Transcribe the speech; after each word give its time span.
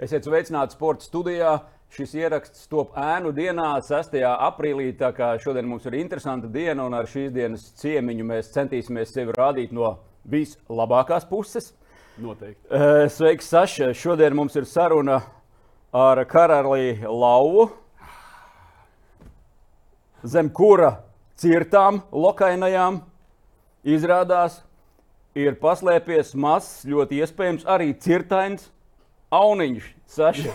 Esiet 0.00 0.24
sveicināti 0.24 0.72
sporta 0.72 1.04
studijā. 1.04 1.58
Šis 1.92 2.14
ieraksts 2.16 2.68
top 2.70 2.94
ēnu 2.96 3.34
dienā, 3.36 3.74
6. 3.84 4.14
aprīlī. 4.24 4.94
Tā 4.96 5.10
kā 5.12 5.34
šodien 5.42 5.66
mums 5.68 5.84
ir 5.90 5.98
interesanta 5.98 6.48
diena, 6.48 6.86
un 6.86 6.96
ar 6.96 7.08
šīs 7.10 7.34
dienas 7.34 7.66
ciemiņu 7.82 8.24
mēs 8.30 8.48
centīsimies 8.54 9.12
sevi 9.12 9.34
rādīt 9.36 9.74
no 9.76 9.90
vislabākās 10.24 11.28
puses. 11.28 11.74
Noteikti. 12.16 12.62
Eh, 12.72 13.10
Sveiks, 13.12 13.50
Saša! 13.52 13.90
Šodien 13.92 14.38
mums 14.38 14.56
ir 14.56 14.64
saruna 14.64 15.20
ar 15.92 16.24
karali 16.24 16.96
Lauvu, 17.04 17.68
zem 20.24 20.48
kura 20.48 20.94
cirtām 21.36 22.00
lokainajām 22.08 23.02
izrādās 23.84 24.62
ir 25.36 25.60
paslēpies 25.60 26.32
mazs, 26.32 26.86
ļoti 26.88 27.20
iespējams 27.20 27.68
arī 27.68 27.92
cirtains 28.00 28.70
auniņš. 29.30 29.88
Saša, 30.10 30.52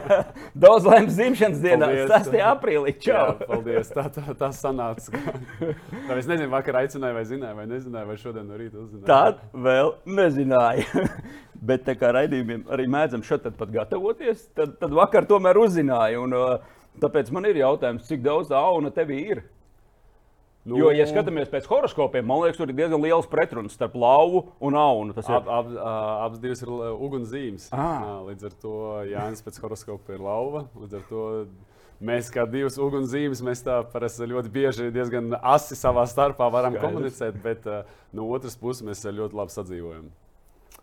daudz 0.64 0.86
laimes 0.88 1.14
dzimšanas 1.14 1.60
dienā, 1.62 1.86
Paldies. 1.86 2.30
6. 2.30 2.40
aprīlī. 2.48 2.94
Jā, 2.96 3.02
Čau! 3.04 3.34
paldies. 3.46 3.92
Tā, 3.94 4.08
tā, 4.10 4.24
tā 4.40 4.48
sanāca. 4.56 5.20
Tā 5.60 6.16
es 6.18 6.26
nezinu, 6.26 6.48
vakar 6.50 6.80
aicināju, 6.80 7.14
vai 7.14 7.22
zināju, 7.28 7.58
vai 7.60 7.66
nezināju, 7.70 8.08
vai 8.10 8.16
šodien 8.18 8.48
no 8.50 8.58
rīta 8.58 8.80
uzzināju. 8.82 9.06
Tad 9.06 9.44
vēl 9.54 9.92
nezināju. 10.18 11.04
Bet 11.68 11.86
tā 11.86 11.94
kā 11.98 12.10
raidījumiem 12.14 12.66
arī 12.74 12.88
mēdzam 12.90 13.22
šeit 13.26 13.46
pat 13.58 13.70
gatavoties, 13.74 14.44
tad, 14.54 14.74
tad 14.82 14.92
vakar 14.94 15.26
tomēr 15.30 15.58
uzzināju. 15.62 16.26
Un, 16.26 16.36
tāpēc 17.02 17.30
man 17.34 17.46
ir 17.46 17.62
jautājums, 17.62 18.06
cik 18.10 18.22
daudz 18.26 18.50
auna 18.54 18.90
tev 18.94 19.14
ir? 19.14 19.44
Nu, 20.68 20.76
Jo, 20.76 20.90
ja 20.92 21.06
skatāmies 21.08 21.48
pēc 21.48 21.64
horoskopiem, 21.70 22.26
man 22.28 22.42
liekas, 22.42 22.58
tur 22.60 22.68
ir 22.68 22.76
diezgan 22.76 23.00
liels 23.00 23.28
pretruns 23.30 23.72
starp 23.78 23.94
lauvu 23.96 24.42
un 24.60 24.76
aunu. 24.76 25.14
Tas 25.16 25.28
ir 25.30 25.38
Ab, 25.38 25.48
ab, 25.48 25.70
abas 26.26 26.42
divas 26.42 26.60
ir 26.64 26.68
ugunszīmes. 26.68 27.70
Ah. 27.72 28.18
Līdz 28.26 28.50
ar 28.50 28.56
to 28.60 28.74
Jānis 29.08 29.44
pēc 29.46 29.60
horoskopa 29.64 30.16
ir 30.16 30.24
lauva. 30.26 30.66
Līdz 30.76 30.98
ar 31.00 31.06
to 31.08 31.22
mēs 32.04 32.28
kā 32.34 32.44
divas 32.50 32.76
ugunszīmes, 32.78 33.40
mēs 33.42 33.64
tā 33.66 33.80
parasti 33.94 34.28
ļoti 34.30 34.52
bieži 34.54 34.90
diezgan 34.94 35.32
asi 35.40 35.78
savā 35.78 36.04
starpā 36.06 36.50
varam 36.52 36.76
Skaidrs. 36.76 36.92
komunicēt, 36.92 37.40
bet 37.42 37.64
no 38.14 38.28
otras 38.36 38.54
puses 38.60 38.84
mēs 38.86 39.02
ļoti 39.08 39.40
labi 39.40 39.54
sadzīvojam 39.56 40.10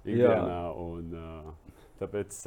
ikdienā. 0.05 0.57
Un, 0.81 1.53
tāpēc 2.01 2.41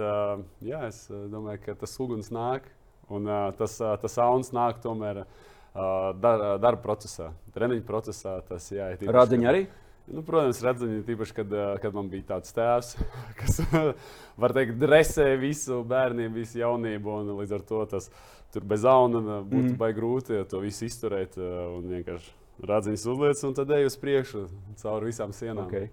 jā, 0.69 0.83
es 0.91 1.05
domāju, 1.08 1.62
ka 1.64 1.78
tas 1.80 1.95
uguns 2.02 2.28
nāk 2.34 2.67
un 3.08 3.28
tas, 3.56 3.78
tas 4.02 4.19
auns 4.20 4.52
nāk 4.52 4.83
tomēr. 4.84 5.25
Dar- 5.74 6.58
Darba 6.62 6.83
procesā, 6.83 7.33
treniņa 7.55 7.84
procesā. 7.86 8.38
Tas, 8.48 8.70
jā, 8.72 8.92
ir 8.94 8.98
kad- 9.02 9.52
arī. 9.52 9.66
Nu, 10.08 10.22
protams, 10.24 10.62
redzēju, 10.64 11.02
tīpaši, 11.05 11.34
kad, 11.36 11.50
kad 11.83 11.92
man 11.92 12.06
bija 12.08 12.24
tāds 12.30 12.55
tēvs, 12.56 12.94
kas, 13.41 13.58
var 14.41 14.55
teikt, 14.56 14.78
dresē 14.80 15.34
visu 15.36 15.83
bērniem, 15.84 16.33
visu 16.33 16.62
jaunību. 16.62 17.19
un 17.20 17.34
Līdz 17.42 17.52
ar 17.58 17.66
to 17.69 17.84
tas 17.92 18.08
tur 18.55 18.64
bez 18.64 18.86
auna 18.89 19.42
būtu 19.44 19.74
mm. 19.74 19.78
baigi 19.80 19.98
grūti 20.00 20.39
ja 20.39 20.48
to 20.48 20.62
visu 20.64 20.89
izturēt. 20.89 21.36
Un 21.36 21.91
vienkārši 21.92 22.33
rādziņas 22.64 23.06
uzliec, 23.12 23.44
un 23.44 23.55
tad 23.55 23.70
ej 23.77 23.91
uz 23.91 23.96
priekšu 24.00 24.46
cauri 24.80 25.12
visām 25.12 25.34
sienām. 25.36 25.66
Okay. 25.69 25.91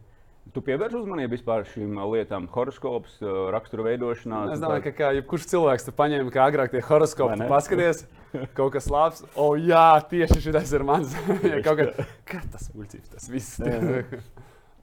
Tu 0.54 0.62
pievērš 0.62 1.00
uzmanību 1.00 1.34
vispār 1.34 1.66
šīm 1.72 1.98
uh, 1.98 2.06
lietām, 2.14 2.46
horoskops, 2.54 3.18
uh, 3.24 3.48
rakstura 3.54 3.88
veidošanā. 3.88 4.44
Es 4.54 4.62
domāju, 4.62 4.84
ka 4.86 4.94
kā 5.00 5.10
jebkurš 5.18 5.48
cilvēks 5.52 5.88
te 5.88 5.94
paņēma, 5.96 6.34
kā 6.34 6.46
agrāk 6.52 6.76
tie 6.76 6.84
horoskopi 6.86 7.40
ne? 7.42 7.48
paskaties, 7.50 8.04
kaut 8.58 8.76
kas 8.78 8.90
labs. 8.94 9.24
O, 9.34 9.56
jā, 9.58 9.88
tieši 10.12 10.44
šis 10.46 10.76
ir 10.78 10.86
mans. 10.86 11.16
ja 11.52 11.64
kaut 11.66 11.82
kā, 11.82 12.06
kā 12.30 12.44
tas 12.54 12.70
muļķis, 12.76 13.16
tas 13.16 13.32
viss. 13.34 13.58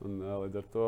Un, 0.03 0.19
ā, 0.27 0.37
līdz 0.43 0.59
ar 0.59 0.65
to 0.75 0.87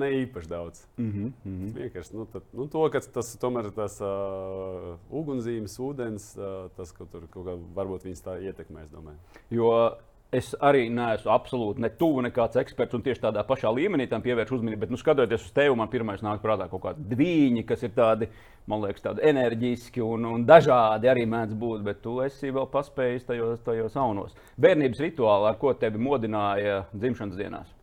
ne 0.00 0.08
īpaši 0.22 0.48
daudz. 0.48 0.86
Mm 0.96 1.10
-hmm, 1.12 1.32
mm 1.44 1.56
-hmm. 1.56 1.72
Vienkārši 1.76 2.14
nu, 2.16 2.24
tad, 2.32 2.42
nu, 2.52 2.66
to, 2.72 2.88
ka 2.90 3.00
tas 3.00 3.36
tomēr 3.36 3.66
ir 3.66 3.74
tas 3.76 4.00
uh, 4.00 4.96
ugunszīmes, 5.10 5.78
ūdens, 5.78 6.32
uh, 6.38 6.70
tas, 6.76 6.92
ka 6.92 7.04
tur 7.04 7.26
kaut 7.30 7.46
kā 7.46 7.58
varbūt 7.74 8.08
viņas 8.08 8.24
tā 8.24 8.40
ietekmē, 8.40 8.84
es 8.84 8.90
domāju. 8.90 9.18
Jo 9.50 9.96
es 10.34 10.50
arī 10.64 10.86
neesmu 10.90 11.30
absolūti 11.30 11.82
ne 11.82 11.90
tuvu 11.98 12.24
nekāds 12.26 12.58
eksperts 12.60 12.96
un 12.98 13.04
tieši 13.04 13.22
tādā 13.28 13.44
pašā 13.46 13.70
līmenī 13.72 14.08
tam 14.10 14.24
pievēršu 14.24 14.58
uzmanību. 14.58 14.80
Bet, 14.82 14.92
nu, 14.94 15.00
skatoties 15.00 15.46
uz 15.46 15.54
tevi, 15.54 15.76
man 15.78 15.90
pirmais 15.92 16.24
nāk 16.24 16.42
prātā 16.42 16.68
kaut 16.70 16.82
kādi 16.88 17.06
dviņi, 17.12 17.64
kas 17.68 17.86
ir 17.86 17.94
tādi, 17.96 18.30
man 18.70 18.82
liekas, 18.82 19.04
tādi 19.06 19.24
enerģiski 19.30 20.02
un, 20.04 20.26
un 20.34 20.46
dažādi 20.48 21.10
arī 21.12 21.26
mēdz 21.30 21.56
būt. 21.60 21.86
Bet 21.86 22.02
tu 22.04 22.18
esi 22.26 22.50
vēl 22.50 22.68
paspējis 22.72 23.30
tajos, 23.30 23.62
tajos 23.66 23.96
aunos. 24.02 24.36
Bērnības 24.60 25.06
rituāli, 25.06 25.50
ar 25.52 25.58
ko 25.62 25.74
tevi 25.78 26.02
modināja 26.02 26.84
dzimšanas 26.94 27.38
dienās? 27.38 27.75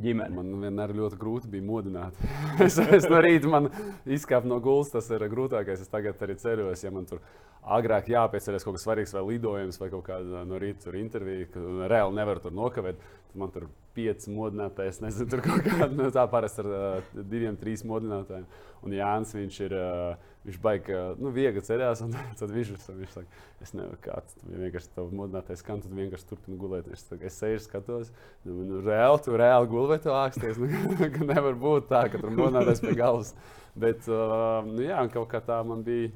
Ģimene. 0.00 0.34
Man 0.36 0.64
vienmēr 0.64 0.94
ļoti 0.96 1.18
grūti 1.20 1.50
bija 1.52 1.66
modināt. 1.66 2.18
es, 2.64 2.78
es 2.80 3.06
no 3.10 3.20
rīta 3.22 3.50
man 3.52 3.68
izkāpu 4.08 4.50
no 4.50 4.60
gultas, 4.64 4.92
tas 4.96 5.10
ir 5.16 5.26
grūtākais. 5.32 5.84
Es 5.84 5.92
tagad 5.92 6.20
arī 6.24 6.36
ceru, 6.40 6.70
ja 6.72 6.92
man 6.94 7.08
tur 7.10 7.22
agrāk 7.60 8.08
jāpieceļas 8.10 8.64
kaut 8.64 8.78
kas 8.78 8.86
svarīgs, 8.86 9.14
vai 9.16 9.24
lidojums, 9.34 9.80
vai 9.80 9.90
kaut 9.92 10.06
kāda 10.08 10.44
no 10.48 10.60
rīta 10.60 10.94
intervija, 10.96 11.50
ka 11.52 11.64
reāli 11.92 12.16
nevaru 12.16 12.46
tur 12.46 12.56
nokavēt. 12.56 13.02
Tad 13.30 13.40
man 13.42 13.52
tur 13.54 13.68
pieci 14.00 14.32
modinātāji, 14.32 14.94
es 14.94 15.04
nezinu, 15.04 15.28
tur 15.30 15.44
kaut 15.44 15.62
kāda 15.68 15.92
nu, 15.92 16.08
tā 16.14 16.24
parasti 16.32 16.64
ar 16.64 16.72
uh, 16.72 17.14
diviem, 17.20 17.60
trīs 17.60 17.84
modinātājiem. 17.84 18.48
Un 18.80 18.96
Jānis, 18.96 19.36
viņš 19.36 19.62
ir. 19.68 19.76
Uh, 19.76 20.26
Viņš 20.40 20.56
baigi, 20.56 20.94
uh, 20.96 21.18
nu, 21.20 21.28
viegli 21.36 21.60
ceļās, 21.60 22.00
un 22.06 22.14
tad 22.40 22.52
viņš, 22.54 22.70
viņš 22.88 23.10
saka, 23.12 23.40
es 23.60 23.74
nevaru 23.76 23.98
kāds, 24.00 24.38
tu 24.40 24.48
vienkārši 24.48 24.88
tev 24.94 25.10
modinātais 25.12 25.60
skan, 25.60 25.82
tad 25.84 25.92
vienkārši 25.92 26.28
turpini 26.30 26.56
gulēt. 26.56 26.88
Es, 26.94 27.02
saka, 27.04 27.26
es 27.28 27.36
sēžu, 27.36 27.66
skatos, 27.66 28.08
nu, 28.46 28.56
nu 28.64 28.80
reāli, 28.86 29.20
tu 29.26 29.36
reāli 29.36 29.68
gulēji 29.68 30.06
tu 30.06 30.14
āksties. 30.16 30.56
Nu, 30.62 30.96
nevar 31.34 31.60
būt 31.60 31.90
tā, 31.92 32.06
ka 32.08 32.22
tur 32.22 32.32
modinātais 32.32 32.80
pie 32.80 32.96
galvas. 32.96 33.34
Bet, 33.76 34.08
uh, 34.08 34.64
nu, 34.64 34.80
jā, 34.86 35.04
kaut 35.12 35.28
kā 35.34 35.44
tā 35.44 35.60
man 35.66 35.84
bija. 35.84 36.08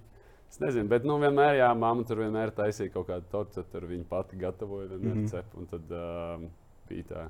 Es 0.49 0.61
nezinu, 0.63 0.89
bet 0.89 1.05
nu, 1.05 1.19
vienmēr, 1.21 1.59
jā, 1.59 1.69
mamma 1.77 2.05
tur 2.09 2.23
vienmēr 2.23 2.53
taisīja 2.55 2.95
kaut 2.95 3.09
kādu 3.11 3.29
tortu, 3.29 3.65
tad 3.75 3.89
viņa 3.91 4.05
pati 4.09 4.39
gatavoja, 4.41 4.87
vienmēr 4.95 5.17
mm 5.19 5.25
-hmm. 5.25 5.31
cep, 5.33 5.57
un 5.59 5.67
tad 5.69 5.93
uh, 5.93 6.45
bija 6.89 7.09
tā. 7.11 7.25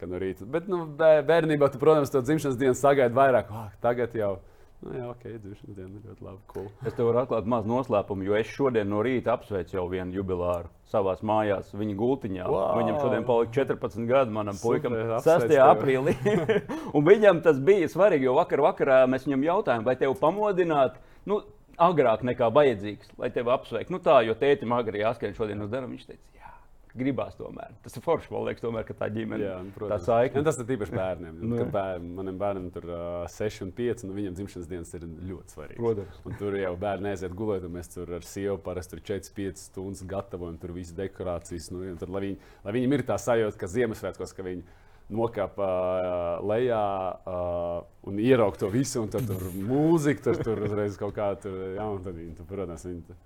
Ka 0.00 0.06
No 0.10 0.18
rīta. 0.22 0.44
Bet, 0.46 0.66
nu, 0.68 0.84
bē- 0.98 1.22
bērnībā, 1.28 1.70
tu, 1.72 1.78
protams, 1.82 2.10
to 2.12 2.20
dzimšanas 2.24 2.58
dienu 2.60 2.74
sagaidi 2.78 3.14
vairāk. 3.16 3.50
Oh, 3.50 3.68
tagad 3.82 4.14
jau, 4.18 4.34
nu, 4.84 4.92
jā, 4.98 5.06
ok, 5.12 5.22
dzimšanas 5.40 5.76
diena 5.78 5.88
ir 5.98 6.08
ļoti 6.10 6.26
labi. 6.26 6.38
Cool. 6.52 6.68
Es 6.86 6.94
tev 6.98 7.08
varu 7.10 7.22
atklāt 7.22 7.48
mazu 7.48 7.70
noslēpumu, 7.72 8.26
jo 8.28 8.36
es 8.38 8.50
šodien 8.52 8.88
no 8.90 9.00
rīta 9.06 9.32
apsveicu 9.38 9.78
jau 9.78 9.86
vienu 9.92 10.18
jubilāru 10.20 10.68
savā 10.92 11.16
mājās, 11.26 11.72
viņa 11.74 11.96
gultiņā. 11.98 12.44
Wow! 12.46 12.76
Viņam 12.78 13.00
šodien 13.02 13.24
palika 13.26 13.56
14 13.64 14.06
gadi, 14.10 14.30
manam 14.36 14.54
Super, 14.54 14.78
puikam, 14.84 14.98
apsveic 15.16 15.46
6. 15.46 15.48
tevi. 15.48 15.64
aprīlī. 15.64 16.14
Un 16.96 17.06
viņam 17.08 17.40
tas 17.42 17.58
bija 17.58 17.88
svarīgi, 17.90 18.28
jo 18.28 18.36
vakar 18.38 18.62
vakarā 18.62 19.00
mēs 19.10 19.26
viņam 19.26 19.48
jautājām, 19.48 19.86
vai 19.88 19.96
tev 19.98 20.14
pamodināt. 20.22 21.00
Nu, 21.26 21.42
Agrāk 21.74 22.20
nekā 22.22 22.46
vajadzīgs, 22.54 23.08
lai 23.18 23.32
tevi 23.34 23.50
apsveiktu. 23.50 23.90
Nu 23.90 23.98
tā, 23.98 24.20
jo 24.22 24.36
tētim 24.38 24.70
agri 24.76 25.00
jāskrien 25.00 25.32
šodien 25.34 25.58
uz 25.64 25.72
darbu. 25.72 25.88
Viņš 25.96 26.04
teica, 26.06 26.22
jā, 26.38 26.52
gribās 26.94 27.34
tomēr. 27.38 27.72
Tas 27.82 27.96
ir 27.98 28.02
forši, 28.04 28.28
man 28.30 28.44
liekas, 28.46 28.62
tomēr, 28.62 28.84
ka 28.86 28.94
tā 29.00 29.08
ģimene, 29.10 29.42
Jā, 29.42 29.56
nu, 29.64 29.72
tā 29.72 29.78
protams. 29.80 30.04
saikne. 30.06 30.38
Un 30.40 30.46
tas 30.46 30.58
ir 30.62 30.68
tīpaši 30.68 30.94
bērniem. 30.94 31.40
Nu, 31.40 31.48
Nu, 31.54 31.56
jā. 31.58 31.66
bērni, 31.74 32.12
maniem 32.20 32.38
bērniem 32.38 32.68
tur 32.76 32.86
uh, 32.90 33.24
6 33.34 33.64
un 33.66 33.72
5, 33.74 34.04
un 34.06 34.14
viņiem 34.18 34.36
dzimšanas 34.38 34.70
dienas 34.70 34.94
ir 34.94 35.06
ļoti 35.08 35.56
svarīgas. 35.56 35.80
Protams. 35.82 36.20
Un 36.30 36.38
tur 36.38 36.56
jau 36.60 36.72
bērni 36.86 37.10
aiziet 37.12 37.34
gulēt, 37.34 37.66
un 37.66 37.74
mēs 37.78 37.90
tur 37.94 38.14
ar 38.18 38.22
sievu 38.28 38.56
parasti 38.62 39.00
4-5 39.02 39.64
stundas 39.66 40.04
gatavojam 40.14 40.56
tur 40.62 40.72
visas 40.76 40.94
dekorācijas. 40.98 41.70
Nu, 41.74 41.82
tad, 41.98 42.08
lai, 42.14 42.24
viņi, 42.28 42.38
lai 42.64 42.76
viņiem 42.78 42.96
ir 43.00 43.06
tā 43.10 43.18
sajūta, 43.18 43.58
ka 43.64 43.70
Ziemassvētkos, 43.74 44.32
ka 44.38 44.46
viņi 44.46 44.62
nokāpa 45.14 45.66
uh, 45.68 46.46
lejā 46.48 46.80
uh, 47.28 47.82
un 48.08 48.18
ierauga 48.22 48.56
to 48.62 48.70
visu, 48.72 49.02
un 49.02 49.10
tad 49.12 49.26
tur 49.28 49.42
mūzika, 49.52 50.22
tur, 50.30 50.38
tur 50.46 50.62
uzreiz 50.64 50.96
kaut 50.96 51.12
kā 51.18 51.26
tur, 51.42 51.58
jā, 51.76 51.84
un 51.92 52.00
tad 52.06 52.16
viņi, 52.16 52.32
tur, 52.38 52.46
protams, 52.48 52.86
viņi, 52.88 53.02
tur- 53.10 53.18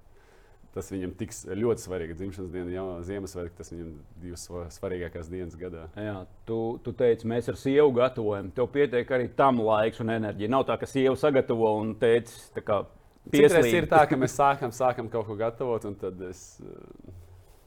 tas 0.75 0.91
viņam 0.93 1.15
tiks 1.19 1.43
ļoti 1.49 1.85
svarīgi. 1.85 2.17
Dzimšanas 2.19 2.53
diena, 2.53 2.73
jau 2.75 2.85
Ziemassvētki, 3.09 3.57
tas 3.59 3.73
viņam 3.73 3.95
divas 4.23 4.45
sva- 4.49 4.67
svarīgākās 4.75 5.31
dienas 5.33 5.57
gadā. 5.59 5.87
Jā, 5.99 6.21
tu, 6.49 6.61
tu 6.85 6.93
teici, 6.97 7.29
mēs 7.31 7.49
ar 7.51 7.59
sievu 7.61 7.95
gatavojam. 7.97 8.53
Tev 8.55 8.69
pietiek 8.75 9.11
arī 9.17 9.31
tam 9.39 9.63
laiks 9.65 10.03
un 10.05 10.13
enerģija. 10.19 10.53
Nav 10.53 10.67
tā, 10.69 10.79
ka 10.81 10.89
sieva 10.91 11.17
sagatavo 11.19 11.73
un 11.81 11.95
teica, 12.01 12.37
tā 12.57 12.65
kā 12.65 12.83
pieslīd. 13.33 13.73
ir 13.83 13.89
tā, 13.91 14.05
ka 14.11 14.21
mēs 14.21 14.37
sākam, 14.39 14.75
sākam 14.75 15.11
kaut 15.13 15.27
ko 15.29 15.39
gatavot, 15.39 15.89
un 15.89 15.99
tad 15.99 16.21
es 16.29 16.45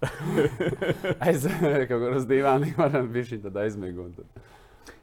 aizēju 1.28 1.86
kaut 1.90 2.00
kur 2.00 2.18
uz 2.18 2.26
dīvāna, 2.30 2.72
varam 2.80 3.12
būt 3.14 3.34
šī 3.34 3.44
aizmigu. 3.66 4.10
Tad... 4.18 4.50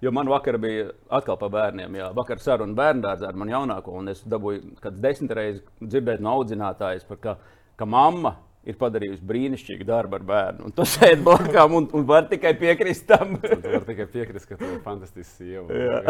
Jo 0.02 0.10
man 0.14 0.30
vakar 0.30 0.58
bija 0.58 0.90
atkal 1.10 1.38
par 1.38 1.50
bērniem. 1.54 1.96
Jā, 1.98 2.08
vakar 2.14 2.42
saruna 2.42 2.74
bērnu 2.78 3.02
dārzā 3.04 3.30
ar 3.30 3.38
manu 3.38 3.54
jaunāko, 3.54 3.94
un 3.98 4.12
es 4.12 4.22
dabūju 4.26 4.78
kāds 4.82 5.00
desmit 5.02 5.34
reizes 5.34 5.62
dzirdēt 5.82 6.22
no 6.22 6.34
audzinātājas, 6.38 7.06
par 7.08 7.22
ka, 7.22 7.36
ka 7.78 7.86
mamma 7.88 8.36
ir 8.68 8.76
padarījusi 8.76 9.24
brīnišķīgu 9.24 9.86
darbu 9.88 10.18
ar 10.18 10.24
bērnu. 10.28 10.66
Un 10.68 10.74
tu 10.76 10.84
sēdi 10.88 11.22
blakus 11.24 11.56
un, 11.78 11.86
un 11.96 12.04
vari 12.08 12.28
tikai 12.34 12.52
piekrist 12.58 13.06
tam. 13.08 13.38
Var 13.64 13.84
tikai 13.86 14.06
piekrist, 14.12 14.48
ka 14.50 14.58
tu 14.60 14.66
esi 14.66 14.80
fantastisks 14.84 15.38
sieva. 15.38 15.66
Jā. 15.72 16.02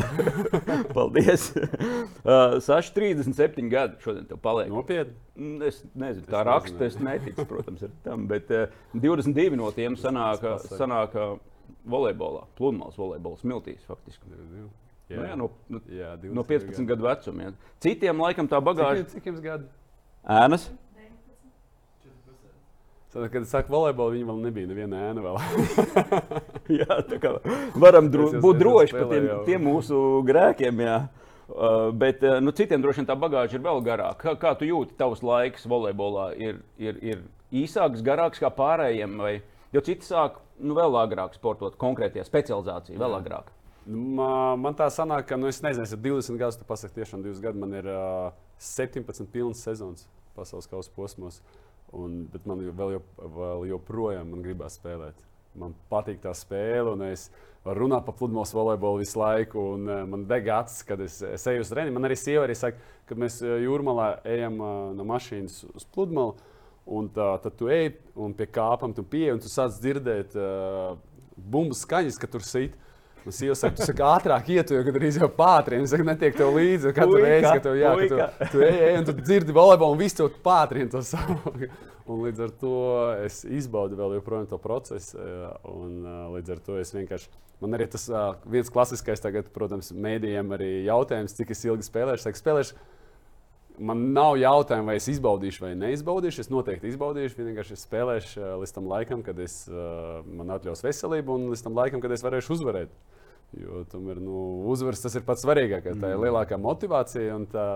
Paldies. 0.97 1.51
Uh, 2.29 2.59
Saša, 2.61 2.91
37 2.93 3.71
gadi 3.73 4.03
šodien 4.03 4.27
tev 4.29 4.41
paliek. 4.43 4.69
Nopietni. 4.73 5.15
Mm, 5.39 5.63
Es 5.65 5.79
nezinu, 5.97 6.27
tā 6.29 6.43
raksta, 6.45 6.83
es 6.85 6.99
neticu, 7.01 7.47
protams, 7.49 7.85
ar 7.87 7.93
tam. 8.05 8.27
Bet 8.29 8.51
uh, 8.53 8.75
22 8.93 9.57
no 9.57 9.71
tiem 9.73 9.97
sanāk, 9.97 10.43
Tas 10.43 10.67
sanāk 10.77 11.15
uh, 11.17 11.39
volejbolā, 11.89 12.43
pludmales 12.59 12.99
volejbola, 13.01 13.39
smiltīs 13.41 13.87
faktiski. 13.89 14.29
Nu, 14.29 14.67
jā, 15.09 15.39
no, 15.39 15.49
no, 15.73 15.81
jā, 15.95 16.11
no 16.37 16.45
15 16.51 16.91
gadu 16.91 17.07
vecuma. 17.07 17.49
Jā. 17.49 17.55
Citiem 17.87 18.21
laikam 18.27 18.51
tā 18.51 18.61
bagāža. 18.67 19.07
Cik, 19.07 19.15
cik 19.15 19.31
jums 19.33 19.41
gadi? 19.47 19.71
Ēnas? 20.29 20.69
Tad, 23.13 23.31
kad 23.33 23.43
es 23.43 23.53
saku 23.53 23.73
volejbolu, 23.73 24.19
viņi 24.19 24.27
vēl 24.29 24.41
nebija 24.45 24.69
neviena 24.69 24.99
ēna. 25.09 25.31
Jā, 26.81 26.99
tā 27.09 27.17
kā 27.23 27.31
varam 27.81 28.11
dro 28.13 28.27
jau- 28.35 28.43
būt 28.45 28.59
droši 28.61 28.97
par 28.99 29.07
tiem, 29.15 29.29
jau. 29.31 29.39
tiem 29.47 29.65
mūsu 29.65 30.01
grēkiem. 30.29 30.83
Jā. 30.85 30.99
Uh, 31.49 31.89
bet 31.97 32.21
uh, 32.29 32.37
nu, 32.45 32.53
citiem 32.53 32.83
droši 32.85 33.01
vien 33.01 33.09
tā 33.09 33.17
bagāža 33.17 33.57
ir 33.57 33.65
vēl 33.65 33.81
garāka. 33.87 34.21
Kā, 34.27 34.35
kā 34.37 34.53
tu 34.61 34.69
jūti, 34.69 34.93
tavs 35.01 35.23
laiks 35.25 35.65
volejbolā 35.65 36.35
ir, 36.37 36.59
ir, 36.77 36.99
ir 37.01 37.23
īsāks, 37.65 38.05
garāks 38.05 38.43
kā 38.43 38.51
pārējiem? 38.53 39.15
Vai? 39.25 39.39
Jo 39.73 39.81
citi 39.87 40.05
sāk 40.05 40.37
nu, 40.61 40.77
vēl 40.77 40.99
agrāk 41.01 41.39
sportot, 41.39 41.79
konkrētajā 41.81 42.27
specializācijā, 42.29 42.99
vēl 43.01 43.17
agrāk. 43.23 43.49
Man, 43.89 44.61
man 44.61 44.77
tā 44.77 44.91
sanāk, 44.93 45.25
ka, 45.31 45.39
nu, 45.41 45.49
es 45.49 45.63
nezinu, 45.65 45.89
es 45.89 45.97
ir 45.97 46.03
20 46.05 46.37
gadus, 46.37 46.61
tu 46.61 46.69
pasaki, 46.69 46.99
tiešām 47.01 47.25
20 47.25 47.47
gadi. 47.47 47.63
Man 47.65 47.73
ir 47.81 47.89
uh, 47.89 48.37
17 48.61 49.33
pilnas 49.33 49.65
sezonas 49.65 50.05
pasaules 50.37 50.69
kausa 50.71 50.93
posmos. 50.95 51.41
Un, 51.97 52.27
bet 52.29 52.45
man 52.49 52.61
vēl, 52.61 52.99
jo, 52.99 53.03
vēl 53.37 53.69
joprojām 53.71 54.35
gribās 54.45 54.77
spēlēt. 54.77 55.25
Man 55.59 55.73
patīk 55.91 56.21
tā 56.23 56.35
spēle, 56.37 56.93
un 56.93 57.07
es 57.09 57.29
varu 57.65 57.87
runāt 57.87 58.05
par 58.07 58.15
pludmales 58.19 58.53
volejbolu 58.55 59.01
visu 59.01 59.19
laiku. 59.21 59.63
Un, 59.77 59.89
uh, 59.89 60.03
man 60.11 60.27
deg 60.29 60.51
acis, 60.53 60.85
kad 60.87 61.01
es, 61.05 61.21
es 61.25 61.47
eju 61.49 61.65
uz 61.65 61.73
treniņu. 61.73 61.97
Man 61.97 62.09
arī 62.09 62.19
sieva 62.21 62.45
arī 62.45 62.57
saka, 62.59 62.79
kad 63.09 63.21
mēs 63.21 63.41
uh, 63.45 63.57
jūrmalā 63.65 64.11
ejam 64.29 64.61
uh, 64.61 64.75
no 64.97 65.09
mašīnas 65.09 65.63
uz 65.73 65.89
pludmali. 65.95 66.37
Un 66.89 67.09
tā, 67.13 67.35
tad 67.45 67.57
tu 67.61 67.69
ej 67.69 67.91
un 68.17 68.33
pie 68.37 68.47
kāpām 68.49 68.95
tu 68.97 69.03
pieeji, 69.05 69.35
un 69.35 69.43
tu 69.45 69.51
sāc 69.53 69.75
dzirdēt 69.77 70.37
uh, 70.41 70.95
bumbu 71.37 71.77
skaņas, 71.77 72.21
ka 72.21 72.31
tur 72.31 72.45
sit. 72.45 72.77
Un 73.27 73.35
sieva 73.35 73.55
saka, 73.59 73.75
tu 73.77 73.87
saki, 73.89 74.03
ātrāk 74.05 74.47
iet, 74.55 74.71
jo 74.73 74.83
gandrīz 74.87 75.19
jau 75.21 75.29
pātrini. 75.35 75.85
Es 75.85 75.93
saku, 75.93 76.07
netiek 76.09 76.37
tev 76.39 76.55
līdzi. 76.57 76.93
Katru 76.97 77.19
Puika, 77.19 77.27
reizi, 77.29 77.51
kad 77.51 77.65
tev 77.67 77.77
jā, 77.81 77.91
ka 77.93 77.99
puika. 78.01 78.29
tu, 78.39 78.49
tu 78.55 78.63
ej, 78.65 78.79
ej, 78.87 78.97
un 79.01 79.09
tu 79.09 79.15
dzirdi 79.19 79.57
volejbolu, 79.57 79.97
un 79.97 80.01
viss 80.01 80.17
tev 80.19 80.31
pātrini 80.45 80.91
to 80.93 81.03
savu. 81.05 81.55
Un 82.09 82.23
līdz 82.25 82.41
ar 82.47 82.53
to 82.63 82.75
es 83.27 83.43
izbaudu 83.45 83.99
vēl 83.99 84.15
joprojām 84.17 84.47
to 84.49 84.57
procesu. 84.63 85.19
jā, 85.21 85.51
Un 85.69 85.99
ā, 86.09 86.15
līdz 86.39 86.55
ar 86.55 86.63
to 86.65 86.79
es 86.81 86.95
vienkārši. 86.97 87.29
Man 87.61 87.75
arī 87.77 87.89
tas 87.93 88.07
ā, 88.09 88.23
viens 88.49 88.71
klasiskais, 88.73 89.21
tagad, 89.21 89.51
protams, 89.53 89.91
mēdījiem 89.93 90.55
arī 90.57 90.71
jautājums, 90.87 91.35
cik 91.37 91.53
ilgi 91.53 91.85
spēlēšu. 91.85 92.25
Saku, 92.25 92.41
spēlēšu 92.41 92.79
man 93.79 94.03
nav 94.13 94.37
jautājumu, 94.39 94.91
vai 94.91 94.97
es 94.99 95.09
izbaudīšu 95.13 95.65
vai 95.65 95.73
neizbaudīšu. 95.79 96.43
Es 96.45 96.51
noteikti 96.53 96.91
izbaudīšu. 96.93 97.39
Vienkārši 97.41 97.77
es 97.77 97.85
spēlēšu 97.87 98.41
uh, 98.41 98.55
līdz 98.63 98.75
tam 98.77 98.89
laikam, 98.91 99.23
kad 99.27 99.39
es, 99.43 99.61
uh, 99.71 100.21
man 100.27 100.55
atļaus 100.57 100.85
veselību, 100.85 101.37
un 101.37 101.53
līdz 101.53 101.65
tam 101.67 101.79
laikam, 101.79 102.03
kad 102.05 102.15
es 102.15 102.25
varēšu 102.27 102.57
uzvarēt. 102.59 102.95
Jo 103.57 103.83
tomēr 103.89 104.21
nu, 104.21 104.39
uzvaras 104.69 105.03
tas 105.05 105.17
ir 105.17 105.25
pats 105.27 105.45
svarīgākais. 105.47 106.01
Tā 106.01 106.13
ir 106.13 106.25
lielākā 106.27 106.59
motivācija 106.61 107.37
un 107.39 107.47
tā, 107.49 107.69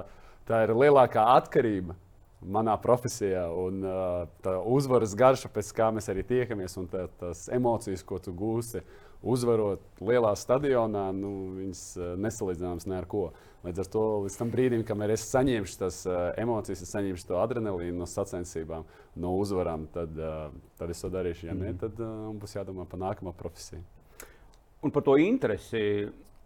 tā 0.49 0.65
ir 0.67 0.75
lielākā 0.77 1.25
atkarība 1.39 1.97
manā 2.43 2.75
profesijā. 2.83 3.47
Un, 3.57 3.81
uh, 3.87 4.27
tā 4.45 4.59
uzvaras 4.69 5.15
garša, 5.19 5.53
pēc 5.55 5.71
kā 5.79 5.89
mēs 5.95 6.11
arī 6.13 6.27
tiekamies, 6.29 6.77
un 6.83 6.91
tā, 6.93 7.07
tās 7.23 7.47
emocijas, 7.53 8.05
ko 8.05 8.21
tu 8.21 8.35
gūsi, 8.37 8.83
uzvarot 9.23 10.03
lielā 10.03 10.35
stadionā, 10.37 11.07
nu, 11.15 11.33
viņas 11.61 11.87
nesalīdzināmas 12.21 12.89
ne 12.91 12.99
ar 12.99 13.07
ko. 13.09 13.31
Līdz 13.63 13.85
ar 13.85 13.91
to 13.93 14.05
līdz 14.25 14.37
tam 14.41 14.51
brīdim, 14.51 14.83
kamēr 14.87 15.13
es 15.15 15.29
saņemšu 15.31 15.79
tās 15.85 16.01
uh, 16.09 16.33
emocijas, 16.41 16.83
es 16.83 16.91
saņemšu 16.97 17.29
to 17.29 17.39
adrenalīnu 17.39 18.01
no 18.01 18.09
sacensībām, 18.11 18.89
no 19.23 19.37
uzvarām, 19.39 19.87
tad, 19.95 20.19
uh, 20.19 20.51
tad 20.81 20.91
es 20.91 21.03
to 21.05 21.13
darīšu. 21.15 21.47
Ja 21.51 21.55
ne, 21.55 21.71
tad 21.79 22.01
uh, 22.03 22.11
man 22.27 22.43
būs 22.43 22.57
jādomā 22.59 22.89
par 22.91 23.03
nākamo 23.05 23.35
profesiju. 23.39 23.85
Un 24.83 24.91
par 24.91 25.05
to 25.07 25.15
interesi 25.23 25.83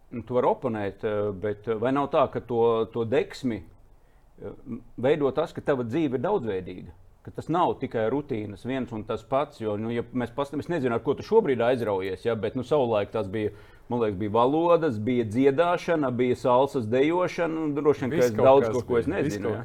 nu, 0.09 0.23
tu 0.23 0.37
vari 0.37 0.47
oponēt, 0.47 1.03
eh, 1.03 1.31
bet 1.33 1.67
vai 1.81 1.91
nav 1.95 2.11
tā, 2.13 2.27
ka 2.31 2.39
to, 2.39 2.61
to 2.93 3.03
deksmi 3.05 3.59
eh, 3.59 4.77
veido 4.97 5.31
tas, 5.35 5.53
ka 5.53 5.61
tava 5.61 5.85
dzīve 5.87 6.19
ir 6.19 6.23
daudzveidīga? 6.23 6.93
Ka 7.25 7.33
tas 7.35 7.49
nav 7.51 7.73
tikai 7.81 8.05
rutīnas, 8.13 8.63
viens 8.63 8.91
un 8.95 9.03
tas 9.03 9.25
pats. 9.27 9.59
Jo, 9.59 9.75
nu, 9.81 9.89
ja 9.91 10.05
mēs 10.15 10.31
paskatāmies, 10.35 10.69
nezinu, 10.71 10.95
ar 10.95 11.03
ko 11.03 11.17
tu 11.17 11.25
šobrīd 11.27 11.59
aizraujies, 11.65 12.23
ja, 12.23 12.37
bet 12.39 12.55
nu, 12.55 12.63
savulaik 12.63 13.11
tas 13.11 13.27
bija, 13.27 13.51
man 13.89 14.01
liekas, 14.01 14.17
bija 14.19 14.33
valodas, 14.35 14.99
bija 14.99 15.25
dziedāšana, 15.25 16.11
bija 16.11 16.35
salsas 16.35 16.87
dejošana. 16.91 17.63
un 17.63 17.75
Droši 17.77 18.05
vien, 18.05 18.19
ka 18.19 18.25
es 18.25 18.35
daudz 18.35 18.69
ko, 18.73 18.81
ko 18.87 18.99
es 18.99 19.07
nezinu. 19.07 19.55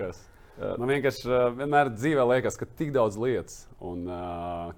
Man 0.79 0.88
vienkārši 0.93 1.29
vienmēr 1.59 1.91
dzīvē 1.97 2.26
liekas, 2.37 2.59
ka 2.61 2.67
tik 2.79 2.93
daudz 2.94 3.17
lietas, 3.20 3.64
un 3.81 4.05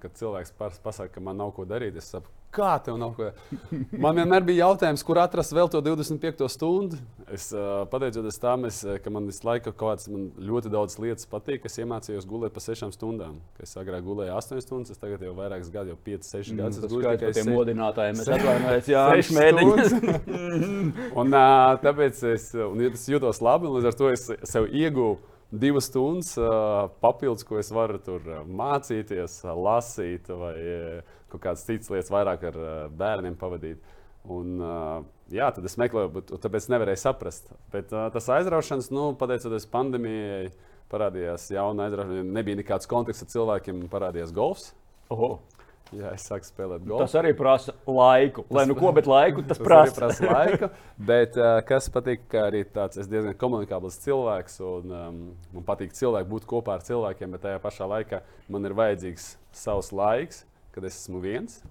kad 0.01 0.15
cilvēks 0.17 0.55
pas- 0.57 0.79
pasaka, 0.83 1.13
ka 1.17 1.21
man 1.21 1.37
nav 1.37 1.51
ko 1.57 1.65
darīt, 1.67 1.95
es 1.99 2.07
saprotu, 2.13 2.33
kā 2.55 2.77
tev 2.79 2.95
nav 2.97 3.11
ko 3.17 3.25
darīt. 3.27 3.39
Man 4.05 4.15
vienmēr 4.15 4.45
bija 4.47 4.61
jautājums, 4.69 5.01
kur 5.03 5.17
atrast 5.19 5.51
vēl 5.51 5.67
to 5.73 5.81
25 5.83 6.45
stundu. 6.53 6.95
Es 7.27 7.49
pateicoties 7.91 8.37
tam, 8.39 8.63
es, 8.69 8.77
ka 9.03 9.11
man 9.11 9.25
visu 9.27 9.43
laiku 9.47 9.73
kaut 9.73 9.79
kādas 9.97 10.07
man 10.13 10.29
ļoti 10.39 10.71
daudz 10.71 10.95
lietas 11.03 11.27
patīk. 11.27 11.65
Es 11.67 11.75
iemācījos 11.81 12.23
gulēt 12.29 12.53
pa 12.55 12.63
6 12.63 12.93
stundām. 12.95 13.41
Es 13.59 13.75
agrāk 13.81 14.05
gulēju 14.07 14.31
8 14.37 14.61
stundas, 14.63 14.93
es 14.95 15.01
tagad 15.01 15.25
jau 15.25 15.33
vairākus 15.35 15.71
gadus, 15.73 15.91
jau 15.95 15.99
5, 16.07 16.29
6 16.31 16.53
Mm, 16.53 16.61
gadus. 16.63 16.79
Tas 16.85 16.95
skaidrs 16.95 17.19
tikai 17.19 17.33
tiem 17.41 17.51
modinātājiem. 17.57 18.23
Es 18.23 18.31
atvainojos, 18.37 18.89
Jā, 18.93 19.03
sešas 19.11 19.31
Šmētiņš. 19.33 20.35
Un, 21.19 21.35
tāpēc 21.83 22.23
es, 22.31 22.49
un, 22.55 22.81
es 22.87 23.07
jūtos 23.11 23.41
labi, 23.43 23.67
un 23.67 23.79
līdz 23.81 23.91
ar 23.91 23.97
to 23.99 24.11
es 24.15 24.29
sev 24.47 24.69
ieguvu 24.71 25.17
divas 25.61 25.89
stundas 25.89 26.33
papildus, 27.01 27.45
ko 27.47 27.59
es 27.61 27.71
varu 27.73 27.99
tur 28.03 28.23
mācīties, 28.45 29.41
lasīt, 29.55 30.29
vai 30.29 30.55
kaut 31.31 31.41
kādas 31.43 31.65
citas 31.67 31.91
lietas, 31.93 32.11
vairāk 32.13 32.45
ar 32.51 32.59
bērniem 32.95 33.37
pavadīt. 33.39 33.81
Un, 34.31 34.55
jā, 35.29 35.49
tad 35.53 35.65
es 35.69 35.77
meklēju, 35.77 36.11
bet 36.15 36.31
tāpēc 36.41 36.69
nevarēju 36.73 37.01
saprast. 37.01 37.51
Bet 37.73 37.91
tas 37.91 38.29
aizraušanas, 38.37 38.89
nu, 38.93 39.11
pateicoties 39.19 39.67
pandēmijai, 39.73 40.47
parādījās 40.91 41.49
jauna 41.53 41.87
aizraušana. 41.87 42.25
Nebija 42.37 42.61
nekāds 42.61 42.89
konteksts 42.89 43.27
ar 43.27 43.33
cilvēkiem, 43.35 43.85
parādījās 43.91 44.33
golfs. 44.35 44.71
Oho, 45.13 45.37
Jā, 45.93 46.15
es 46.15 46.23
sāku 46.25 46.47
spēlēt 46.47 46.81
golfu. 46.81 47.03
Tas 47.05 47.13
arī 47.19 47.31
prasa 47.37 47.75
laiku. 47.85 48.43
Lai 48.53 48.63
nu 48.65 48.73
ko, 48.77 48.89
bet 48.95 49.05
laiku 49.09 49.43
tas, 49.45 49.59
Tas 49.59 49.67
prasa. 49.67 49.93
prasa 49.99 50.31
laiku. 50.31 50.69
Bet 50.97 51.37
kas 51.69 51.91
patīk, 51.93 52.25
ka 52.31 52.47
arī 52.49 52.63
tāds 52.73 52.97
es 53.01 53.09
diezgan 53.11 53.37
komunikabls 53.37 53.99
cilvēks. 54.01 54.57
Un, 54.65 54.95
um, 54.97 55.21
man 55.53 55.67
patīk 55.67 55.93
cilvēki 55.95 56.29
būt 56.31 56.49
kopā 56.49 56.79
ar 56.79 56.83
cilvēkiem, 56.87 57.37
bet 57.37 57.45
tajā 57.45 57.61
pašā 57.63 57.87
laikā 57.91 58.23
man 58.49 58.65
ir 58.65 58.75
vajadzīgs 58.81 59.35
savs 59.55 59.93
laiks, 59.95 60.43
kad 60.73 60.89
es 60.89 60.97
esmu 61.03 61.21
viens. 61.23 61.61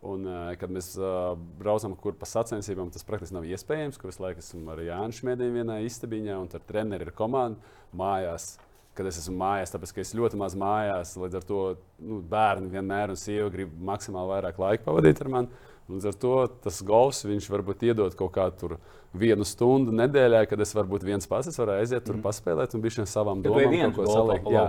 Un, 0.00 0.22
uh, 0.24 0.54
kad 0.56 0.70
mēs 0.72 0.94
uh, 0.96 1.34
braucam 1.60 1.92
kur 1.98 2.14
pa 2.16 2.30
sacensībām, 2.30 2.88
tas 2.94 3.04
praktiski 3.04 3.36
nav 3.36 3.50
iespējams. 3.50 3.98
Kur 4.00 4.14
visu 4.14 4.22
laiku 4.24 4.40
esmu 4.40 4.70
ar 4.72 4.86
Jānu 4.86 5.18
Šmēdiņu 5.18 5.58
vienā 5.58 5.82
istabiņā, 5.90 6.38
un 6.40 6.48
tur 6.54 6.62
treneri 6.70 7.10
ir 7.10 7.12
komanda 7.18 7.60
mājās. 7.92 8.54
Kad 8.98 9.06
es 9.06 9.20
esmu 9.20 9.36
mājās, 9.38 9.70
tāpēc 9.70 9.92
ka 9.94 10.02
es 10.02 10.14
ļoti 10.18 10.38
maz 10.40 10.56
mājās, 10.58 11.12
līdz 11.20 11.38
ar 11.38 11.44
to 11.46 11.60
nu, 12.02 12.18
bērni 12.26 12.72
vienmēr 12.72 13.12
un 13.12 13.18
sieva 13.20 13.46
grib 13.52 13.70
maksimāli 13.86 14.32
vairāk 14.34 14.58
laika 14.60 14.86
pavadīt 14.88 15.22
ar 15.22 15.30
mani. 15.30 15.68
Līdz 15.90 16.08
ar 16.10 16.16
to 16.22 16.34
tas 16.64 16.80
golfs 16.86 17.24
viņš 17.26 17.46
varbūt 17.50 17.84
iedod 17.88 18.14
kaut 18.18 18.32
kādu 18.34 18.78
vienu 19.16 19.46
stundu 19.46 19.94
nedēļā, 19.96 20.44
kad 20.50 20.60
es 20.62 20.74
varbūt 20.76 21.06
viens 21.06 21.26
pats 21.30 21.50
es 21.50 21.58
varu 21.58 21.74
aiziet 21.78 22.04
tur 22.06 22.20
paspēlēt 22.22 22.76
un 22.76 22.84
bišķi 22.84 23.06
savām 23.10 23.42
ej 23.42 23.50
domām 23.50 23.94
kaut 23.96 24.06
ko 24.06 24.12
salikt. 24.12 24.50
Jā. 24.54 24.66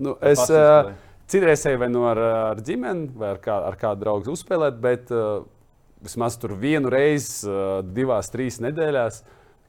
Nu, 0.00 0.14
es 0.32 0.44
uh, 0.48 0.92
citreiz 1.28 1.64
eju 1.68 1.82
vai 1.82 1.90
no 1.92 2.06
ar, 2.08 2.22
ar 2.54 2.62
ģimeni 2.64 3.10
vai 3.20 3.34
ar, 3.34 3.42
kā, 3.44 3.58
ar 3.68 3.76
kādu 3.80 4.04
draugu 4.06 4.32
uzspēlēt, 4.32 4.80
bet 4.82 5.12
uh, 5.12 5.44
vismaz 6.04 6.40
tur 6.40 6.56
vienu 6.60 6.92
reizi, 6.92 7.44
uh, 7.48 7.80
divās, 7.84 8.32
trīs 8.32 8.62
nedēļās, 8.64 9.22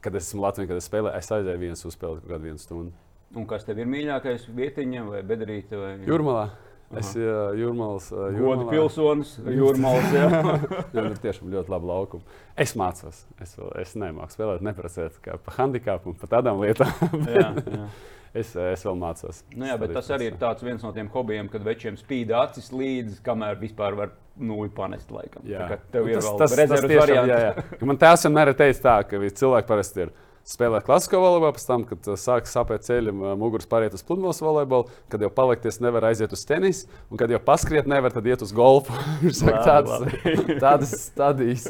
kad 0.03 0.15
es 0.19 0.29
esmu 0.29 0.45
Latvijā, 0.45 0.71
kad 0.71 0.79
es 0.79 0.87
spēlēju, 0.87 1.17
es 1.19 1.33
aizēju 1.35 1.63
viens 1.65 1.87
uzspēlēt 1.89 2.23
kaut 2.23 2.37
kādu 2.37 2.59
stundu. 2.63 3.02
Un 3.33 3.47
kas 3.49 3.65
tev 3.65 3.81
ir 3.81 3.89
mīļākais 3.89 4.45
vietiņa 4.53 5.07
vai 5.07 5.23
bedrīte? 5.25 5.79
Vai... 5.79 5.95
Jūrmalā. 6.05 6.45
Es 6.93 7.09
esmu 7.09 7.57
Jūrmālas. 7.57 8.07
Uh, 8.13 8.25
Godu 8.37 8.65
pilsonis, 8.69 9.35
jūrmāls. 9.41 10.09
Jā. 10.13 10.41
Tur 10.93 11.13
tiešām 11.23 11.53
ļoti 11.53 11.73
labi 11.73 11.89
laukumi. 11.89 12.41
Es 12.59 12.75
mācos. 12.77 13.23
Es, 13.41 13.55
es 13.81 13.95
nemāku 13.97 14.35
spēlēt, 14.35 14.65
neprasēt 14.65 15.17
kā 15.23 15.39
par 15.41 15.57
handicāpu 15.57 16.11
un 16.11 16.19
par 16.19 16.35
tādām 16.35 16.61
lietām. 16.61 16.91
jā, 17.33 17.47
jā. 17.57 17.87
es, 18.43 18.53
es 18.53 18.85
vēl 18.85 18.99
mācos. 19.01 19.41
Nu, 19.55 19.65
jā, 19.71 19.77
bet 19.81 19.95
tas 19.97 20.11
arī 20.13 20.29
ir 20.31 20.37
tāds 20.41 20.65
viens 20.65 20.85
no 20.85 20.93
tiem 20.95 21.09
hobijiem, 21.13 21.49
kad 21.53 21.65
večiem 21.65 21.97
spīd 21.97 22.33
acis 22.37 22.69
līdzi, 22.73 23.21
kamēr 23.25 23.57
vispār 23.61 23.97
var 23.97 24.13
nulli 24.37 24.69
panest. 24.73 25.09
Laikam. 25.13 25.45
Jā, 25.49 25.71
tev 25.93 26.05
Nu, 26.05 26.13
ir 26.13 26.21
tas, 26.21 26.29
tas, 26.45 26.53
tas 26.57 26.85
tiešām, 26.85 26.99
variants. 27.07 27.33
jā, 27.33 27.41
jā. 27.49 27.87
Man 27.89 28.01
tēvs 28.01 28.27
vienmēr 28.27 28.53
ir 28.53 28.59
teicis 28.61 28.85
tā, 28.85 28.99
ka 29.07 29.21
cilvēki 29.41 29.69
parasti 29.69 30.05
ir 30.05 30.13
spēlēt 30.47 30.83
klasisko 30.83 31.21
volejbolu, 31.23 31.55
pēc 31.55 31.65
tam, 31.67 31.83
kad 31.87 32.07
uh, 32.11 32.17
sāk 32.19 32.47
sapēt 32.51 32.83
ceļu, 32.87 33.13
uh, 33.15 33.33
muguras 33.39 33.67
pāriet 33.69 33.95
uz 33.95 34.03
pludmales 34.03 34.41
volejbolu, 34.43 34.89
kad 35.11 35.23
jau 35.23 35.29
palikties 35.31 35.79
nevar 35.83 36.09
aiziet 36.09 36.35
uz 36.35 36.43
tenisu, 36.47 36.89
un 37.07 37.21
kad 37.21 37.31
jau 37.31 37.39
paskriet 37.43 37.87
nevar, 37.89 38.11
tad 38.15 38.27
iet 38.27 38.43
uz 38.43 38.51
golfu. 38.55 38.95
Viņš 39.23 39.39
saka, 39.39 39.61
tādas, 39.63 40.27
tādas 40.65 40.93
stadijas. 41.05 41.69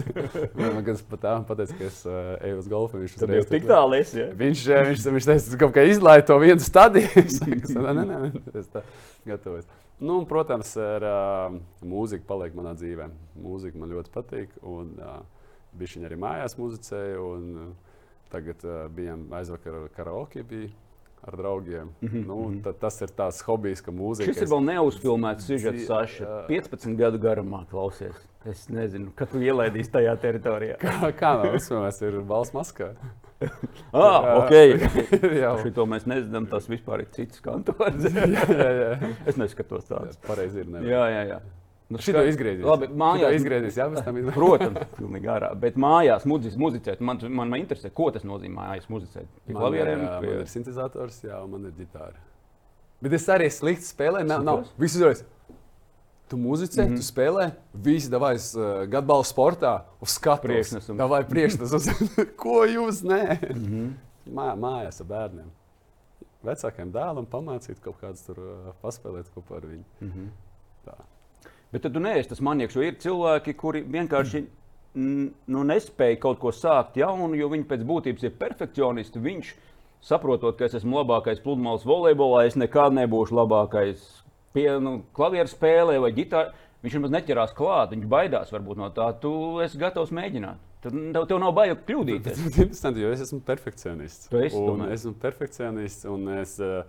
Man, 0.58 0.82
es 0.89 1.06
pat 1.06 1.24
tā 1.25 1.36
pateicu, 1.48 1.77
ka 1.77 1.88
es 1.92 2.01
uh, 2.10 2.34
eju 2.42 2.63
uz 2.63 2.72
golfu, 2.72 3.03
viņš 3.03 3.15
jau 3.22 3.46
tik 3.51 3.68
tā- 3.68 3.75
tālu 3.75 4.00
esi. 4.00 4.20
Ja? 4.24 4.27
Viņš, 4.42 4.65
eh, 4.74 4.84
viņš, 4.89 5.08
viņš 5.18 5.30
teica, 5.30 5.53
ka 5.53 5.62
kaut 5.65 5.77
kā 5.77 5.86
izlaiž 5.92 6.25
to 6.30 6.39
vienu 6.42 6.63
stadiju. 6.63 7.13
Es 7.24 7.38
saku, 7.39 7.77
nē, 7.80 7.94
nē, 7.96 8.03
nē, 8.10 8.44
es 8.60 8.68
tā 8.74 8.82
gatavojos. 9.27 9.70
Nu, 10.03 10.18
un, 10.18 10.25
protams, 10.27 10.74
ar, 10.82 11.06
uh, 11.08 11.56
mūzika 11.88 12.25
paliek 12.27 12.56
manā 12.58 12.74
dzīvē. 12.75 13.08
Mūzika 13.39 13.80
man 13.80 13.94
ļoti 13.94 14.12
patīk. 14.13 14.58
Un, 14.68 14.89
uh, 15.00 15.22
bija 15.77 15.96
viņa 15.96 16.10
arī 16.10 16.18
mājās 16.20 16.58
muzicēja. 16.60 17.22
Un, 17.24 17.46
uh, 17.62 17.92
tagad 18.34 18.66
uh, 18.68 18.88
bijām 18.94 19.28
aizvakar 19.38 19.86
karaoke. 19.96 20.44
Bija 20.48 20.72
ar 21.24 21.38
draugiem. 21.38 21.90
Mm 22.02 22.10
-hmm. 22.10 22.25
nu, 22.28 22.50
mhm. 22.50 22.62
tad, 22.62 22.78
tas 22.80 23.02
ir 23.02 23.08
tāds 23.08 23.42
hobijs, 23.46 23.82
ka 23.82 23.92
mūzika. 23.92 24.25
Šis 24.25 24.42
ir 24.42 24.48
vēl 24.48 24.63
neuzfilmēts 24.68 25.48
sižets, 25.48 25.86
Saša. 25.88 26.46
15 26.48 26.96
gadu 26.96 27.18
garumā 27.18 27.66
klausies. 27.70 28.28
Es 28.46 28.70
nezinu, 28.70 29.12
kad 29.16 29.30
tu 29.32 29.40
ielaidīsi 29.40 29.92
tajā 29.92 30.18
teritorijā. 30.20 30.75
kā 30.78 31.12
kā 31.16 31.32
nav 31.44 31.56
uzfilmēts, 31.56 32.02
ir 32.02 32.22
balss 32.22 32.54
maskā. 32.54 32.92
ah, 33.94 34.44
ok. 34.44 34.54
Šito 35.63 35.86
mēs 35.86 36.06
nezinām, 36.06 36.48
tas 36.52 36.68
vispār 36.70 37.00
ir 37.00 37.10
cits 37.12 37.40
kantors. 37.40 38.06
Es 39.30 39.38
neskatos 39.38 39.88
tādu. 39.88 40.12
Pareizi 40.28 40.60
ir. 40.60 40.68
Nevar. 40.68 40.90
Jā, 40.90 41.08
jā, 41.10 41.24
jā. 41.32 41.40
Nu, 41.92 42.00
Šī 42.02 42.13
tā 42.16 42.24
izgriezīs. 42.25 42.66
Labi, 42.66 42.88
mājās 42.98 43.36
izgriezīs. 43.38 43.78
Jā, 43.78 43.90
tam 44.06 44.18
ir. 44.18 44.30
Protams, 44.38 44.86
pilnīgi 44.98 45.30
ārā. 45.30 45.52
Bet 45.60 45.75
mājās 45.80 46.25
muzicis, 46.30 46.58
muzicēt. 46.60 47.04
Man, 47.04 47.20
man, 47.28 47.52
man 47.52 47.60
interesē, 47.60 47.92
ko 47.94 48.08
tas 48.16 48.25
nozīmē 48.28 48.56
mājās 48.62 48.90
muzicēt. 48.90 49.28
Pie 49.48 49.58
klavieriem. 49.58 50.06
Pie... 50.24 50.32
man 50.32 50.46
ir 50.46 50.50
sintetizators, 50.50 51.20
jā, 51.28 51.42
un 51.44 51.54
man 51.54 51.68
ir 51.70 51.75
ģitāra. 51.78 52.16
Bet 53.04 53.18
es 53.20 53.28
arī 53.30 53.50
slikti 53.52 53.90
spēlēju. 53.90 54.30
Nav, 54.32 54.46
nav. 54.48 54.66
Visu 54.80 55.02
uzreiz. 55.02 55.25
Tu 56.32 56.38
muzicē, 56.40 56.86
mm 56.86 56.94
-hmm. 56.94 56.98
tu 56.98 57.04
spēlē, 57.04 57.50
visi 57.74 58.10
devais 58.10 58.46
uh, 58.56 58.63
gadbalā 58.90 59.25
sportā, 59.28 59.74
uz 60.02 60.16
skatu 60.16 60.48
priekšnesumu. 60.48 61.08
Vai 61.08 61.24
priekšnesumu? 61.28 62.08
ko 62.44 62.63
jūs 62.66 63.04
nē? 63.04 63.54
Mm 63.54 63.66
-hmm. 63.66 63.92
Mā, 64.34 64.56
mājās 64.56 65.02
ar 65.02 65.08
bērniem. 65.08 65.52
Vecākiem 66.44 66.92
dēlam 66.92 67.25
pamācīt 67.25 67.80
kaut 67.84 68.00
kādus 68.02 68.25
tur 68.25 68.40
uh, 68.40 68.74
paspēlēt 68.82 69.30
kopā 69.36 69.58
ar 69.58 69.66
viņu. 69.68 69.84
Mm 70.00 70.12
-hmm. 70.12 70.30
Tā. 70.86 70.96
Bet 71.74 71.88
tu 71.89 72.01
neesi 72.03 72.30
tas 72.30 72.42
manieks, 72.46 72.75
jo 72.77 72.86
ir 72.86 73.00
cilvēki, 73.01 73.56
kuri 73.58 73.82
vienkārši 73.96 74.44
nu, 74.94 75.63
nespēja 75.65 76.20
kaut 76.22 76.42
ko 76.42 76.53
sākt 76.53 77.00
jaunu, 77.01 77.34
jo 77.38 77.50
viņi 77.50 77.65
pēc 77.70 77.86
būtības 77.89 78.27
ir 78.27 78.36
perfekcionisti. 78.38 79.22
Viņš 79.24 79.53
saprotot, 80.06 80.58
ka 80.60 80.68
es 80.68 80.77
esmu 80.77 81.00
labākais 81.01 81.42
pludmales 81.44 81.88
volejbolā, 81.88 82.46
es 82.48 82.60
nekad 82.60 82.94
nebūšu 82.98 83.39
labākais 83.39 84.03
pie 84.53 84.68
nu, 84.84 85.00
klavieru 85.18 85.50
spēlē 85.50 85.98
vai 86.03 86.13
ģitārā. 86.15 86.53
Viņš 86.84 86.98
nemaz 86.98 87.13
neķerās 87.13 87.53
klāt, 87.56 87.94
viņš 87.96 88.08
baidās 88.12 88.50
varbūt 88.51 88.80
no 88.82 88.89
tā. 88.92 89.08
Tu 89.24 89.32
esi 89.63 89.80
gatavs 89.80 90.12
mēģināt. 90.13 90.60
Tad 90.84 90.98
tev, 91.15 91.27
tev 91.30 91.39
nav 91.39 91.53
bail 91.56 91.77
kļūdīties. 91.80 92.42
Tas 92.42 92.42
ir 92.44 92.65
interesanti, 92.65 93.06
jo 93.06 93.12
es 93.15 93.22
esmu 93.24 93.39
perfekcionists. 93.48 94.27
Tu 94.27 94.42
esi, 94.44 94.60
un 94.60 94.84
esmu 94.89 95.13
perfekcionists. 95.22 96.03
Un 96.12 96.27
es, 96.42 96.58
uh, 96.60 96.84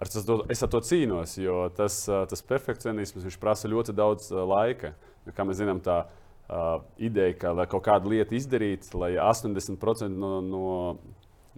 ar 0.00 0.08
to, 0.08 0.38
es 0.52 0.62
ar 0.64 0.72
to 0.72 0.80
cīnos, 0.84 1.36
jo 1.40 1.66
tas, 1.76 2.02
tas 2.08 2.42
perfekcionisms 2.48 3.38
prasa 3.40 3.68
ļoti 3.68 3.94
daudz 3.96 4.30
laika. 4.32 4.94
Kā 5.36 5.44
mēs 5.44 5.60
zinām, 5.60 5.82
tā 5.84 6.02
uh, 6.50 6.80
ideja, 6.98 7.36
ka 7.38 7.54
lai 7.54 7.66
kaut 7.70 7.84
kādu 7.86 8.12
lietu 8.14 8.36
izdarītu, 8.38 8.92
lai 8.98 9.14
80% 9.20 10.08
no, 10.10 10.38
no, 10.40 10.62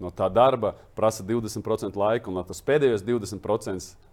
no 0.00 0.10
tā 0.14 0.28
darba 0.32 0.74
prasa 0.98 1.24
20% 1.26 1.98
laika, 1.98 2.32
un 2.32 2.42
tas 2.48 2.64
pēdējos 2.66 3.04
20% 3.06 4.10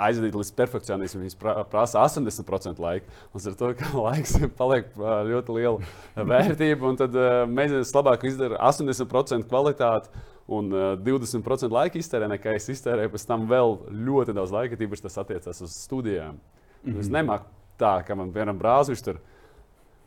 aizvadīt 0.00 0.34
līdz 0.34 0.50
perfekcionismam, 0.58 1.22
viņš 1.24 1.36
prasa 1.70 2.02
80% 2.02 2.82
laika. 2.82 3.20
Līdz 3.34 3.48
ar 3.52 3.56
to, 3.60 3.70
laiks 4.06 4.34
paliek 4.58 4.90
ļoti 5.30 5.56
liela 5.56 6.26
vērtība, 6.32 6.90
un 6.90 7.00
tad 7.00 7.16
uh, 7.16 7.44
mēs 7.48 7.94
labāk 7.96 8.26
izdarām 8.28 8.60
80% 8.60 9.48
kvalitāti 9.48 10.26
un 10.50 10.70
uh, 10.74 10.92
20% 10.98 11.70
laika 11.70 11.98
iztērē, 12.00 12.28
nekā 12.34 12.54
es 12.58 12.68
iztērēju 12.74 13.12
pēc 13.12 13.26
tam 13.28 13.46
vēl 13.50 13.76
ļoti 14.08 14.34
daudz 14.34 14.54
laika, 14.54 14.78
tīpaši 14.80 15.06
tas 15.06 15.18
attiecas 15.22 15.62
uz 15.62 15.76
studijām. 15.86 16.40
Mm 16.82 16.92
-hmm. 16.92 17.00
Es 17.00 17.08
nemāku 17.08 17.46
tā, 17.78 18.00
ka 18.06 18.14
man 18.14 18.32
vienam 18.34 18.58
brāzis 18.58 19.04
tur. 19.04 19.20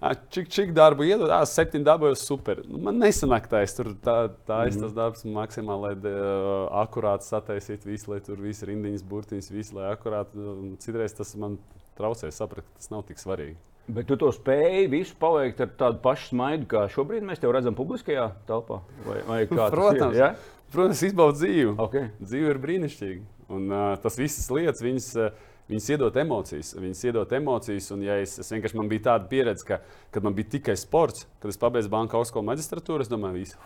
Cik, 0.04 0.50
cik 0.52 0.72
darbu 0.76 1.06
iedod? 1.08 1.30
Ah, 1.32 1.46
septiņi 1.48 1.86
dabūjos 1.88 2.26
super. 2.28 2.60
Nu, 2.68 2.78
man 2.78 2.98
nesanāk 3.00 3.48
tā, 3.48 3.62
es 3.64 3.74
tur 3.74 3.94
tā, 4.04 4.30
tā 4.48 4.68
es 4.68 4.76
mm 4.76 4.80
-hmm. 4.80 4.82
tas 4.82 4.94
darbs 4.94 5.24
maksimāli, 5.24 5.96
uh, 5.96 6.68
akurāti 6.84 7.24
sataisītu 7.24 7.86
visu, 7.86 8.12
lai 8.12 8.20
tur 8.20 8.36
viss 8.36 8.64
rindiņas, 8.64 9.04
burtiņas, 9.04 9.52
visu, 9.52 9.76
lai 9.76 9.94
akurāti. 9.96 10.76
Citreiz 10.80 11.14
tas 11.14 11.36
man 11.36 11.58
traucē 11.98 12.32
saprast, 12.32 12.68
ka 12.68 12.74
tas 12.78 12.90
nav 12.90 13.04
tik 13.04 13.18
svarīgi. 13.18 13.56
Bet 13.84 14.08
tu 14.08 14.16
to 14.16 14.30
spēji 14.32 14.88
visu 14.88 15.16
paveikt 15.20 15.60
ar 15.66 15.72
tādu 15.80 16.00
pašu 16.04 16.30
smaidu, 16.32 16.68
kā 16.72 16.86
šobrīd 16.92 17.26
mēs 17.28 17.42
te 17.42 17.50
redzam 17.52 17.76
publiskajā 17.76 18.30
telpā? 18.48 18.80
Vai, 19.04 19.18
vai 19.28 19.40
protams, 19.50 20.14
ir, 20.16 20.20
ja? 20.22 20.30
protams, 20.72 21.02
izbaudīt 21.04 21.42
dzīvi. 21.42 21.74
Okay. 21.84 22.12
Dzīve 22.24 22.54
ir 22.54 22.62
brīnišķīga. 22.64 23.26
Un 23.52 23.68
uh, 23.68 23.90
tas 24.00 24.16
visas 24.16 24.48
lietas, 24.56 24.80
viņas, 24.86 25.10
uh, 25.20 25.52
viņas 25.68 25.90
iedod 25.98 26.22
emocijas. 26.24 26.72
Viņas 26.80 27.04
iedod 27.10 27.36
emocijas. 27.36 27.92
Un, 27.92 28.08
ja 28.08 28.16
es, 28.24 28.38
es 28.40 28.54
vienkārši 28.56 28.80
man 28.80 28.92
bija 28.94 29.10
tāda 29.10 29.28
pieredze, 29.28 29.68
ka, 29.68 29.82
kad 30.16 30.24
man 30.24 30.40
bija 30.40 30.54
tikai 30.56 30.78
sports, 30.80 31.28
kad 31.44 31.52
es 31.52 31.60
pabeidzu 31.60 31.92
banka 31.92 32.16
augstskolu 32.22 32.48
maģistratūru, 32.54 33.04
es 33.04 33.12
domāju, 33.12 33.44
visu. 33.44 33.60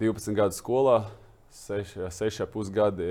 12 0.00 0.40
gadu 0.40 0.56
skolā, 0.56 0.96
6,5 1.54 2.72
gadi 2.74 3.06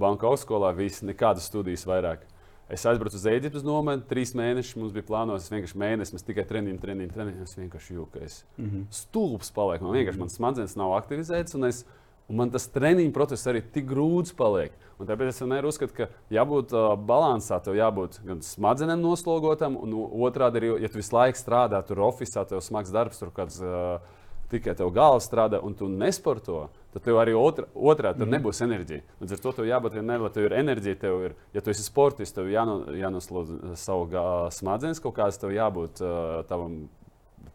banka 0.00 0.26
augstskolā, 0.32 0.72
viss, 0.74 1.04
nekādas 1.04 1.46
studijas 1.52 1.84
vairāk. 1.86 2.24
Es 2.70 2.84
aizbraucu 2.86 3.18
uz 3.18 3.24
Eģiptes 3.26 3.64
nometni, 3.66 4.06
trīs 4.06 4.30
mēnešus 4.38 4.76
mums 4.78 4.92
bija 4.94 5.06
plānots. 5.08 5.48
Es 5.48 5.50
vienkārši 5.50 5.78
mēnesi, 5.80 6.14
mēs 6.14 6.26
tikai 6.26 6.44
treniņu, 6.46 6.78
treniņu, 6.82 7.14
treniņu. 7.16 7.46
Es 7.46 7.56
vienkārši 7.58 7.96
es 8.22 8.44
mm 8.56 8.66
-hmm. 8.66 8.84
stulbs 8.90 9.50
palieku. 9.50 9.84
Man 9.84 9.96
vienkārši 9.96 10.18
mm 10.18 10.24
-hmm. 10.24 10.36
smadzenes 10.36 10.76
nav 10.76 10.94
aktivizētas, 10.94 11.54
un, 11.54 11.64
es, 11.64 11.84
un 12.28 12.36
man 12.36 12.50
tas 12.50 12.68
treniņu 12.68 13.12
process 13.12 13.46
arī 13.46 13.62
tik 13.72 13.86
grūts 13.90 14.36
paliek. 14.36 14.72
Un 14.98 15.06
tāpēc 15.06 15.28
es 15.28 15.40
vienmēr 15.40 15.64
uzskatu, 15.64 15.94
ka 15.94 16.08
jābūt 16.30 16.72
uh, 16.72 16.94
balansā, 16.98 17.60
tev 17.64 17.74
jābūt 17.74 18.20
gan 18.24 18.42
smadzenēm 18.42 19.00
noslogotam, 19.00 19.76
un 19.76 19.92
otrādi 20.22 20.56
arī, 20.56 20.82
ja 20.82 20.88
tu 20.88 20.98
visu 20.98 21.16
laiku 21.16 21.38
strādā 21.38 21.82
tur 21.86 21.98
oficiālā, 21.98 22.48
tev 22.48 22.60
smags 22.60 22.92
darbs, 22.92 23.18
tur 23.18 23.30
kāds. 23.30 23.60
Uh, 23.60 24.00
tikai 24.50 24.74
tev 24.78 24.92
galva 24.94 25.20
strādā 25.22 25.60
un 25.64 25.74
tu 25.78 25.88
nesporto, 25.90 26.68
tad 26.94 27.04
tev 27.06 27.20
arī 27.22 27.34
otrā, 27.38 27.66
otrā 27.74 28.12
mm. 28.14 28.30
nebūs 28.36 28.62
enerģija. 28.66 29.04
Līdz 29.22 29.36
ar 29.36 29.42
to 29.44 29.52
tev 29.58 29.68
jābūt 29.70 29.98
vienmēr, 29.98 30.24
lai 30.24 30.32
tev 30.34 30.48
ir 30.48 30.56
enerģija. 30.60 31.00
Tev 31.04 31.26
ir, 31.28 31.36
ja 31.54 31.62
tu 31.64 31.72
esi 31.72 31.86
sportists, 31.86 32.36
tev 32.36 32.50
jāno, 32.50 32.80
jānoslūdz 32.98 33.76
savu 33.80 34.08
smadzenes 34.54 35.02
kaut 35.02 35.16
kādas, 35.18 35.38
tev 35.40 35.54
jābūt 35.54 36.02
uh, 36.04 36.40
tavam 36.50 36.82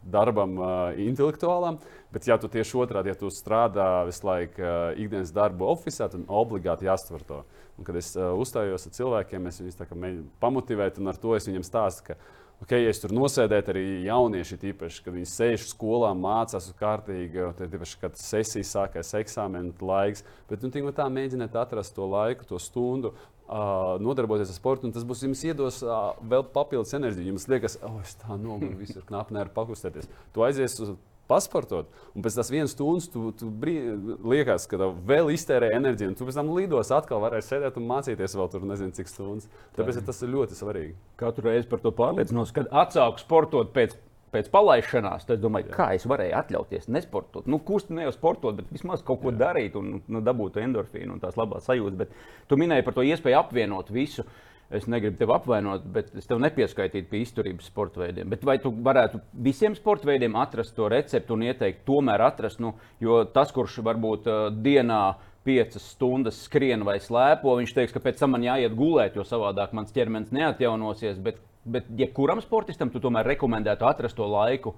darbam 0.06 0.56
uh, 0.58 0.68
intelektuālam. 1.02 1.80
Bet, 2.14 2.26
ja 2.28 2.38
tu 2.40 2.48
tieši 2.50 2.78
otrādi, 2.80 3.10
ja 3.10 3.18
tu 3.18 3.30
strādā 3.34 4.06
visu 4.08 4.26
laiku 4.26 4.62
uh, 4.62 4.74
ikdienas 4.96 5.34
darbu 5.34 5.68
oficiālā, 5.74 6.12
tad 6.14 6.26
obligāti 6.30 6.88
jāstver 6.88 7.24
to. 7.26 7.42
Un, 7.76 7.84
kad 7.84 7.98
es 7.98 8.12
uh, 8.16 8.30
uzstājos 8.38 8.86
ar 8.88 8.94
cilvēkiem, 8.96 9.48
es 9.50 9.60
viņus 9.60 9.82
mēģinu 9.90 10.28
pamotivēt, 10.40 11.00
un 11.02 11.12
ar 11.12 11.18
to 11.20 11.34
es 11.36 11.48
viņiem 11.48 11.66
stāstu, 11.66 12.12
ka 12.12 12.18
Okay, 12.64 12.86
ja 12.86 12.92
es 12.92 13.02
tur 13.02 13.12
nosēdētu 13.12 13.68
arī 13.68 13.84
jaunieši, 14.06 14.56
tīpaši, 14.62 15.02
kad 15.04 15.12
viņi 15.12 15.28
sēž 15.28 15.66
skolā, 15.68 16.14
mācās 16.16 16.70
kārtīgi, 16.78 17.42
tad 17.58 17.74
īpaši, 17.76 17.98
kad 18.00 18.16
sesijas 18.16 18.70
sākās 18.72 19.12
eksāmena 19.18 19.74
laiks. 19.84 20.24
Bet 20.48 20.64
nu, 20.64 20.72
tā 20.96 21.04
mēģiniet 21.12 21.58
atrast 21.60 21.92
to 21.98 22.08
laiku, 22.08 22.46
to 22.48 22.60
stundu, 22.62 23.12
uh, 23.12 23.96
nodarboties 24.00 24.54
ar 24.54 24.56
sportu, 24.56 24.88
un 24.88 24.96
tas 24.96 25.04
būs 25.04 25.26
jums 25.26 25.44
iedos 25.44 25.82
uh, 25.84 26.14
vēl 26.24 26.46
papildus 26.54 26.96
enerģiju. 26.96 27.34
Jums 27.34 27.46
liekas, 27.52 27.76
oh, 27.84 28.00
es 28.00 28.16
tā 28.22 28.40
noguru, 28.40 28.72
visur 28.80 29.04
knapi 29.04 29.36
nevaru 29.36 29.52
pakustēties. 29.60 30.08
Tu 30.32 30.48
aizies 30.48 30.80
uz 30.80 30.96
pasportot. 31.30 31.90
Un 32.14 32.24
pēc 32.24 32.38
tam 32.38 32.48
vienas 32.54 32.74
stundas 32.74 33.10
tu, 33.12 33.28
tu 33.38 33.50
brī, 33.50 33.76
liekas, 34.24 34.66
ka 34.70 34.80
tev 34.80 34.96
vēl 35.08 35.32
iztērē 35.34 35.72
enerģiju, 35.76 36.12
un 36.12 36.18
tu 36.18 36.28
pēc 36.28 36.40
tam 36.40 36.52
lidos 36.56 36.92
atkal 36.94 37.22
varēsi 37.24 37.54
sēdēt 37.54 37.78
un 37.80 37.88
mācīties 37.90 38.36
vēl 38.38 38.50
tur 38.52 38.66
nezinu 38.68 38.96
cik 38.96 39.12
stundas. 39.12 39.50
Tāpēc 39.78 40.02
tas 40.06 40.22
ir 40.24 40.34
ļoti 40.34 40.58
svarīgi. 40.58 40.96
Katru 41.20 41.48
reizi 41.50 41.70
par 41.70 41.84
to 41.84 41.92
pārliecinos, 41.96 42.54
kad 42.56 42.72
atsāku 42.84 43.24
sportot 43.24 43.74
pēc. 43.76 43.98
Pēc 44.34 44.48
palaišanās, 44.52 45.22
tad 45.24 45.36
es 45.38 45.40
domāju, 45.40 45.68
Jā. 45.70 45.74
kā 45.76 45.84
es 45.96 46.02
varēju 46.10 46.34
atļauties 46.36 46.88
nesportot. 46.90 47.46
Nu, 47.48 47.60
kusti 47.62 47.94
ne 47.94 48.02
jau 48.02 48.10
sportot, 48.12 48.56
bet 48.58 48.72
vismaz 48.74 49.00
kaut 49.06 49.20
ko 49.22 49.30
Jā. 49.30 49.38
darīt 49.44 49.78
un 49.78 50.00
nu, 50.02 50.20
dabūt 50.20 50.58
endorfīnu 50.60 51.14
un 51.14 51.22
tās 51.22 51.38
labās 51.38 51.64
sajūtas. 51.70 51.96
Bet 52.02 52.50
tu 52.50 52.58
minēji 52.60 52.84
par 52.84 52.98
to 52.98 53.04
iespēju 53.06 53.38
apvienot 53.38 53.94
visu. 53.94 54.26
Uh, 54.26 54.55
es 54.70 54.88
negribu 54.90 55.18
tevi 55.20 55.34
apvainot, 55.34 55.84
bet 55.94 56.10
es 56.18 56.26
tev 56.26 56.40
nepieskaitītu 56.42 57.08
pie 57.10 57.22
izturības 57.22 57.68
sporta 57.70 58.02
veidiem. 58.02 58.28
Bet 58.32 58.42
vai 58.46 58.56
tu 58.62 58.72
varētu 58.74 59.20
visiem 59.46 59.76
sporta 59.78 60.08
veidiem 60.10 60.36
atrast 60.40 60.74
to 60.76 60.88
recepti 60.90 61.34
un 61.34 61.46
ieteikt, 61.46 61.84
tomēr 61.86 62.24
atrast, 62.26 62.60
nu, 62.62 62.74
jo 63.02 63.22
tas, 63.30 63.52
kurš 63.54 63.78
varbūt 63.86 64.26
uh, 64.30 64.48
dienā 64.50 65.02
piecas 65.46 65.84
stundas 65.94 66.40
skrien 66.48 66.82
vai 66.86 66.98
slēpo, 67.02 67.54
viņš 67.60 67.76
teiks, 67.76 67.94
ka 67.94 68.02
pēc 68.02 68.18
tam 68.18 68.34
man 68.34 68.46
jāiet 68.46 68.74
gulēt, 68.74 69.14
jo 69.14 69.22
savādāk 69.26 69.76
mans 69.76 69.94
ķermenis 69.94 70.34
neatjaunosies. 70.34 71.22
Bet, 71.22 71.38
bet 71.62 71.86
jebkuram 71.98 72.42
ja 72.42 72.46
sportistam 72.48 72.90
tu 72.90 73.02
tomēr 73.02 73.28
rekomendētu 73.36 73.86
atrast 73.86 74.18
to 74.18 74.26
laiku 74.26 74.74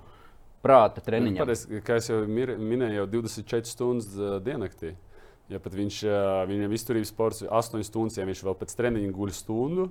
prāta 0.64 1.00
treniņam. 1.04 1.47
Pareiz, 1.47 1.64
kā 1.87 1.97
jau 2.04 2.21
minēju, 2.28 3.00
jau 3.00 3.11
24 3.16 3.73
stundas 3.73 4.12
uh, 4.18 4.37
diennaktī. 4.45 4.92
Ja 5.49 5.61
pat 5.64 5.73
viņš, 5.73 6.02
viņam 6.50 6.75
izturības 6.76 7.11
sports 7.12 7.40
ir 7.40 7.52
8 7.57 7.85
stundas, 7.87 8.19
ja 8.21 8.26
viņš 8.28 8.43
vēl 8.45 8.57
pēc 8.61 8.75
treniņa 8.76 9.14
guļ 9.17 9.31
stundu, 9.33 9.87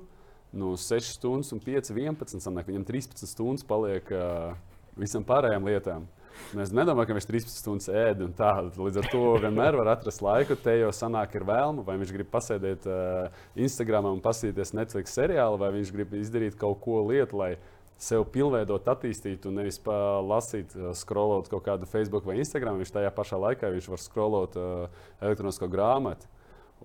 nu 0.53 0.75
6 0.77 1.15
stundas 1.17 1.49
un 1.55 1.61
5, 1.63 1.89
11, 1.97 2.43
sanāk, 2.43 2.69
viņam 2.69 2.85
13 2.85 3.25
stundas 3.25 3.65
paliek 3.67 4.11
uh, 4.13 4.53
visam 4.97 5.25
pārējām 5.25 5.65
lietām. 5.67 6.05
Un 6.53 6.61
es 6.61 6.69
nedomāju, 6.69 7.09
ka 7.09 7.15
viņš 7.17 7.27
13 7.31 7.61
stundas 7.63 7.89
ēd 7.89 8.21
un 8.21 8.33
tā. 8.37 8.51
Līdz 8.77 8.99
ar 9.01 9.07
to 9.09 9.21
vienmēr 9.41 9.79
var 9.79 9.89
atrast 9.95 10.21
laiku. 10.21 10.53
Te 10.61 10.75
jau 10.77 10.91
sanāk, 10.93 11.33
ir 11.33 11.47
vēlme, 11.47 11.81
vai 11.87 11.95
viņš 11.97 12.13
grib 12.13 12.29
pasēdēt 12.29 12.85
uh, 12.85 13.39
Instagram 13.57 14.11
un 14.11 14.21
paskatīties 14.21 14.75
Netflix 14.77 15.17
seriālu, 15.17 15.57
vai 15.61 15.71
viņš 15.73 15.93
grib 15.95 16.13
izdarīt 16.19 16.59
kaut 16.59 16.77
ko 16.85 17.01
lietu, 17.09 17.41
lai 17.41 17.55
sev 18.01 18.25
pilnveidot, 18.33 18.87
attīstīt, 18.87 19.45
un 19.49 19.57
nevis 19.59 19.79
lasīt, 19.85 20.73
scrollot 20.99 21.49
kaut 21.51 21.65
kādu 21.65 21.89
Facebook 21.89 22.25
vai 22.27 22.37
Instagram. 22.41 22.79
Viņš 22.81 22.93
tajā 22.93 23.11
pašā 23.13 23.39
laikā 23.41 23.71
viņš 23.73 23.91
var 23.93 24.03
scrollot 24.03 24.57
uh, 24.61 25.05
elektronisko 25.21 25.69
grāmatu. 25.71 26.29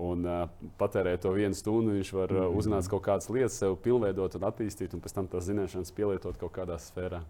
Un 0.02 0.24
uh, 0.24 0.46
patērēt 0.80 1.20
to 1.26 1.34
vienu 1.36 1.56
stundu, 1.56 1.98
viņš 1.98 2.12
var 2.16 2.32
uh, 2.32 2.46
uzzināt 2.56 2.88
kaut 2.88 3.04
kādas 3.04 3.28
lietas, 3.28 3.58
sev 3.60 3.76
pilnveidot 3.84 4.38
un 4.38 4.48
attīstīt, 4.48 4.96
un 4.96 5.04
pēc 5.04 5.18
tam 5.18 5.28
tās 5.28 5.50
zināšanas 5.50 5.92
pielietot 5.92 6.40
kaut 6.40 6.54
kādā 6.56 6.80
sfērā. 6.80 7.20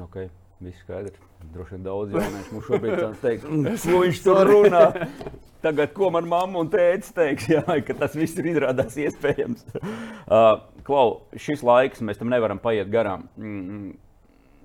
Okay. 0.00 0.28
Viss 0.62 0.82
skaidrs. 0.84 1.18
Droši 1.52 1.74
vien 1.74 1.86
daudz 1.86 2.12
jauniešu 2.14 2.54
mums 2.54 2.68
šobrīd 2.68 3.00
teiks, 3.22 3.46
ko 3.88 4.02
viņš 4.04 4.20
tur 4.22 4.46
runā. 4.46 4.84
Tagad, 5.62 5.92
ko 5.94 6.08
man 6.10 6.26
mamma 6.26 6.58
un 6.58 6.70
tēvs 6.70 7.12
teiks, 7.14 7.48
jā, 7.54 7.62
ka 7.86 7.94
tas 7.98 8.16
viss 8.18 8.38
ir 8.38 8.48
izrādās 8.50 8.96
iespējams. 8.98 9.66
Uh, 9.78 10.56
Klau, 10.86 11.20
šis 11.38 11.62
laiks, 11.62 12.02
mēs 12.02 12.18
tam 12.18 12.32
nevaram 12.32 12.58
paiet 12.62 12.90
garām. 12.90 13.28
Mm, 13.38 13.60
mm, 13.62 13.92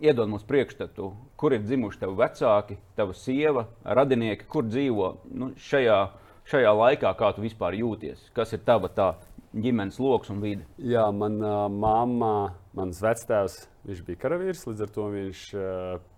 iedod 0.01 0.31
mums 0.31 0.45
priekšstatu, 0.49 1.11
kur 1.37 1.53
ir 1.53 1.61
dzimuši 1.65 2.01
tavi 2.01 2.17
vecāki, 2.17 2.79
tava 2.97 3.13
sieva, 3.17 3.67
radinieki, 3.85 4.49
kur 4.49 4.65
dzīvo 4.65 5.11
nu, 5.37 5.51
šajā, 5.69 5.99
šajā 6.49 6.73
laikā, 6.81 7.13
kā 7.19 7.29
tu 7.35 7.45
vispār 7.45 7.77
jūties. 7.77 8.31
Kas 8.33 8.57
ir 8.57 8.65
tava 8.65 8.89
tā 8.89 9.11
ģimenes 9.53 10.01
lokus 10.01 10.33
un 10.33 10.41
vidi? 10.41 10.65
Jā, 10.81 11.05
manā 11.13 11.53
uh, 11.67 11.71
mamma, 11.73 12.33
mans 12.77 12.99
vectēvs 13.01 13.57
bija 14.05 14.21
karavīrs, 14.21 14.65
līdz 14.67 14.83
ar 14.85 14.91
to 14.93 15.07
viņš 15.13 15.43
uh, 15.55 15.63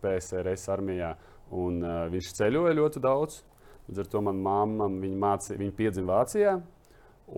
PSRS 0.03 0.67
armijā 0.73 1.13
un 1.55 1.79
uh, 1.83 2.01
viņš 2.11 2.33
ceļoja 2.39 2.75
ļoti 2.77 3.03
daudz. 3.03 3.39
Līdz 3.89 4.03
ar 4.03 4.09
to 4.11 4.21
manā 4.25 4.43
mamma 4.45 4.89
viņa, 4.91 5.19
māci, 5.23 5.55
viņa 5.57 5.75
piedzima 5.77 6.19
Vācijā 6.19 6.57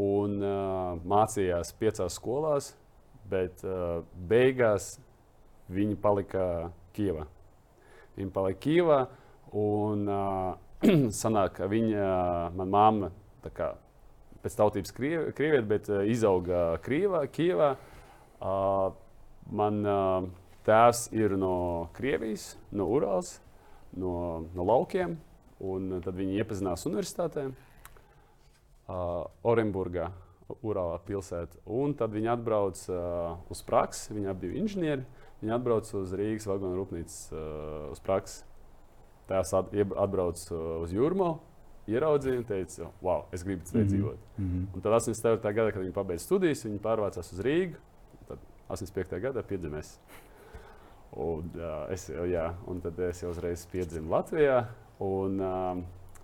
un 0.02 0.38
uh, 0.44 0.98
mācījās 1.08 1.74
piecās 1.80 2.18
skolās, 2.18 2.72
bet 3.32 3.64
uh, 3.68 4.02
beigās 4.16 4.96
viņa 5.72 6.00
palika 6.04 6.48
Kijavā. 6.96 7.28
Viņa 8.18 8.36
palika 8.36 8.64
Kijavā 8.66 9.00
un 9.62 10.04
uh, 10.12 10.58
sanāk, 11.22 11.60
ka 11.60 11.70
viņa, 11.72 12.10
manā 12.58 12.72
mamma, 12.74 13.12
kā, 13.56 13.74
pēc 14.42 14.58
tautības 14.58 14.96
krieviete, 14.98 15.68
bet 15.70 15.88
uh, 15.92 16.04
izauga 16.10 16.82
Krievā, 16.84 17.24
Kijavā. 17.32 17.76
Uh, 18.42 18.90
Man 19.50 19.82
uh, 19.86 20.28
tēvs 20.68 21.08
ir 21.18 21.36
no 21.40 21.90
Krievijas, 21.98 22.56
no 22.72 22.88
Urāls, 22.94 23.40
no, 23.98 24.46
no 24.56 24.68
laukiem. 24.68 25.18
Un 25.62 26.02
tad 26.02 26.16
viņi 26.18 26.40
iepazinās 26.42 26.88
universitātē, 26.90 27.52
uh, 27.52 29.26
Orenburgā, 29.46 30.10
Urālā 30.66 30.98
pilsētā. 31.06 31.60
Un 31.70 31.94
tad 31.98 32.16
viņi 32.16 32.32
atbrauc 32.34 32.82
uh, 32.90 33.36
uz 33.54 33.62
praksi, 33.66 34.16
viņi 34.16 34.32
abi 34.32 34.50
bija 34.50 34.64
inženieri. 34.64 35.06
Viņi 35.42 35.54
atbrauc 35.56 35.88
uz 35.98 36.16
Rīgas 36.18 36.50
vagonu 36.50 36.78
rūpnīcas 36.82 37.20
uh, 37.34 37.92
uz 37.94 38.02
praksi. 38.04 38.44
Tēvs 39.30 39.54
at, 39.58 39.72
atbrauc 40.02 40.42
uh, 40.50 40.60
uz 40.84 40.94
Jurmo, 40.94 41.36
ieraudzīja 41.90 42.42
un 42.42 42.48
teica, 42.48 42.90
wow, 43.02 43.24
es 43.34 43.46
gribu 43.46 43.64
te 43.66 43.78
mm 43.78 43.82
-hmm. 43.82 43.88
dzīvot. 43.88 44.18
Mm 44.38 44.50
-hmm. 44.50 44.76
Un 44.76 44.82
tad 44.82 44.94
84. 44.94 45.54
gadā, 45.54 45.72
kad 45.72 45.82
viņi 45.82 45.94
pabeidza 45.94 46.26
studijas, 46.26 46.66
viņi 46.66 46.80
pārvācās 46.80 47.34
uz 47.34 47.40
Rīgu. 47.40 47.76
85. 48.72 49.20
gadā 49.24 49.44
piedzimis. 49.48 49.96
Un, 51.12 51.50
uh, 51.60 51.90
es, 51.92 52.08
jā, 52.08 52.46
un 52.72 52.80
tad 52.84 53.00
es 53.10 53.20
jau 53.24 53.32
uzreiz 53.34 53.66
piedzimu 53.72 54.14
Latvijā. 54.14 54.62
Un, 55.04 55.42
um, 55.44 55.82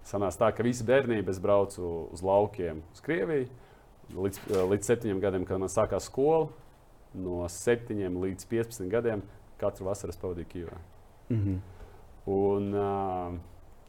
sanās 0.07 0.37
tā, 0.39 0.51
ka 0.55 0.63
visu 0.63 0.85
bērnību 0.87 1.33
es 1.33 1.41
braucu 1.43 1.89
uz 2.15 2.23
laukiem, 2.23 2.79
uz 2.95 3.03
Krieviju. 3.03 3.49
Līdz, 4.15 4.39
uh, 4.53 4.61
līdz 4.71 4.87
septiņiem 4.87 5.19
gadiem, 5.23 5.47
kad 5.47 5.59
man 5.59 5.71
sākās 5.71 6.07
skola, 6.07 6.47
no 7.17 7.41
septiņiem 7.51 8.21
līdz 8.23 8.47
15 8.47 8.87
gadiem, 8.91 9.25
katru 9.59 9.89
vasaru 9.89 10.15
pavadīju 10.21 10.51
Kijavā. 10.53 10.79
Mm 11.29 11.41
-hmm. 11.43 11.59
Un, 12.27 12.73
uh, 12.75 13.39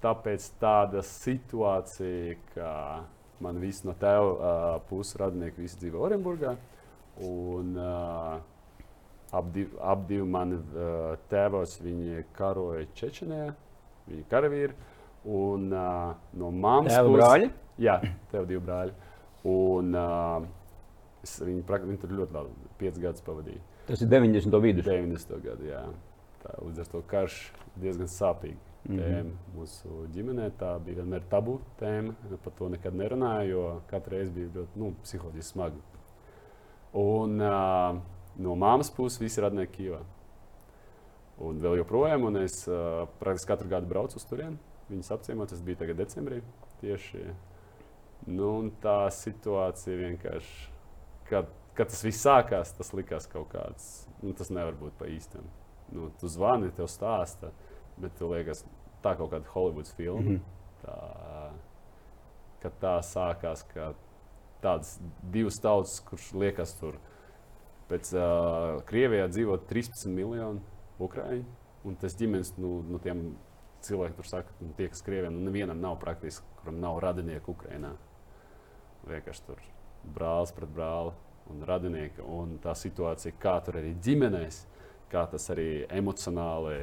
tāpēc 0.03 0.51
tāda 0.61 1.03
situācija, 1.03 2.37
ka 2.55 3.05
man 3.41 3.59
viss 3.59 3.85
no 3.85 3.95
tēva 3.99 4.33
uh, 4.33 4.83
puses 4.89 5.17
radinieki 5.17 5.61
visi 5.61 5.79
dzīvo 5.79 6.03
Orenburgā. 6.07 6.57
Un, 7.25 7.73
uh, 7.77 8.37
ap, 9.35 9.49
div, 9.55 9.73
ap 9.83 10.05
divi 10.09 10.27
mani 10.27 10.59
uh, 10.59 11.17
tēvos 11.31 11.79
viņi 11.83 12.23
karoja 12.37 12.87
Čečenijā, 12.99 13.49
viņi 14.07 14.27
karavīri. 14.31 14.77
Un 15.29 15.67
uh, 15.75 16.13
no 16.39 16.53
mammas 16.55 16.95
puses 16.95 17.17
brāļi? 17.17 17.51
Jā, 17.83 17.99
tev 18.33 18.47
divi 18.51 18.63
brāļi. 18.65 18.95
Un 19.51 19.99
uh, 19.99 20.47
es, 21.27 21.35
viņi, 21.43 21.65
viņi 21.67 21.99
tur 22.05 22.15
ļoti 22.21 22.39
labi, 22.39 22.71
5 22.81 23.03
gadus 23.03 23.27
pavadīja. 23.27 23.65
Tas 23.89 24.05
ir 24.05 24.11
90. 24.13 24.61
vidus. 24.63 24.87
90. 24.87 25.37
gadu, 25.43 25.69
jā. 25.69 25.83
Tā, 26.43 26.55
līdz 26.63 26.83
ar 26.85 26.91
to 26.93 27.03
karš 27.11 27.43
diezgan 27.81 28.11
sāpīgi. 28.13 28.59
Mm 28.89 28.97
-hmm. 28.97 29.05
tēma 29.05 29.57
mūsu 29.57 30.07
ģimenē. 30.15 30.51
Tā 30.59 30.79
bija 30.85 31.03
vienmēr 31.03 31.23
tabu 31.29 31.59
tēma. 31.81 32.15
Par 32.45 32.53
to 32.59 32.69
nekad 32.69 32.95
nerunāju, 32.95 33.49
jo 33.51 33.81
katru 33.91 34.17
reizi 34.17 34.31
bija 34.31 34.49
ļoti 34.55 34.81
nu, 34.81 34.95
psiholoģiski 35.03 35.53
smagi. 35.53 35.81
Un 36.97 37.41
uh, 37.41 37.99
no 38.41 38.55
māmas 38.57 38.91
puses 38.95 39.21
visi 39.21 39.43
radnieki 39.45 39.75
Kijavā. 39.75 40.01
Un 41.45 41.61
vēl 41.63 41.79
joprojām, 41.83 42.25
un 42.31 42.41
es 42.41 42.65
uh, 42.67 43.05
praktiski 43.21 43.53
katru 43.53 43.69
gadu 43.71 43.91
braucu 43.91 44.19
uz 44.19 44.25
turieni. 44.27 44.59
Viņus 44.89 45.13
apciemot, 45.15 45.51
tas 45.53 45.61
bija 45.63 45.83
tagad 45.83 46.01
decembrī. 46.01 46.41
Tieši 46.81 47.27
nu, 48.27 48.51
tā 48.83 48.99
situācija 49.15 49.99
vienkārši, 50.01 50.57
kad, 51.29 51.51
kad 51.79 51.93
tas 51.93 52.03
viss 52.07 52.25
sākās, 52.25 52.73
tas 52.77 52.93
likās 52.97 53.29
kaut 53.31 53.53
kāds, 53.53 54.09
nu, 54.23 54.33
tas 54.37 54.51
nevar 54.51 54.77
būt 54.81 54.97
pa 54.99 55.11
īstam. 55.13 55.47
Nu, 55.95 56.11
tu 56.21 56.29
zvani, 56.29 56.73
tev 56.77 56.89
stāsta, 56.91 57.53
bet 58.01 58.17
tu 58.19 58.29
liekas, 58.33 58.65
tā 59.05 59.15
kaut 59.19 59.33
kāda 59.33 59.53
Hollywoods 59.55 59.95
filma. 59.97 60.25
Mm 60.25 60.37
-hmm. 60.37 60.43
tā, 60.83 61.51
kad 62.63 62.73
tā 62.81 62.99
sākās, 63.03 63.65
ka 63.75 63.93
tādas 64.63 64.97
divas 65.33 65.61
tautas, 65.63 65.99
kurš 66.09 66.33
liekas 66.39 66.75
tur. 66.81 66.99
Pēc 67.89 68.11
uh, 68.17 68.81
Krievijā 68.89 69.29
dzīvo 69.33 69.57
13 69.71 70.11
miljoni 70.13 70.61
ukrāņu, 71.01 71.45
un 71.89 71.97
tas 72.01 72.17
ģimenes 72.19 72.53
nu, 72.61 72.79
nu, 72.85 73.01
tiem 73.01 73.31
cilvēkiem 73.87 74.19
tur 74.19 74.29
saka, 74.29 74.53
ka 74.53 74.67
nu, 74.67 74.75
tie, 74.77 74.91
kas 74.93 75.05
Krievijam, 75.07 75.39
nu, 75.39 75.47
nevienam 75.49 75.81
nav 75.81 75.97
praktiski, 76.03 76.45
kuram 76.61 76.83
nav 76.83 77.01
radinieku 77.05 77.55
Ukrajinā. 77.55 77.95
Vienkārši 79.09 79.47
tur 79.47 79.63
brālis 80.15 80.53
pret 80.57 80.71
brāli 80.75 81.15
un 81.49 81.65
radinieki. 81.65 82.25
Un 82.25 82.59
tā 82.63 82.75
situācija, 82.77 83.37
kā 83.41 83.57
tur 83.65 83.79
arī 83.81 83.95
ģimenēs, 84.05 84.63
kā 85.13 85.25
tas 85.33 85.49
arī 85.55 85.87
emocionāli 85.89 86.81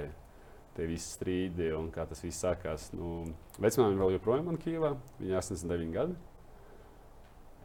tie 0.75 0.87
visi 0.89 1.13
strīdi 1.15 1.69
un 1.75 1.91
kā 1.93 2.07
tas 2.09 2.23
viss 2.23 2.41
sākās. 2.43 2.89
Nu, 2.95 3.23
Vecmāmiņa 3.61 4.01
vēl 4.01 4.15
joprojām 4.17 4.49
ir 4.51 4.61
Kijavā, 4.63 4.95
viņa 5.19 5.31
ir 5.31 5.39
89 5.39 5.93
gadi. 5.95 6.17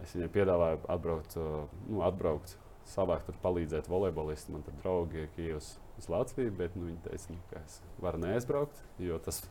Es 0.05 0.17
viņai 0.17 0.31
piedāvāju 0.33 0.83
atbraukt, 0.91 1.37
nu, 1.91 2.03
atbraukt 2.07 2.57
savākt, 2.91 3.29
tur 3.29 3.39
palīdzēt 3.43 3.89
volejbolistiem. 3.91 4.57
Man 4.57 4.67
tur 4.67 4.77
draugi 4.83 5.27
ir 5.41 5.57
uz, 5.59 5.75
uz 6.01 6.09
Latviju, 6.11 6.53
bet 6.59 6.77
nu, 6.79 6.89
viņi 6.91 7.03
teica, 7.07 7.35
nu, 7.35 7.43
ka 7.51 7.65
es 7.65 7.81
varu 8.03 8.23
neaizbraukt. 8.25 8.81
Tas 9.27 9.43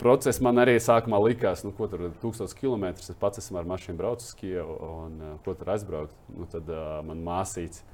process 0.00 0.42
man 0.44 0.62
arī 0.62 0.76
sākumā 0.82 1.20
likās, 1.22 1.64
nu, 1.66 1.74
ko 1.76 1.88
tur 1.92 2.08
ir 2.08 2.16
1000 2.22 2.56
km. 2.58 2.88
Es 2.96 3.12
pats 3.20 3.42
esmu 3.42 3.60
ar 3.60 3.68
mašīnu 3.74 4.00
braucis 4.00 4.32
uz 4.32 4.40
Kijevu, 4.40 4.78
un 5.02 5.20
uh, 5.20 5.36
ko 5.44 5.54
tur 5.58 5.74
aizbraukt. 5.76 6.16
Nu, 6.32 6.48
tad 6.50 6.72
uh, 6.72 6.98
man 7.06 7.22
māsīca, 7.26 7.84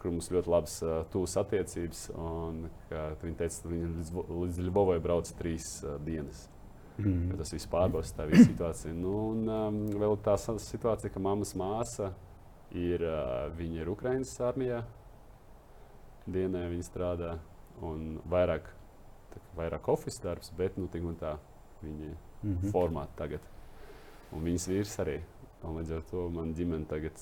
kur 0.00 0.14
mums 0.14 0.30
ļoti 0.32 0.48
labas 0.48 0.78
uh, 0.84 1.02
tūs 1.12 1.36
attiecības, 1.40 2.06
un 2.16 2.64
viņa 2.88 3.36
teica, 3.42 3.58
ka 3.64 3.74
viņa 3.74 3.90
līdz, 3.98 4.14
līdz 4.30 4.64
Ļubovai 4.68 4.96
brauc 5.04 5.28
trīs 5.40 5.74
uh, 5.84 5.98
dienas. 6.06 6.46
Mm. 7.04 7.36
Tas 7.38 7.52
viss 7.54 7.68
pārbaudas 7.70 8.12
tā 8.16 8.26
visa 8.28 8.44
situācija. 8.48 8.94
Nu, 8.96 9.14
un 9.32 9.48
um, 9.48 9.78
vēl 10.00 10.16
tā 10.24 10.36
situācija, 10.40 11.12
ka 11.12 11.22
mammas 11.22 11.54
māsa 11.58 12.12
ir, 12.76 13.04
uh, 13.04 13.48
viņa 13.56 13.82
ir 13.82 13.92
Ukraiņas 13.92 14.34
armijā. 14.50 14.82
Dienā 16.30 16.66
viņa 16.70 16.86
strādā 16.86 17.34
un 17.86 18.20
vairāk, 18.30 18.68
tā, 19.32 19.42
vairāk 19.56 19.88
oficiāls 19.88 20.22
darbs, 20.24 20.52
bet 20.58 20.78
nu, 20.78 20.88
tā, 21.18 21.36
viņa 21.82 22.10
mm 22.42 22.54
-hmm. 22.54 22.70
formāta 22.70 23.16
tagad. 23.16 23.40
Un 24.32 24.44
viņas 24.44 24.68
vīrs 24.68 24.98
arī. 25.00 25.20
Un 25.62 25.76
līdz 25.76 25.96
ar 25.96 26.02
to 26.10 26.28
man 26.30 26.54
ģimene 26.54 26.86
tagad, 26.86 27.12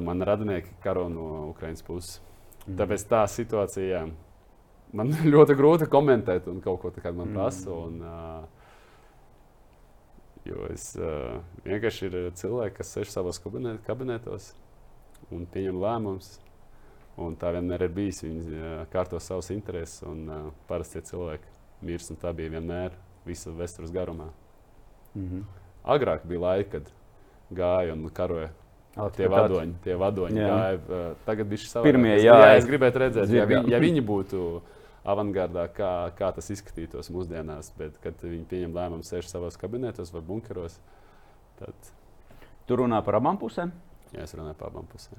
man 0.00 0.22
radinieki 0.22 0.74
karo 0.82 1.08
no 1.08 1.48
Ukraiņas 1.48 1.82
puses. 1.82 2.20
Mm 2.20 2.74
-hmm. 2.74 2.78
Tāpēc 2.78 3.08
tā 3.08 3.26
situācija. 3.26 3.84
Jā, 3.84 4.10
man 4.96 5.12
ļoti 5.34 5.56
grūti 5.58 5.88
komentēt, 5.90 6.48
un 6.50 6.60
kaut 6.64 6.80
ko 6.82 6.90
tādu 6.94 7.16
man 7.20 7.32
prasa. 7.34 7.70
Mm. 7.70 7.76
Un, 7.86 7.92
uh, 8.02 8.44
jo 10.48 10.66
es 10.72 10.84
uh, 10.98 11.40
vienkārši 11.66 12.08
ir 12.10 12.14
cilvēki, 12.38 12.76
kas 12.80 12.94
sēž 12.96 13.08
kabinet, 13.44 13.82
kabinetos 13.86 14.52
un 15.30 15.46
pieņem 15.46 15.76
lēmumus. 15.82 16.38
Un 17.20 17.34
tā 17.36 17.50
vienmēr 17.52 17.82
ir 17.84 17.92
bijis. 17.92 18.22
Viņi 18.24 18.42
uh, 18.56 18.86
kārto 18.92 19.18
savus 19.20 19.50
intereses, 19.52 20.02
un 20.08 20.28
uh, 20.28 20.36
parasti 20.68 21.02
cilvēki 21.04 21.46
mirst. 21.84 22.14
Tā 22.22 22.32
bija 22.32 22.54
vienmēr 22.54 22.90
visu 23.28 23.52
vēstures 23.52 23.92
garumā. 23.92 24.30
Mm 25.14 25.28
-hmm. 25.28 25.42
Agrāk 25.84 26.24
bija 26.24 26.40
laika, 26.40 26.70
kad 26.70 26.92
gāja 27.52 27.92
un 27.92 28.08
karoja 28.08 28.50
Tie 28.92 29.24
vadoņi, 29.28 29.72
tie 29.80 29.94
vadoņi 29.96 30.36
Jā. 30.36 30.48
gāja. 30.48 30.76
uh, 30.76 31.16
Tagad 31.24 31.48
bija 31.48 31.58
šis 31.62 31.72
Pirmie, 31.80 32.18
savādāk. 32.18 32.24
jā, 32.26 32.34
jā, 32.44 32.56
es 32.56 32.66
gribētu 32.68 33.00
redzēt, 33.00 33.30
ja, 33.32 33.46
viņi, 33.48 33.70
ja 33.72 33.78
viņi 33.80 34.02
būtu 34.04 34.40
avangardā, 35.04 35.66
kā, 35.74 35.92
kā 36.18 36.30
tas 36.36 36.50
izskatītos 36.54 37.10
mūsdienās, 37.14 37.72
bet 37.78 37.96
kad 38.04 38.22
viņi 38.22 38.46
pieņem 38.50 38.76
lēmumu 38.76 39.06
sēž 39.06 39.26
savos 39.30 39.58
kabinetos 39.58 40.12
vai 40.14 40.22
bunkeros, 40.26 40.78
tad 41.58 41.92
Tur 42.66 42.84
runā 42.84 43.02
par 43.04 43.18
abām 43.18 43.38
pusēm. 43.40 43.72
jā, 44.14 44.22
es 44.22 44.34
runāju 44.38 44.56
par 44.58 44.70
abām 44.70 44.86
pusēm. 44.90 45.18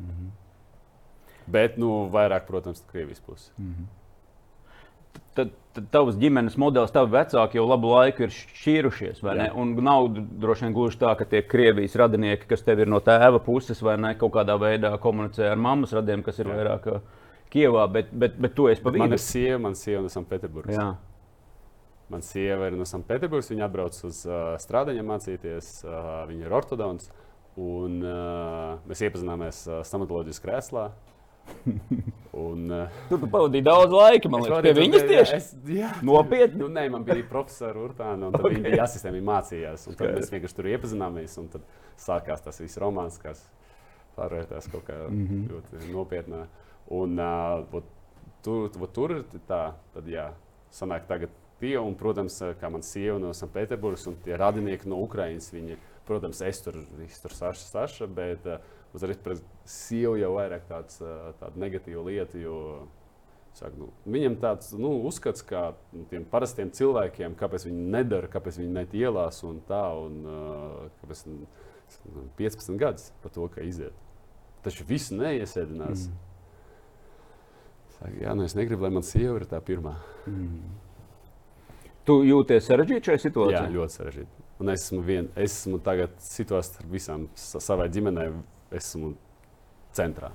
Mhm. 0.00 0.32
Bet, 1.46 1.76
nu, 1.78 2.08
vairāk, 2.10 2.46
protams, 2.48 2.82
Krievijas 2.90 3.20
puses. 3.22 3.52
Tad, 5.36 5.52
tad 5.76 5.86
tavs 5.92 6.16
ģimenes 6.18 6.56
modelis, 6.58 6.90
tavi 6.90 7.12
vecāki 7.12 7.60
jau 7.60 7.66
labu 7.68 7.92
laiku 7.92 8.24
ir 8.26 8.32
šķīrušies. 8.34 9.22
nav 9.84 10.08
droši 10.42 10.66
vien 10.66 10.74
gluži 10.74 10.98
tā, 10.98 11.12
ka 11.16 11.24
tie 11.28 11.42
Krievijas 11.46 11.94
radinieki, 12.00 12.48
kas 12.50 12.64
tev 12.66 12.82
ir 12.82 12.90
no 12.90 12.98
tēva 13.04 13.38
puses, 13.44 13.80
vai 13.84 13.94
ne, 14.00 14.14
kaut 14.18 14.34
kādā 14.34 14.56
veidā 14.60 14.90
komunicē 14.98 15.52
ar 15.52 15.56
mammas 15.60 15.94
radiem, 15.96 16.24
kas 16.26 16.40
ir 16.42 16.50
Jā. 16.50 16.56
vairāk 16.56 16.90
ā, 16.90 17.00
Kievā, 17.52 17.84
bet, 17.92 18.08
bet, 18.12 18.38
bet 18.42 18.56
tu 18.56 18.66
esi 18.70 18.82
pa 18.82 18.92
Man 18.96 19.14
ir 19.14 19.22
sieva, 19.22 19.58
man 19.68 19.76
sieva 19.78 20.02
no 20.04 20.10
Sanktpēterburgas. 20.12 20.96
Man 22.10 22.22
sieva 22.22 22.70
ir 22.70 22.76
no 22.78 22.86
Sanktpēterburgas. 22.86 23.50
Viņa 23.52 23.66
atbrauc 23.68 23.98
uz 24.08 24.22
uh, 24.28 24.54
strādājumu 24.62 25.14
mācīties. 25.14 25.70
Uh, 25.86 26.10
viņa 26.30 26.46
ir 26.46 26.56
ortodonts. 26.58 27.10
Un, 27.56 28.00
uh, 28.04 28.76
mēs 28.88 29.02
iepazināmies 29.06 29.62
uh, 29.70 29.80
stomatoloģijas 29.86 30.42
krēslā. 30.44 30.90
un, 32.46 32.66
uh, 32.70 32.98
Tur 33.08 33.20
tu 33.22 33.28
pavadīji 33.30 33.64
daudz 33.66 33.94
laika, 33.94 34.30
man 34.32 34.42
liekas, 34.44 34.64
pie 34.66 34.74
viņas 34.76 35.06
tieši. 35.08 35.36
Es, 35.38 35.48
jā, 35.70 35.92
Nopietni? 36.06 36.60
Nu, 36.60 36.68
nē, 36.72 36.88
man 36.92 37.06
bija 37.06 37.24
profesora 37.30 37.80
Urtāna, 37.80 38.28
un 38.28 38.36
okay. 38.36 38.56
viņa 38.56 38.64
bija 38.66 38.84
asistente, 38.84 39.14
viņa 39.16 39.28
mācījās. 39.30 39.86
un 39.88 39.98
Tad 39.98 40.18
mēs 40.18 40.32
vienkārši 40.34 40.58
tur 40.58 40.70
iepazināmies, 40.74 41.38
un 41.42 41.48
tad 41.54 41.66
sākās 42.02 42.44
tas 42.44 42.60
viss 42.60 42.80
romāns, 42.82 43.18
kas 43.22 43.42
pārvērtās 44.16 44.68
kaut 44.72 44.86
kā 44.88 44.98
mm 45.06 45.26
-hmm. 45.26 45.48
ļoti 45.52 45.92
nopietnā. 45.94 46.46
Un 46.94 47.18
uh, 47.18 47.82
tur, 48.44 48.70
tur 48.94 49.16
ir 49.16 49.24
tā, 49.48 49.62
tad 49.94 50.10
jā, 50.10 50.30
sanāk 50.74 51.08
tagad 51.08 51.32
tie, 51.60 51.74
un, 51.80 51.96
protams, 51.98 52.38
kā 52.60 52.70
man 52.70 52.84
sieva 52.86 53.18
no 53.22 53.32
Sanktpēterburgas 53.34 54.06
un 54.10 54.18
tie 54.24 54.36
radinieki 54.38 54.90
no 54.92 55.00
Ukrainas, 55.02 55.48
viņi, 55.54 55.78
protams, 56.06 56.42
es 56.46 56.60
tur, 56.62 56.78
es 57.06 57.18
tur 57.22 57.34
saša, 57.34 57.66
saša, 57.72 58.10
bet 58.12 58.46
uh, 58.46 58.62
uzreiz 58.94 59.18
pret 59.22 59.42
sievu 59.66 60.20
jau 60.20 60.36
vairāk 60.36 60.68
tāds, 60.68 61.00
uh, 61.02 61.32
tāda 61.40 61.66
negatīva 61.66 62.06
lieta, 62.06 62.38
jo 62.38 62.86
Saka, 63.56 63.72
nu, 63.80 63.86
viņam 64.12 64.34
tāds 64.36 64.74
nu, 64.76 64.90
uzskats, 65.08 65.40
kā 65.46 65.70
nu, 65.96 66.02
tiem 66.10 66.26
parastiem 66.28 66.68
cilvēkiem, 66.76 67.38
kāpēc 67.40 67.64
viņi 67.64 67.86
nedara, 67.94 68.28
kāpēc 68.28 68.58
viņi 68.60 68.74
net 68.74 68.92
ielās 68.92 69.38
un 69.48 69.62
tā, 69.64 69.80
un 69.96 70.18
uh, 70.28 70.82
kāpēc 71.00 71.22
nu, 71.30 71.46
15 72.36 72.76
gadus 72.82 73.08
par 73.22 73.32
to, 73.32 73.46
ka 73.54 73.64
iziet. 73.64 73.96
Taču 74.66 74.84
viss 74.84 75.14
neiesēdinās. 75.14 76.04
Mm. 76.10 76.25
Saka, 77.98 78.12
jā, 78.20 78.34
nu 78.36 78.44
es 78.44 78.54
negribu, 78.54 78.82
lai 78.86 78.90
man 78.90 79.02
sieva 79.06 79.38
ir 79.40 79.46
tā 79.48 79.60
pirmā. 79.64 79.94
Tu 82.06 82.16
jūties 82.28 82.68
sarežģīti 82.68 83.10
šajā 83.10 83.22
situācijā? 83.24 83.62
Jā, 83.64 83.72
ļoti 83.74 83.96
sarežģīti. 83.98 84.42
Un 84.62 84.70
es 84.72 84.84
esmu, 84.86 85.00
vien, 85.04 85.26
es 85.36 85.52
esmu 85.58 85.80
tagad 85.84 86.14
situācijā 86.22 86.84
ar 86.84 86.90
visām 86.92 87.26
sa- 87.34 87.60
savai 87.60 87.88
ģimenei, 87.92 88.30
esmu 88.78 89.14
centrā. 89.96 90.30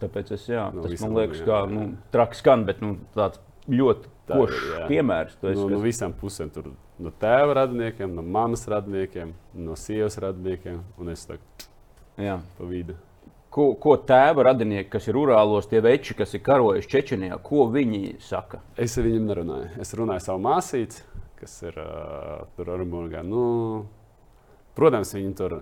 Tāpēc 0.00 0.32
es, 0.32 0.46
jā, 0.48 0.64
No 0.74 0.82
tas 0.82 1.00
man 1.00 1.12
liekas, 1.14 1.42
kā 1.46 1.60
nu, 1.70 1.96
traki 2.10 2.34
skan, 2.40 2.64
bet 2.66 2.80
nu, 2.82 2.96
tāds 3.14 3.38
ļoti 3.68 4.08
Tā 4.26 4.38
košs 4.38 4.64
jā. 4.72 4.88
piemērs. 4.88 5.36
No, 5.42 5.52
no 5.68 5.76
kas- 5.76 5.84
visām 5.84 6.12
pusēm. 6.14 6.50
Tur, 6.52 6.72
no 6.98 7.10
tēva 7.10 7.54
radiniekiem, 7.54 8.14
no 8.14 8.22
mammas 8.22 8.66
radiniekiem, 8.66 9.32
no 9.54 9.74
sievas 9.74 10.16
radiniekiem 10.18 10.82
un 10.98 11.08
es 11.08 11.26
jā. 12.18 12.40
pa 12.58 12.64
vidu. 12.64 12.94
Ko, 13.52 13.74
ko 13.76 13.98
tēva 14.00 14.46
radinieki, 14.46 14.88
kas 14.94 15.10
ir 15.10 15.18
urālos, 15.20 15.66
tie 15.68 15.82
veči, 15.84 16.14
kas 16.16 16.30
ir 16.32 16.40
karojuši 16.46 16.88
Čečenijā, 16.88 17.36
ko 17.44 17.66
viņi 17.68 18.14
saka? 18.24 18.62
Es 18.80 18.94
ar 18.96 19.04
viņiem 19.04 19.26
nerunāju. 19.28 19.66
Es 19.84 19.92
runāju 19.98 20.24
savu 20.24 20.40
māsīti, 20.46 21.02
kas 21.36 21.58
ir 21.68 21.76
uh, 21.82 22.46
tur 22.56 22.70
Ormūgā. 22.72 23.20
Nu, 23.28 23.42
protams, 24.78 25.12
viņi 25.18 25.32
tur 25.36 25.58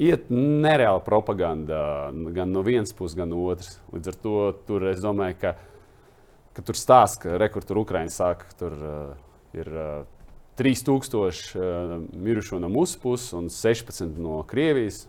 iet 0.00 0.30
nereāla 0.32 1.02
propaganda 1.04 1.82
gan 2.32 2.54
no 2.54 2.62
vienas 2.64 2.94
puses, 2.96 3.18
gan 3.18 3.28
no 3.34 3.42
otras. 3.52 3.76
Līdz 3.92 4.14
ar 4.14 4.16
to 4.22 4.36
tur 4.70 4.86
es 4.88 5.02
domāju, 5.04 5.36
ka, 5.42 5.52
ka 6.56 6.64
tur 6.64 6.78
stāsta, 6.80 7.26
ka 7.26 7.42
rekur 7.42 7.68
tur 7.68 7.82
Ukraiņa 7.82 8.14
saka, 8.14 8.48
ka 8.48 8.58
tur 8.62 8.78
uh, 8.80 9.12
ir 9.60 9.68
uh, 9.68 9.90
3000 10.56 11.12
uh, 11.20 11.92
mirušo 12.16 12.62
no 12.64 12.72
mūsu 12.72 12.96
puses 13.04 13.36
un 13.36 13.52
16 13.52 14.16
no 14.16 14.40
Krievijas. 14.48 15.04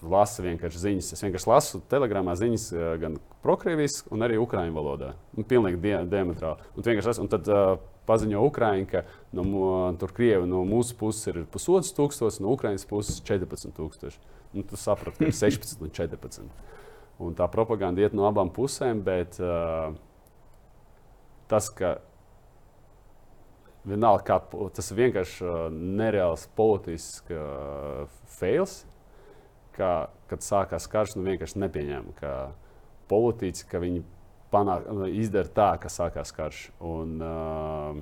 Lasu 0.00 0.44
vienkārši 0.46 0.80
ziņas. 0.80 1.12
Es 1.12 1.22
vienkārši 1.24 1.48
lasu 1.50 1.80
telegramā 1.92 2.32
ziņas 2.40 2.66
uh, 2.72 2.84
gan 3.02 3.18
prokrievijas, 3.44 3.98
gan 4.08 4.24
arī 4.24 4.38
ukrāņu 4.40 4.72
valodā. 4.76 5.14
Nu, 5.36 5.44
pilnīgi 5.44 5.80
die, 5.82 5.96
diametrāli. 6.08 6.70
Un, 6.72 6.86
lasu, 6.86 7.20
un 7.20 7.28
tad 7.32 7.50
uh, 7.52 7.74
paziņo 8.08 8.42
Ukrāņi, 8.48 8.86
ka 8.90 9.04
no, 9.36 9.44
mo- 9.46 9.92
tur 10.00 10.12
Krievi 10.16 10.48
no 10.48 10.64
mūsu 10.68 10.96
puses 10.98 11.28
ir 11.30 11.42
pusotrs 11.52 11.92
tūkstošs, 11.96 12.40
no 12.42 12.54
Ukraiņas 12.56 12.86
puses 12.90 13.20
14 13.28 13.74
tūkstoši. 13.76 14.20
Nu, 14.56 14.64
tu 14.66 14.78
saprati, 14.80 15.20
ka 15.20 15.30
ir 15.30 15.36
16 15.44 15.84
un 15.84 15.92
14. 15.94 16.48
Un 17.20 17.36
tā 17.36 17.46
propaganda 17.52 18.00
iet 18.02 18.16
no 18.16 18.24
abām 18.28 18.48
pusēm, 18.56 19.02
bet 19.04 19.36
uh, 19.44 19.92
tas, 21.52 21.68
ka 21.76 21.98
vienalga, 23.84 24.24
kā, 24.24 24.68
tas 24.76 24.90
ir 24.92 25.02
vienkārši 25.04 25.44
uh, 25.44 25.58
nereāls 26.00 26.46
politisks 26.56 27.36
uh, 27.36 28.08
fails, 28.40 28.80
kā, 29.80 29.92
kad 30.30 30.44
sākās 30.44 30.86
karš, 30.92 31.16
nu 31.16 31.26
vienkārši 31.26 31.64
nepieņēma, 31.64 32.16
ka 32.20 32.34
politiķi, 33.10 33.66
ka 33.70 33.82
panāk, 34.52 34.86
nu, 34.92 35.08
izdara 35.20 35.50
tā, 35.54 35.70
ka 35.82 35.90
sākās 35.92 36.32
karš. 36.34 36.64
Un, 36.84 37.16
uh, 37.24 38.00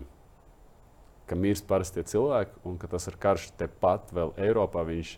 ka 1.28 1.36
mirst 1.36 1.68
parastie 1.68 2.04
cilvēki, 2.08 2.62
un 2.68 2.78
ka 2.80 2.88
tas 2.90 3.08
ir 3.10 3.18
karš 3.20 3.50
tepat 3.60 4.12
vēl 4.16 4.32
Eiropā. 4.48 4.84
Viņš, 4.88 5.14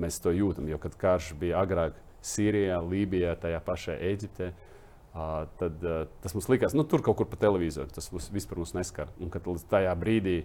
mēs 0.00 0.20
to 0.24 0.32
jūtam, 0.34 0.68
jo 0.70 0.80
kad 0.80 0.96
karš 1.00 1.34
bija 1.40 1.60
agrāk 1.60 1.98
Sīrijā, 2.24 2.80
Lībijā, 2.84 3.34
tajā 3.40 3.60
pašā 3.64 3.96
Eģiptē. 4.10 4.52
Uh, 5.10 5.42
tad 5.58 5.82
uh, 5.82 6.04
tas 6.22 6.36
mums 6.36 6.46
likās, 6.52 6.74
nu, 6.76 6.84
tur 6.86 7.02
kaut 7.02 7.18
kur 7.18 7.28
pa 7.28 7.38
televizoru. 7.40 7.90
Tas 7.92 8.10
mums 8.14 8.30
vispār 8.32 8.62
mums 8.62 8.76
neskar. 8.76 9.10
Un 9.20 9.32
kad 9.32 9.48
līdz 9.48 9.66
tajā 9.72 9.94
brīdī, 9.98 10.38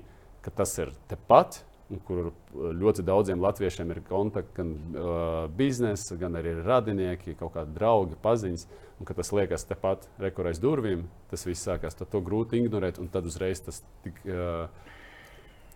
kad 0.46 0.58
tas 0.64 0.74
ir 0.82 0.92
tepat, 1.12 1.62
kur 2.08 2.32
ļoti 2.54 3.04
daudziem 3.06 3.42
latviešiem 3.44 3.92
ir 3.94 4.02
kontakti, 4.08 4.56
gan 4.58 4.72
uh, 4.74 5.36
biznesa, 5.58 6.18
gan 6.18 6.38
arī 6.40 6.56
radinieki, 6.66 7.36
kaut 7.40 7.54
kādi 7.58 7.76
draugi, 7.78 8.18
paziņas, 8.24 8.66
un 9.00 9.10
kad 9.10 9.20
tas 9.20 9.32
liekas 9.36 9.68
tepat 9.70 10.08
rekurēs 10.22 10.62
durvīm, 10.64 11.06
tas 11.30 11.46
viss 11.46 11.68
sākās. 11.68 11.98
Tad 12.00 12.10
to 12.14 12.24
grūti 12.26 12.58
ignorēt, 12.62 12.98
un 13.02 13.12
tad 13.14 13.30
uzreiz 13.30 13.62
tas 13.66 13.84
tik. 14.06 14.22
Uh, 14.26 14.66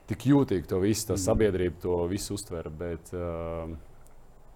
tik 0.09 0.25
jūtīgi 0.25 0.65
to 0.65 0.79
visu, 0.81 1.11
tā 1.11 1.19
sabiedrība 1.21 1.83
to 1.83 1.99
visu 2.09 2.33
uztver. 2.33 2.71
Bet 2.73 3.11
uh, 3.13 3.69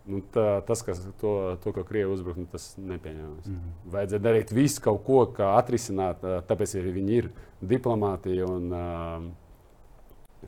nu, 0.09 0.21
tā, 0.33 0.47
tas, 0.65 0.81
kas 0.85 1.03
to, 1.21 1.33
to 1.63 1.73
ko 1.75 1.83
Krievija 1.87 2.11
uzbruk, 2.13 2.39
nu, 2.41 2.47
tas 2.49 2.71
nepieņemams. 2.79 3.45
Mm 3.45 3.59
-hmm. 3.59 3.91
Vajadzēja 3.93 4.23
darīt 4.23 4.53
visu 4.55 4.81
kaut 4.81 5.03
ko, 5.05 5.19
kā 5.37 5.53
atrisināt, 5.59 6.25
tāpēc 6.49 6.75
arī 6.81 6.93
viņi 6.97 7.17
ir 7.21 7.29
diplomātija. 7.61 8.49
Un, 8.49 8.71
uh, 8.73 9.42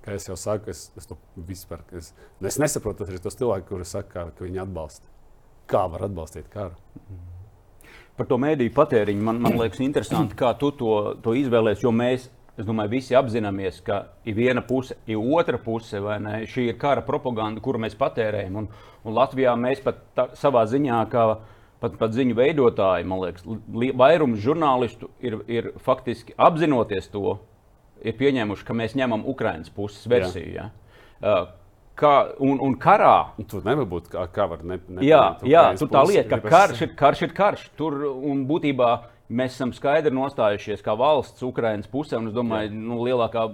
kā 0.04 0.16
es 0.16 0.28
jau 0.28 0.36
saku, 0.40 0.72
es, 0.74 0.90
es 0.98 1.08
to 1.10 1.18
vispār 1.48 1.84
es, 1.98 2.12
nu, 2.40 2.50
es 2.50 2.60
nesaprotu 2.62 3.06
arī 3.08 3.22
tos 3.22 3.38
cilvēkus, 3.40 3.70
kuriem 3.70 3.88
saka, 3.90 4.28
ka 4.36 4.46
viņi 4.46 4.64
atbalsta. 4.66 5.08
Kā 5.70 5.86
var 5.90 6.06
atbalstīt 6.06 6.50
karu? 6.54 6.78
Par 8.16 8.28
to 8.30 8.38
mēdīju 8.40 8.72
patēriņu 8.76 9.26
man, 9.28 9.42
man 9.44 9.58
liekas, 9.60 9.82
interesanti, 9.84 10.38
kā 10.40 10.54
tu 10.60 10.70
to, 10.80 10.92
to 11.24 11.34
izvēlējies. 11.36 11.82
Jo 11.84 11.92
mēs, 11.92 12.30
es 12.56 12.68
domāju, 12.68 12.94
visi 12.94 13.18
apzināmies, 13.18 13.82
ka 13.84 14.06
ir 14.28 14.38
viena 14.38 14.64
puse, 14.64 14.96
ir 15.10 15.20
otra 15.20 15.60
puse, 15.60 16.00
vai 16.04 16.20
ne? 16.24 16.38
Šī 16.48 16.70
ir 16.70 16.78
kara 16.80 17.04
propaganda, 17.04 17.64
kuru 17.64 17.82
mēs 17.84 17.98
patērējam. 18.00 18.62
Un, 18.62 18.70
un 19.04 19.18
Latvijā 19.18 19.58
mēs 19.60 19.84
pat 19.84 20.00
tā, 20.16 20.30
savā 20.40 20.64
ziņā, 20.72 21.02
kā 21.12 21.26
pat, 21.84 21.98
pat 22.00 22.16
ziņu 22.16 22.38
veidotāji, 22.40 23.10
man 23.10 23.26
liekas, 23.26 23.44
li, 23.76 23.92
vairums 23.98 24.40
žurnālistu 24.46 25.12
ir, 25.26 25.42
ir 25.52 25.74
faktiski 25.84 26.38
apzinoties 26.40 27.12
to, 27.12 27.38
ir 28.04 28.18
pieņēmuši, 28.20 28.66
ka 28.68 28.76
mēs 28.78 28.98
ņemam 28.98 29.28
Ukraiņas 29.32 29.72
puses 29.76 30.10
versiju. 30.10 30.52
Ja? 30.56 30.72
Uh, 31.22 31.46
Kā, 31.96 32.12
un, 32.44 32.58
un 32.60 32.74
karā 32.76 33.32
Nu, 33.40 33.46
Tur 33.48 33.64
nevar 33.64 33.86
būt 33.88 34.10
kā, 34.12 34.26
kā 34.36 34.50
var 34.52 34.66
ne, 34.68 34.82
ne, 34.92 35.04
Jā, 35.06 35.38
jā 35.48 35.62
Ukrainas 35.62 35.80
tu 35.80 35.88
tā 35.94 36.02
lieta, 36.04 36.40
ka 36.42 36.52
karš 36.52 36.82
ir 36.84 36.90
karš. 37.00 37.22
Ir 37.24 37.36
karš. 37.38 37.62
Tur 37.80 37.96
un 38.12 38.42
būtībā 38.50 38.90
mēs 39.32 39.56
esam 39.56 39.72
skaidri 39.74 40.12
nostājušies 40.14 40.84
kā 40.84 40.96
valsts 41.00 41.46
Ukraiņas 41.48 41.88
pusē. 41.92 42.20
un 42.20 42.28
Es 42.30 42.36
domāju, 42.36 42.74
ka 42.74 42.82
nu, 42.90 43.00
lielākā 43.08 43.46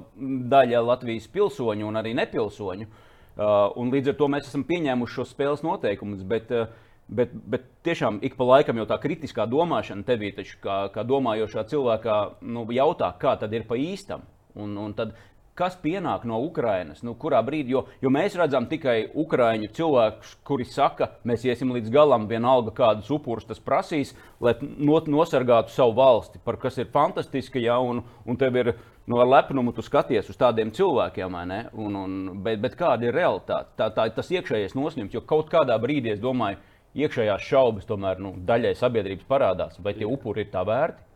daļa 0.52 0.82
Latvijas 0.88 1.30
pilsoņu 1.32 1.88
un 1.88 2.02
arī 2.02 2.16
nepilsoņu. 2.18 2.90
Uh, 3.32 3.70
un 3.80 3.94
līdz 3.94 4.12
ar 4.12 4.18
to 4.20 4.28
mēs 4.34 4.50
esam 4.50 4.66
pieņēmuši 4.68 5.20
šo 5.20 5.28
spēles 5.30 5.62
noteikumus. 5.64 6.26
Bet, 6.28 6.50
uh, 6.50 6.74
bet, 7.08 7.34
bet 7.34 7.66
tiešām 7.86 8.20
ik 8.26 8.38
pa 8.40 8.48
laikam 8.56 8.78
jau 8.82 8.88
tā 8.90 9.00
kritiskā 9.02 9.48
domāšana 9.50 10.06
tevī, 10.08 10.32
taču, 10.36 10.60
kā, 10.64 10.84
kā 10.94 11.06
domājošā 11.08 11.66
cilvēkā, 11.72 12.20
nu, 12.42 12.66
jautā, 12.76 13.12
kā 13.20 13.36
tad 13.42 13.54
ir 13.54 13.68
pa 13.70 13.80
īstam. 13.80 14.24
Un, 14.52 14.74
un 14.76 14.92
tad, 14.92 15.14
kas 15.56 15.76
pienāk 15.80 16.24
no 16.28 16.40
Ukrainas, 16.44 17.04
nu, 17.06 17.14
kurā 17.20 17.42
brīdī, 17.46 17.76
jo, 17.76 17.84
jo 18.04 18.12
mēs 18.14 18.36
redzam 18.40 18.68
tikai 18.72 19.12
Ukrāņu 19.20 19.70
cilvēkus, 19.76 20.36
kuri 20.48 20.66
saka, 20.68 21.12
mēs 21.28 21.46
iesim 21.48 21.74
līdz 21.76 21.92
galam, 21.94 22.28
vienalga 22.30 22.74
kādus 22.76 23.12
upurus 23.14 23.48
tas 23.50 23.62
prasīs, 23.64 24.16
lai 24.44 24.56
not, 24.62 25.10
nosargātu 25.12 25.74
savu 25.76 25.96
valsti, 26.00 26.42
par 26.46 26.60
kas 26.62 26.80
ir 26.82 26.90
fantastiski, 26.94 27.66
ja, 27.68 27.78
un, 27.84 28.04
un 28.26 28.40
tev 28.40 28.60
ir 28.60 28.74
nu, 29.08 29.20
ar 29.20 29.28
lepnumu 29.28 29.74
tu 29.76 29.84
skaties 29.84 30.30
uz 30.32 30.40
tādiem 30.40 30.72
cilvēkiem, 30.76 31.40
un, 31.74 31.96
un, 32.00 32.18
bet, 32.44 32.62
bet 32.64 32.78
kāda 32.80 33.10
ir 33.10 33.18
realitāte? 33.18 33.76
Tā, 33.78 33.92
tā, 33.94 34.08
tas 34.16 34.32
iekšējais 34.32 34.78
nosņemts, 34.78 35.18
jo 35.18 35.24
kaut 35.28 35.52
kādā 35.52 35.78
brīdī 35.82 36.16
es 36.16 36.24
domāju, 36.24 36.62
iekšējās 36.98 37.48
šaubas 37.48 37.88
tomēr 37.88 38.20
nu, 38.24 38.34
daļai 38.48 38.74
sabiedrības 38.80 39.28
parādās, 39.30 39.80
vai 39.80 39.96
tie 39.98 40.08
upuri 40.08 40.46
ir 40.46 40.52
tā 40.54 40.64
vērti. 40.68 41.08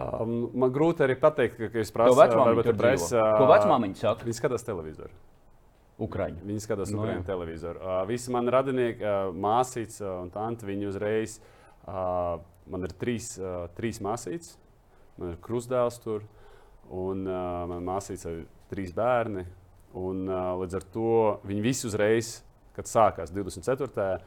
Um, 0.00 0.46
man 0.56 0.72
grūti 0.72 1.04
arī 1.04 1.16
pateikt, 1.20 1.58
ka, 1.58 1.80
es 1.80 1.90
prasu, 1.92 2.16
varbūt 2.16 2.70
tur 2.70 2.78
presa. 2.78 3.24
Ko 3.36 3.48
vecmāmiņa 3.50 4.00
saka? 4.00 4.24
Viņi 4.28 4.38
skatās 4.38 4.64
televizoru. 4.64 5.12
Ukraiņu. 6.00 6.40
Viņi 6.48 6.64
skatās 6.64 6.92
no, 6.94 7.02
Ukraiņu 7.02 7.26
televizoru. 7.28 7.82
Uh, 7.82 8.00
visi 8.08 8.32
mani 8.32 8.52
radinieki, 8.54 9.04
uh, 9.04 9.34
māsīts 9.36 10.00
uh, 10.00 10.14
un 10.22 10.30
tanti, 10.32 10.68
viņi 10.68 10.88
uzreiz, 10.88 11.36
uh, 11.84 12.38
man 12.72 12.88
ir 12.88 12.94
trīs, 12.96 13.34
uh, 13.42 13.66
trīs 13.76 14.00
māsītes, 14.04 14.54
man 15.20 15.34
ir 15.34 15.40
krustdēls 15.44 16.00
tur, 16.00 16.24
un 16.88 17.26
uh, 17.28 17.66
man 17.68 17.84
māsīts 17.90 18.24
ir 18.30 18.44
trīs 18.72 18.94
bērni. 18.96 19.44
Un, 20.00 20.22
uh, 20.30 20.54
līdz 20.62 20.78
ar 20.78 20.84
to 20.94 21.14
viņi 21.50 21.64
visi 21.64 21.88
uzreiz, 21.88 22.36
kad 22.76 22.88
sākās 22.88 23.32
24. 23.34 24.20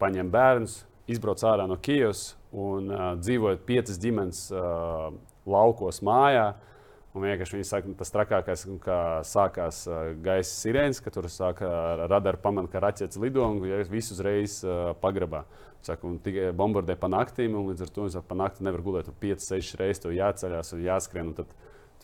Paņem 0.00 0.30
bērnus, 0.32 0.80
izbrauc 1.10 1.42
ārā 1.46 1.66
no 1.68 1.78
Kijavas 1.80 2.32
un 2.52 2.88
uh, 2.92 3.10
dzīvojot 3.20 3.66
piecas 3.68 4.00
ģimenes 4.00 4.46
uh, 4.54 5.10
laukos 5.48 6.02
mājā. 6.04 6.52
Un 7.16 7.24
vienkārši 7.24 7.56
viņi 7.56 7.66
saka, 7.66 7.92
tas 7.98 8.12
trakākais, 8.14 8.66
kā 8.84 8.98
sākās 9.26 9.80
uh, 9.88 10.10
gaisa 10.22 10.52
sirēnas, 10.52 11.00
ka 11.02 11.12
tur 11.12 11.26
sāka 11.32 11.70
radara 12.04 12.40
pamanīt, 12.40 12.70
ka 12.72 12.82
raķetes 12.84 13.18
lido 13.22 13.46
un 13.48 13.62
visu 13.90 14.14
uzreiz 14.14 14.60
uh, 14.66 14.92
pagrabā. 15.02 15.46
Saka, 15.84 16.04
un 16.08 16.18
tikai 16.22 16.50
bombardē 16.58 16.98
pa 16.98 17.08
naktīm, 17.10 17.54
un 17.56 17.70
līdz 17.70 17.86
ar 17.86 17.94
to 17.94 18.06
pa 18.28 18.36
nakti 18.38 18.66
nevar 18.66 18.82
gulēt. 18.84 19.08
Tur 19.08 19.16
5-6 19.22 19.78
reizes 19.80 20.08
jāceļās 20.18 20.74
un 20.74 20.84
jāskrien. 20.84 21.30
Un 21.30 21.38
tad, 21.38 21.52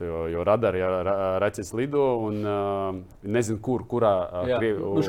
Jo, 0.01 0.25
jo 0.27 0.43
radari 0.43 0.81
ja 0.81 0.89
ra, 1.07 1.13
raķetes 1.39 1.69
lido 1.79 2.03
un 2.27 2.41
uh, 2.43 2.97
nezinu, 3.23 3.61
kur, 3.63 3.85
kurā 3.87 4.13
uh, 4.25 4.49
Krievi, 4.59 4.81
nu, 4.83 5.03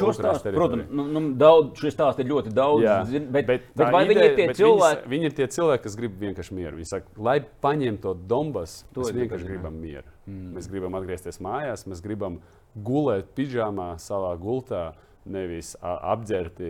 protams, 0.53 0.91
nu, 0.93 1.05
nu, 1.09 1.23
daudz, 1.41 1.71
šis 1.81 1.95
stāsts 1.95 2.21
ir 2.21 2.29
ļoti 2.29 2.53
daudz. 2.53 2.83
Jā, 2.85 2.99
zin, 3.09 3.25
bet, 3.33 3.47
bet, 3.49 3.65
bet 3.73 3.89
vai 3.95 4.03
ideja, 4.05 4.11
viņi 4.11 4.27
ir 4.27 4.35
tie 4.37 4.59
cilvēki? 4.59 4.99
Viņas, 4.99 5.11
viņi 5.15 5.29
ir 5.31 5.35
tie 5.39 5.47
cilvēki, 5.57 5.83
kas 5.87 5.97
grib 5.97 6.19
vienkārši 6.21 6.57
mieru. 6.59 6.77
Viņi 6.77 6.91
saka, 6.91 7.15
lai 7.29 7.39
paņemtu 7.65 8.03
to 8.05 8.13
Donbass, 8.29 8.85
to 8.93 9.07
mēs 9.07 9.17
vienkārši 9.17 9.49
gribam 9.49 9.81
mieru. 9.81 10.13
Mm. 10.29 10.53
Mēs 10.59 10.69
gribam 10.69 10.99
atgriezties 11.01 11.41
mājās, 11.41 11.87
mēs 11.89 12.05
gribam 12.05 12.37
gulēt 12.85 13.33
pidžamā 13.37 13.95
savā 14.01 14.35
gultā, 14.37 14.91
nevis 15.25 15.73
apģērbti 15.81 16.69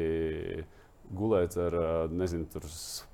gulēt 1.16 1.58
ar, 1.60 1.76
nezinu, 2.16 2.48
tur 2.54 2.64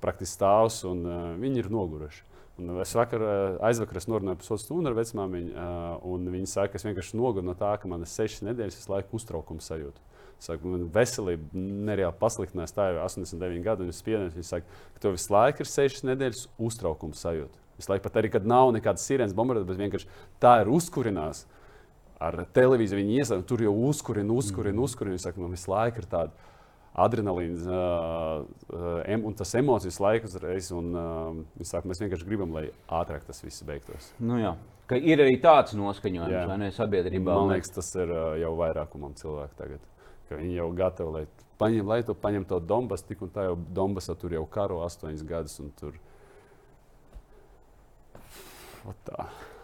praktiski 0.02 0.38
stāvus, 0.38 0.78
un 0.88 1.02
uh, 1.06 1.24
viņi 1.42 1.64
ir 1.64 1.74
noguruši. 1.74 2.28
Un 2.60 2.80
es 2.82 2.92
vakar, 2.92 3.22
eh, 3.22 3.58
aizvakar 3.64 3.96
es 3.96 4.06
norunāju 4.06 4.42
pusotru 4.42 4.60
stundu 4.60 4.90
ar 4.90 4.96
vecmāmiņu, 4.98 5.52
uh, 5.56 6.02
un 6.04 6.26
viņa 6.28 6.48
saka, 6.50 6.74
ka 6.74 6.80
es 6.80 6.84
vienkārši 6.84 7.16
noguru 7.16 7.46
no 7.46 7.54
tā, 7.56 7.70
ka 7.80 7.88
man 7.88 8.04
ir 8.04 8.10
sešas 8.12 8.44
nedēļas, 8.44 8.76
es 8.82 8.90
laiku 8.92 9.16
uztraukumu 9.16 9.64
sajūtu. 9.64 10.04
Saka, 10.42 10.66
man 10.66 10.84
veselība 10.92 11.48
nereāli 11.54 12.18
pasliktinās, 12.20 12.74
tā 12.76 12.90
jau 12.90 12.98
ir 12.98 13.02
89 13.06 13.64
gadi, 13.64 13.86
un 13.86 13.94
es 13.94 14.02
spiedienu. 14.02 14.34
Viņa 14.34 14.48
saka, 14.50 14.78
ka 14.92 15.04
tev 15.04 15.16
visu 15.16 15.32
laiku 15.32 15.64
ir 15.64 15.70
sešas 15.70 16.04
nedēļas 16.10 16.44
uztraukumu 16.68 17.16
sajūta. 17.16 17.60
Visu 17.78 17.92
laiku 17.92 18.04
pat 18.08 18.20
arī, 18.20 18.32
kad 18.34 18.48
nav 18.50 18.72
nekādas 18.76 19.06
sirēnas 19.08 19.36
bombardētas, 19.38 19.70
bet 19.70 19.82
vienkārši 19.86 20.10
tā 20.42 20.56
ir 20.60 20.72
uzkurinās. 20.74 21.46
Ar 22.22 22.42
televīziju 22.54 23.00
viņi 23.00 23.20
iesaistās, 23.22 23.46
tur 23.48 23.62
jau 23.64 23.72
uzkurina, 23.88 24.34
uzkurina, 24.34 24.82
uzkurina. 24.82 25.16
Viņa 25.16 25.24
saka, 25.24 25.40
man 25.42 25.54
visu 25.56 25.72
laiku 25.72 26.02
ir 26.02 26.10
tāda 26.10 26.51
adrenalīns 26.92 27.64
uh, 27.68 28.42
un 29.16 29.36
tas 29.38 29.54
emocijas 29.56 29.98
laiks 30.02 30.32
uzreiz. 30.32 30.68
Un, 30.76 30.90
uh, 30.92 31.64
sāk, 31.64 31.86
mēs 31.88 32.02
vienkārši 32.02 32.28
gribam, 32.28 32.52
lai 32.56 32.68
ātrāk 32.92 33.24
tas 33.28 33.40
viss 33.44 33.64
beigtos. 33.68 34.12
Nu, 34.20 34.36
jā. 34.40 34.54
Ka 34.90 34.98
ir 34.98 35.22
arī 35.24 35.38
tāds 35.40 35.76
noskaņojums, 35.78 36.34
jā. 36.34 36.42
vai 36.50 36.58
ne 36.60 36.68
sabiedrībā? 36.74 37.32
Man 37.32 37.54
liekas, 37.54 37.72
tas 37.72 37.88
ir 37.96 38.12
jau 38.42 38.52
vairākumam 38.58 39.14
cilvēku 39.16 39.56
tagad. 39.56 39.88
Viņi 40.32 40.56
jau 40.56 40.68
gatavi, 40.76 41.12
lai, 41.12 41.48
paņem, 41.60 41.88
lai 41.88 42.00
tu 42.06 42.16
paņem 42.18 42.46
to 42.48 42.58
Donbasu, 42.64 43.06
tik 43.08 43.22
un 43.24 43.32
tā 43.32 43.46
jau 43.48 43.56
Donbasā 43.76 44.16
tur 44.18 44.34
jau 44.36 44.44
karo 44.50 44.80
astoņas 44.86 45.24
gadus. 45.28 45.60
Tur... 45.80 45.96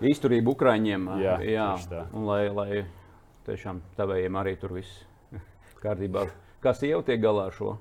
Izturība 0.09 0.55
Ukraiņiem. 0.55 1.09
Jā, 1.21 1.39
jā. 1.43 1.71
un 2.15 2.29
lai, 2.29 2.43
lai 2.55 2.83
tiešām 3.49 3.81
tavējiem 3.99 4.37
arī 4.39 4.55
tur 4.61 4.77
viss 4.79 5.03
kārtībā. 5.85 6.29
Kā 6.59 6.73
sieva 6.75 7.05
tiek 7.07 7.21
galā 7.23 7.45
ar 7.47 7.55
šo? 7.55 7.77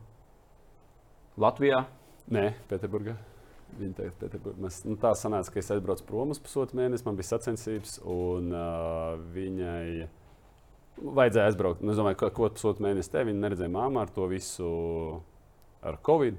Latvijā? 1.41 1.79
Nē, 2.29 2.51
Pēterburgā. 2.69 3.15
Viņa 3.79 3.95
teica, 3.97 4.13
Pēterburgā. 4.21 4.61
Mēs, 4.61 4.83
nu, 4.85 4.93
tā 5.01 5.15
sanāca, 5.17 5.49
ka 5.53 5.61
es 5.63 5.71
aizbraucu 5.73 6.05
prom 6.05 6.33
uz 6.35 6.41
pusotru 6.43 6.77
mēnesi, 6.77 7.05
man 7.07 7.17
bija 7.17 7.31
sacensības, 7.31 7.95
un 8.05 8.51
uh, 8.53 9.15
viņai 9.33 10.05
vajadzēja 11.01 11.49
aizbraukt. 11.49 11.81
Nu, 11.81 11.95
es 11.95 11.97
domāju, 11.97 12.19
ka 12.21 12.29
ko 12.37 12.51
pusotru 12.53 12.85
mēnesi 12.85 13.13
te 13.15 13.25
viņa 13.25 13.43
neredzēja 13.47 13.73
māmā 13.73 14.05
ar 14.05 14.13
to 14.13 14.29
visu 14.29 14.69
ar 15.81 15.97
Covid. 16.05 16.37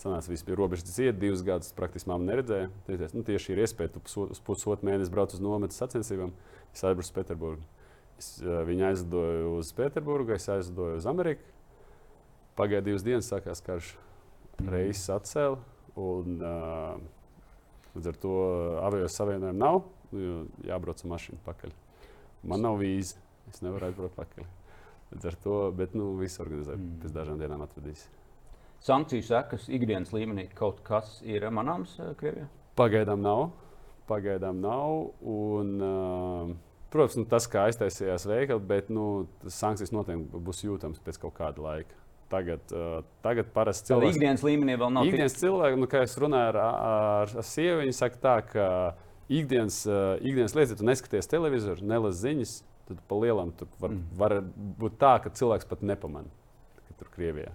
Sanāca, 0.00 0.32
viss 0.32 0.46
bija 0.46 0.56
robežas 0.58 0.88
dziedāts, 0.88 1.20
divus 1.20 1.44
gadus 1.44 1.76
praktiski 1.76 2.08
māmu 2.10 2.24
neredzēja. 2.30 2.70
Teicies, 2.88 3.12
nu, 3.12 3.28
tieši 3.28 3.52
ir 3.52 3.60
iespēja, 3.66 3.92
tu 3.92 4.24
uz 4.24 4.40
pusotru 4.46 4.88
mēnesi 4.88 5.12
brauc 5.12 5.36
uz 5.36 5.44
nometnes 5.44 5.84
sacensībām. 5.84 6.32
Es 6.72 6.80
aizbraucu 6.80 7.12
uz 7.12 7.16
Pēterburgu. 7.20 7.68
Es, 8.16 8.38
uh, 8.40 8.62
viņa 8.64 8.94
aizlidoja 8.94 9.50
uz 9.52 9.74
Pēterburgu, 9.76 10.32
es 10.38 10.48
aizlidoju 10.48 11.02
uz 11.02 11.10
Ameriku. 11.12 11.53
Pagāja 12.54 12.84
divas 12.86 13.02
dienas, 13.02 13.26
sākās 13.26 13.62
karš. 13.66 13.94
Mm. 14.60 14.68
Reizes 14.70 15.08
atcēla. 15.10 15.56
Un, 15.98 16.36
uh, 16.38 17.94
līdz 17.96 18.10
ar 18.10 18.18
to 18.22 18.34
avio 18.82 19.08
savienojumu 19.10 19.58
nav. 19.58 19.80
Jābrauc 20.66 21.02
ar 21.02 21.10
mašīnu 21.14 21.40
pakaļ. 21.46 21.72
Man 22.46 22.62
nav 22.62 22.78
vīza. 22.78 23.18
Es 23.50 23.58
nevaru 23.64 23.88
aizbraukt 23.88 24.14
pakaļ. 24.16 24.46
Līdz 25.14 25.26
ar 25.30 25.38
to, 25.42 25.56
bet 25.80 25.96
nu, 25.98 26.12
viss 26.20 26.38
organizē 26.42 26.76
mm. 26.78 27.00
pēc 27.02 27.16
dažām 27.16 27.42
dienām 27.42 27.64
atvedīs. 27.66 28.06
Sankciju 28.84 29.24
sekas 29.24 29.66
ikdienas 29.72 30.14
līmenī 30.14 30.46
kaut 30.54 30.82
kas 30.86 31.16
ir 31.26 31.46
manāms 31.54 31.96
Krievijā? 32.20 32.46
Pagaidām 32.78 33.22
nav. 33.24 33.48
Pagaidām 34.06 34.62
nav. 34.62 35.10
Un, 35.26 35.74
uh, 35.82 36.54
protams, 36.94 37.18
nu, 37.18 37.26
tas, 37.34 37.50
kā 37.50 37.66
aiztaisījās 37.66 38.28
veikali, 38.30 38.66
bet 38.70 38.94
nu, 38.94 39.26
sankcijas 39.42 39.90
noteikti 39.94 40.44
būs 40.46 40.62
jūtamas 40.68 41.02
pēc 41.02 41.22
kaut 41.26 41.34
kāda 41.40 41.66
laika. 41.66 42.03
Tagad, 42.32 42.60
uh, 42.72 43.02
tagad 43.22 43.50
parasti 43.54 43.90
cilvēki. 43.90 44.16
Ikdienas 44.16 44.44
līmenī 44.46 44.76
vēl 44.80 44.92
nav. 44.94 45.08
Ikdienas 45.08 45.36
cilvēki, 45.38 45.78
nu, 45.80 45.88
kā 45.90 46.04
es 46.06 46.14
runāju 46.18 46.52
ar, 46.54 46.60
ar, 46.60 47.34
ar 47.42 47.46
sievu, 47.46 47.82
viņi 47.82 47.96
saka 47.96 48.20
tā, 48.22 48.36
ka 48.48 48.68
ikdienas, 49.28 49.82
uh, 49.88 50.14
ikdienas 50.24 50.56
lietas, 50.56 50.72
ja 50.72 50.80
tu 50.80 50.88
neskaties 50.88 51.28
televizoru, 51.30 51.84
nelasi 51.88 52.22
ziņas, 52.24 52.54
tad 52.88 53.02
pa 53.08 53.18
lielam 53.20 53.52
tur 53.58 53.68
var, 53.80 53.92
mm. 53.92 54.16
var 54.20 54.38
būt 54.80 54.96
tā, 55.00 55.12
ka 55.24 55.32
cilvēks 55.36 55.68
pat 55.68 55.84
nepamanā, 55.84 56.32
ka 56.80 56.96
tur 57.00 57.12
Krievijā. 57.12 57.52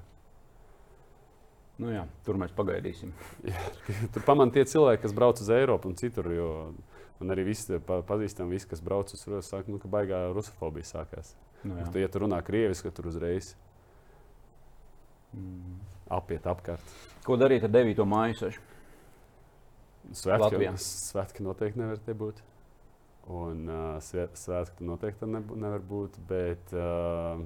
Nu 1.79 1.93
jā, 1.93 2.03
tur 2.27 2.38
mēs 2.39 2.53
pagaidīsim. 2.55 3.13
jā, 3.47 3.65
tur 4.13 4.25
pamanā 4.27 4.53
tie 4.55 4.65
cilvēki, 4.69 5.03
kas 5.05 5.15
brauc 5.15 5.41
uz 5.41 5.49
Eiropu 5.55 5.89
un 5.89 5.97
citur. 5.99 6.27
Jo, 6.36 6.49
un 7.19 7.34
arī 7.34 7.45
visi 7.47 7.79
pa, 7.84 8.01
pazīstami, 8.05 8.53
visi, 8.55 8.67
kas 8.69 8.84
brauc 8.84 9.12
uz 9.15 9.23
Eiropu, 9.25 9.47
saka, 9.47 9.71
nu, 9.71 9.79
ka 9.82 9.91
baigā 9.91 10.27
rusofobija 10.36 10.91
sākās. 10.91 11.34
Nu, 11.63 11.79
jā. 11.79 11.88
ja 12.03 12.12
tu 12.12 12.21
runā 12.23 12.39
krieviski, 12.45 12.88
tad 12.88 12.99
tur 12.99 13.10
uzreiz 13.12 13.53
mm. 15.33 15.79
apiet 16.15 16.47
apkārt. 16.49 16.97
Ko 17.25 17.37
darīt 17.37 17.65
ar 17.67 17.73
9. 17.73 18.03
māju? 18.09 18.51
Svētki, 20.15 20.69
svētki 20.81 21.43
noteikti 21.45 21.81
nevar 21.81 21.99
te 22.01 22.15
būt. 22.17 22.39
Un 23.29 23.67
uh, 23.69 23.99
svētki 24.01 24.85
noteikti 24.87 25.27
ne, 25.29 25.43
nevar 25.61 25.83
būt. 25.85 26.17
Bet, 26.29 26.73
uh, 26.73 27.43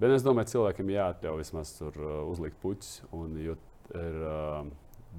bet 0.00 0.16
es 0.16 0.24
domāju, 0.26 0.50
cilvēkiem 0.56 0.90
jāatļauj 0.96 1.42
vismaz 1.44 1.74
tur 1.78 2.00
uh, 2.00 2.16
uzlikt 2.32 2.58
puķus. 2.64 3.04
Jo 3.44 3.54
ir 3.94 4.20
uh, 4.24 4.66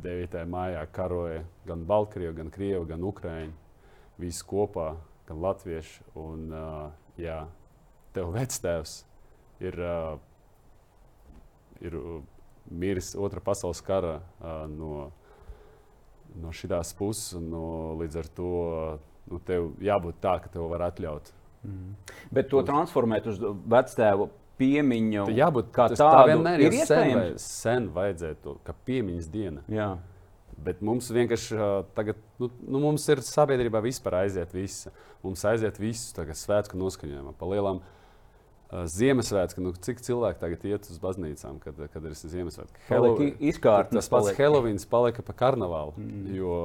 9. 0.04 0.41
maijā 0.51 0.84
karoja 0.91 1.45
gan 1.69 1.88
Baltkrievi, 1.88 2.36
gan 2.41 2.51
Krievi, 2.51 2.84
gan 2.91 3.08
Ukrāņi. 3.08 3.54
Visi 4.19 4.43
kopā, 4.47 4.95
gan 5.30 5.39
Latvieši. 5.43 6.10
Un, 6.19 6.49
uh, 6.51 6.89
jā, 7.21 7.45
tev 8.17 8.36
vectēvs 8.36 9.04
ir. 9.63 9.80
Uh, 9.80 10.15
ir 11.84 11.98
uh, 12.00 12.22
miris 12.72 13.14
otrā 13.18 13.44
pasaules 13.44 13.82
kara 13.86 14.20
uh, 14.20 14.66
no, 14.72 15.10
no 16.42 16.54
šīs 16.56 16.96
puses. 16.98 17.36
No, 17.42 17.96
līdz 18.00 18.22
ar 18.22 18.32
to 18.38 18.54
nu, 19.32 19.42
tev 19.46 19.74
jābūt 19.84 20.22
tā, 20.24 20.38
ka 20.44 20.52
tev 20.54 20.70
var 20.72 20.88
atļaut. 20.90 21.32
Mm. 21.66 21.94
Bet 22.34 22.50
to 22.52 22.62
transformēt 22.66 23.30
uz 23.32 23.40
vectēvu 23.42 24.30
piemiņu. 24.60 25.28
Tā 25.30 25.38
jābūt 25.40 25.72
kā 25.76 25.88
tādam. 25.94 26.12
Tā 26.12 26.26
vienmēr 26.32 26.66
ir 26.68 26.78
sen, 26.88 27.14
vai, 27.18 27.30
sen 27.42 27.88
vajadzētu, 27.96 28.60
ka 28.66 28.76
piemiņas 28.88 29.32
diena. 29.32 29.64
Jā. 29.72 29.96
Bet 30.66 30.80
mums 30.86 31.10
vienkārši 31.12 31.58
tagad, 31.98 32.20
nu, 32.40 32.48
nu, 32.64 32.80
mums 32.86 33.04
ir 33.12 33.20
sabiedrībā 33.26 33.82
vispār 33.84 34.22
aiziet 34.22 34.54
viss. 34.56 34.88
Mums 35.26 35.44
aiziet 35.50 35.80
viss 35.82 36.14
tagad 36.16 36.40
svētku 36.40 36.80
noskaņojumā. 36.80 37.34
Pa 37.36 37.50
lielām 37.50 37.82
Ziemassvētku, 38.65 39.62
nu, 39.62 39.71
cik 39.86 39.99
cilvēki 40.04 40.41
tagad 40.41 40.63
iet 40.65 40.88
uz 40.89 40.97
baznīcām, 40.99 41.60
kad, 41.62 41.78
kad 41.93 42.06
ir 42.10 42.15
Ziemassvētku? 42.17 42.82
Hello, 42.89 43.12
izkārtnes 43.21 44.08
tas 44.08 44.12
pats. 44.12 44.32
Helovīns 44.39 44.88
palika 44.89 45.21
pa 45.25 45.36
karnevālu. 45.38 45.93
Mm. 46.01 46.32
Jo 46.34 46.56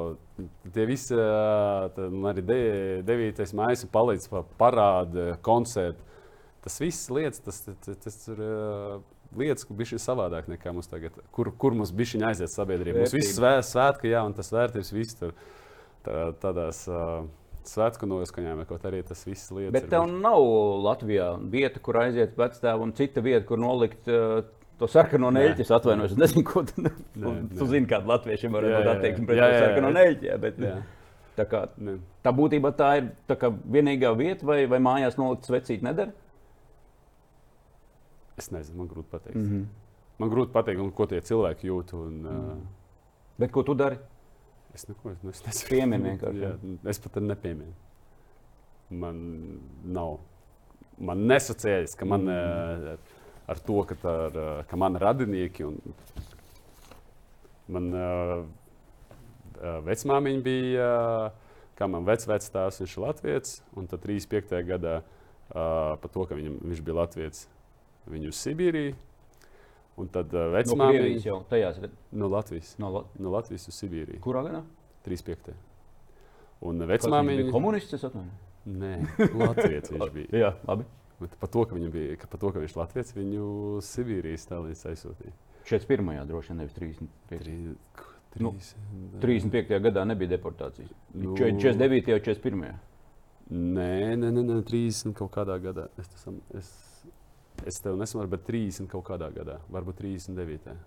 tie 0.72 0.86
visi, 0.88 1.12
tā, 1.12 2.06
arī 2.32 2.44
de, 2.48 2.60
9. 3.06 3.44
maija 3.58 3.90
palīdz 3.92 4.30
pa 4.32 4.42
parādu, 4.60 5.26
koncertu. 5.44 6.08
Tas 6.64 6.80
viss 6.80 7.12
lietas, 7.12 7.40
tas, 7.44 7.62
tas, 7.68 8.00
tas, 8.04 8.18
ir 8.32 8.40
lietas, 9.36 9.66
kas 9.68 9.76
bija 9.76 10.00
savādāk 10.00 10.48
nekā 10.50 10.72
mums 10.76 10.90
tagad. 10.90 11.14
Kur, 11.36 11.52
kur 11.60 11.76
mums 11.76 11.92
bija 11.96 12.16
viņa 12.16 12.32
aiziet 12.32 12.52
sabiedrībā? 12.52 13.04
Mums 13.04 13.16
viss 13.16 13.36
svē, 13.36 13.58
svētki, 13.64 14.12
jā, 14.14 14.24
un 14.24 14.36
tas 14.36 14.52
vērtības 14.56 14.92
viss 14.96 15.20
tur 15.20 15.36
tā, 16.06 16.30
tādās. 16.42 16.86
Uh, 16.88 17.28
Svētku 17.68 18.07
noskaņojumā, 18.09 18.64
kaut 18.68 18.85
arī 18.88 19.03
tas 19.07 19.20
viss 19.27 19.51
lietas. 19.53 19.75
Bet 19.75 19.90
tev 19.92 20.07
ir... 20.07 20.14
nav 20.23 20.40
Latvijā 20.87 21.33
vieta, 21.53 21.83
kur 21.83 21.99
aiziet 22.01 22.38
vectēvu, 22.38 22.87
un 22.87 22.94
cita 22.96 23.23
vieta, 23.25 23.44
kur 23.49 23.61
nolikt 23.61 24.09
uh, 24.09 24.40
to 24.81 24.88
sarkano 24.88 25.29
neļķi. 25.35 25.66
Es 25.66 25.73
atvainojos, 25.77 26.16
nezinu, 26.20 26.44
ko 26.49 26.64
tu, 26.68 26.87
nē, 26.87 26.94
tu 27.59 27.68
zini, 27.68 27.85
kāda 27.90 28.14
latviešiem 28.14 28.57
var 28.57 28.68
būt 28.68 28.90
attieksme 28.94 29.29
pret 29.29 29.42
to 29.42 29.51
sarkano 29.59 29.92
neļķi. 29.96 30.33
Bet, 30.46 30.64
jā. 30.64 30.79
Tā, 31.37 31.46
kā, 31.49 31.61
ne. 31.81 31.99
tā 32.25 32.33
būtībā 32.37 32.73
tā 32.77 32.90
ir 33.01 33.12
tā 33.31 33.37
kā, 33.40 33.53
vienīgā 33.77 34.11
vieta, 34.18 34.44
vai, 34.49 34.64
vai 34.68 34.81
mājās 34.83 35.16
nolikt 35.20 35.49
svecīt 35.49 35.85
nedara? 35.87 36.12
Es 38.40 38.51
nezinu, 38.53 38.81
man 38.81 38.88
grūti 38.90 39.12
pateikt. 39.12 39.37
Mm 39.37 39.49
-hmm. 39.49 39.64
Man 40.20 40.31
grūti 40.33 40.53
pateikt, 40.53 40.81
ko 40.96 41.07
tie 41.07 41.20
cilvēki 41.20 41.68
jūt. 41.68 41.94
Un, 41.96 42.23
mm. 42.23 42.51
uh... 42.51 42.81
Bet 43.40 43.53
ko 43.53 43.62
tu 43.62 43.75
dari? 43.75 43.96
Es 44.74 44.87
neko 44.88 45.14
nu, 45.22 45.33
es 45.33 45.42
nesaku. 45.44 45.74
Piemēram, 45.74 46.06
vienkārši. 46.12 46.42
Jā, 46.44 46.50
es 46.92 47.00
pat 47.02 47.18
nepieminu. 47.24 47.72
Man 49.02 49.18
nav. 49.94 50.18
Man 51.00 51.24
nesacējas, 51.30 51.96
ka 51.98 52.06
man 52.09 52.26
mm. 52.28 53.11
ar 53.50 53.61
to, 53.66 53.78
ka, 53.88 53.96
ar, 54.12 54.40
ka 54.70 54.78
man 54.78 54.98
radinieki. 55.00 55.66
Un, 55.66 55.78
man 57.70 57.88
uh, 57.94 58.35
vecmāmiņa 59.87 60.44
bija, 60.44 60.88
uh, 61.30 61.62
kā 61.78 61.88
man 61.90 62.06
vecvectēvs, 62.09 62.83
viņš 62.83 62.96
ir 62.96 63.04
latviečs. 63.06 63.54
Un 63.78 63.88
tad 63.90 64.04
35. 64.04 64.59
gadā 64.68 65.00
uh, 65.00 65.96
par 66.02 66.11
to, 66.12 66.26
ka 66.28 66.38
viņam, 66.38 66.61
viņš 66.66 66.85
bija 66.87 66.98
latviečs, 67.02 67.46
viņu 68.11 68.35
uz 68.35 68.42
Sibīriju. 68.44 68.98
Un 70.00 70.08
tad 70.12 70.32
uh, 70.32 70.48
vecmāmiņa 70.54 71.08
no 71.08 71.24
jau 71.24 71.40
tajās 71.50 71.80
no 72.16 72.30
Latvijas. 72.32 72.74
No, 72.80 72.92
La... 72.94 73.02
no 73.20 73.32
Latvijas 73.34 73.68
uz 73.68 73.76
Sibīriju. 73.76 74.20
Kurā 74.24 74.44
gadā? 74.46 74.62
35. 75.06 75.52
Un 76.70 76.86
vecmāmiņa 76.88 77.44
bija 77.44 77.52
komunists, 77.52 77.96
es 77.96 78.06
atvainu. 78.08 78.32
Nē, 78.70 78.94
Latvijas 79.40 79.92
viņš 79.92 80.12
bija. 80.16 80.32
Jā, 80.46 80.50
labi. 80.68 80.86
Bet 81.20 81.36
par 81.40 81.50
to, 81.52 81.66
ka, 81.68 81.76
bija, 81.76 82.16
ka, 82.16 82.28
par 82.32 82.40
to, 82.40 82.50
ka 82.54 82.62
viņš 82.62 82.74
ir 82.74 82.80
Latvijas, 82.80 83.14
viņu 83.16 83.46
Sibīrijas 83.84 84.46
Stalins 84.46 84.84
aizsūtīja. 84.88 85.34
41. 85.68 86.22
droši 86.28 86.52
vien, 86.52 86.62
nevis 86.62 86.76
35. 86.76 87.08
3, 87.30 87.56
3, 88.36 88.44
nu, 88.46 88.52
35. 89.20 89.80
gadā 89.84 90.04
nebija 90.08 90.32
deportācijas. 90.36 90.92
Nu, 91.12 91.34
49. 91.36 92.14
un 92.16 92.24
41. 92.24 92.78
Nē, 93.50 93.92
nē, 94.16 94.30
nē, 94.30 94.44
nē, 94.46 94.56
30 94.70 95.16
kaut 95.18 95.32
kādā 95.34 95.58
gadā. 95.60 95.88
Es, 96.00 96.08
tas, 96.08 96.26
es, 96.56 96.70
Es 97.68 97.81
tev 97.85 97.99
nesaprotu, 98.01 98.31
bet 98.37 98.46
30 98.49 98.88
kaut 98.90 99.05
kādā 99.11 99.29
gadā, 99.35 99.59
varbūt 99.73 100.01
39. 100.01 100.79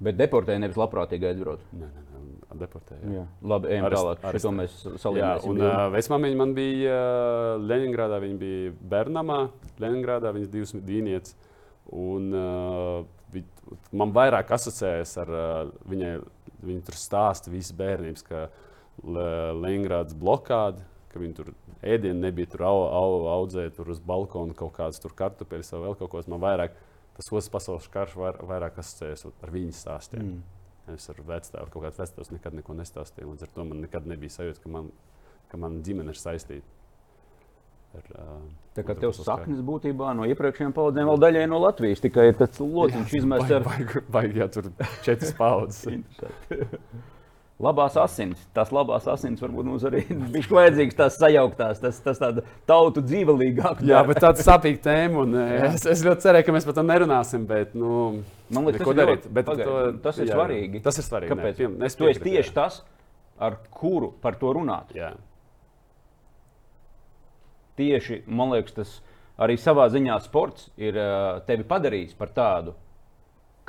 Bet 0.00 0.16
deportēja 0.16 0.62
nevis 0.62 0.78
labprātīgi 0.80 1.28
aizbraukt. 1.28 1.66
Nē, 1.76 1.88
nē, 1.92 2.04
nē 2.08 2.20
deportēja. 2.60 3.00
Jā. 3.04 3.20
Jā. 3.20 3.24
Labi, 3.52 3.70
ejam 3.74 3.86
Arest, 3.88 4.00
tālāk. 4.00 4.24
Arest. 4.30 4.46
Šo 4.46 4.52
mēs 4.54 4.76
salīdzināsim. 5.02 5.44
Jā, 5.44 5.50
un 5.50 5.62
uh, 5.64 5.84
vecmāmiņa 5.94 6.40
man 6.40 6.54
bija 6.56 6.96
uh, 6.96 7.52
Leningradā, 7.62 8.20
viņa 8.24 8.38
bija 8.40 8.74
Bernamā, 8.94 9.38
Leningradā, 9.82 10.32
viņas 10.36 10.52
divas 10.52 10.74
dīnietes. 10.88 11.36
Un 12.00 12.28
uh, 12.36 13.00
vi, 13.34 13.44
man 13.96 14.14
vairāk 14.16 14.52
asociējas 14.56 15.16
ar 15.24 15.34
uh, 15.34 15.72
viņai, 15.90 16.14
viņa 16.66 16.86
tur 16.88 16.98
stāsta 17.00 17.52
visas 17.52 17.76
bērnības, 17.76 18.26
ka 18.26 18.48
Leningradas 19.00 20.16
blokāde, 20.18 20.84
ka 21.12 21.22
viņi 21.22 21.36
tur 21.38 21.54
ēdienu 21.82 22.20
nebija 22.20 22.50
tur 22.52 22.64
au, 22.68 22.78
au, 22.92 23.12
audzēt, 23.38 23.74
tur 23.76 23.90
uz 23.92 24.00
balkona 24.04 24.56
kaut 24.56 24.74
kādas 24.76 25.00
kartupeļus 25.00 25.74
vai 25.74 25.82
vēl 25.86 25.98
kaut 26.00 26.12
ko. 26.12 26.22
Man 26.32 26.42
vairāk 26.42 26.74
tas 27.16 27.30
otrs 27.32 27.50
pasaules 27.52 27.88
karš 27.92 28.16
var, 28.20 28.40
vairāk 28.46 28.80
asociējas 28.80 29.28
ar 29.30 29.54
viņu 29.54 29.76
stāstiem. 29.76 30.26
Mm. 30.26 30.58
Es 30.96 31.06
ar 31.12 31.20
vecāku 31.22 31.70
kaut 31.70 31.86
kādu 31.86 32.02
vecāku 32.02 32.34
nekad 32.34 32.56
neko 32.58 32.74
nestāstīju. 32.80 33.30
Līdz 33.34 33.46
ar 33.46 33.54
to 33.54 33.66
man 33.68 33.84
nekad 33.84 34.08
nebija 34.10 34.34
sajūta, 34.34 34.62
ka 34.64 34.72
man, 34.72 34.90
ka 35.52 35.60
man 35.60 35.80
ģimene 35.86 36.14
ir 36.14 36.20
saistīta. 36.20 36.76
Ar, 37.90 38.10
uh, 38.22 38.42
tā 38.76 38.84
kā 38.86 38.94
tev 38.94 39.10
saknes 39.16 39.62
būtībā 39.66 40.12
no 40.14 40.26
iepriekšējām 40.30 40.74
paudzēm 40.76 41.08
vēl 41.10 41.22
daļai 41.24 41.46
no 41.50 41.58
Latvijas, 41.58 42.02
tikai 42.04 42.28
tāds 42.38 42.60
lociņš 42.62 43.14
izmests 43.18 43.54
ar... 43.56 43.66
Vai, 43.66 43.80
vai, 43.82 44.02
vai, 44.14 44.22
jā, 44.38 44.46
tur 44.54 44.70
četras 45.06 45.34
paudzes. 45.38 45.88
labās 47.60 47.96
asins. 48.00 48.40
Tās 48.56 48.72
labās 48.74 49.06
asins 49.10 49.40
varbūt 49.42 49.68
mums 49.68 49.84
arī 49.88 50.02
bija 50.34 50.56
vajadzīgas, 50.56 50.96
tās 50.98 51.18
sajauktās, 51.20 51.80
tas, 51.82 52.00
tas 52.04 52.20
tāda 52.20 52.44
tautu 52.68 53.04
dzīvelīgāk. 53.04 53.82
Jā, 53.88 54.02
bet 54.08 54.22
tāda 54.24 54.44
sapīga 54.44 54.82
tēma. 54.88 55.24
Un, 55.24 55.36
es, 55.70 55.86
es 55.88 56.04
ļoti 56.06 56.26
cerēju, 56.26 56.48
ka 56.48 56.56
mēs 56.56 56.68
par 56.68 56.78
to 56.78 56.86
nerunāsim. 56.86 57.46
Bet, 57.50 57.76
nu, 57.78 58.20
Man 58.50 58.66
liekas, 58.68 58.84
tas, 58.84 58.96
darīt, 59.02 59.26
ļoti, 59.26 59.34
bet 59.36 59.52
to, 59.52 59.76
tas 60.06 60.20
ir 60.22 60.30
jā, 60.30 60.38
svarīgi. 60.38 60.82
Tas 60.84 61.00
ir 61.00 61.06
svarīgi. 61.06 61.34
Kāpēc? 61.34 61.62
Nē, 61.76 61.92
tu 62.00 62.10
esi 62.10 62.24
tieši 62.24 62.56
tas, 62.56 62.80
ar 63.40 63.60
kuru 63.74 64.12
par 64.22 64.38
to 64.40 64.54
runāt. 64.56 64.92
Jā. 64.96 65.14
Tieši, 67.80 68.22
man 68.28 68.52
liekas, 68.56 68.76
tas 68.76 68.96
arī 69.40 69.56
savā 69.60 69.86
ziņā 69.92 70.18
sports 70.24 70.68
ir 70.80 70.98
tevi 71.48 71.64
padarījis 71.68 72.16
par 72.18 72.32
tādu 72.36 72.74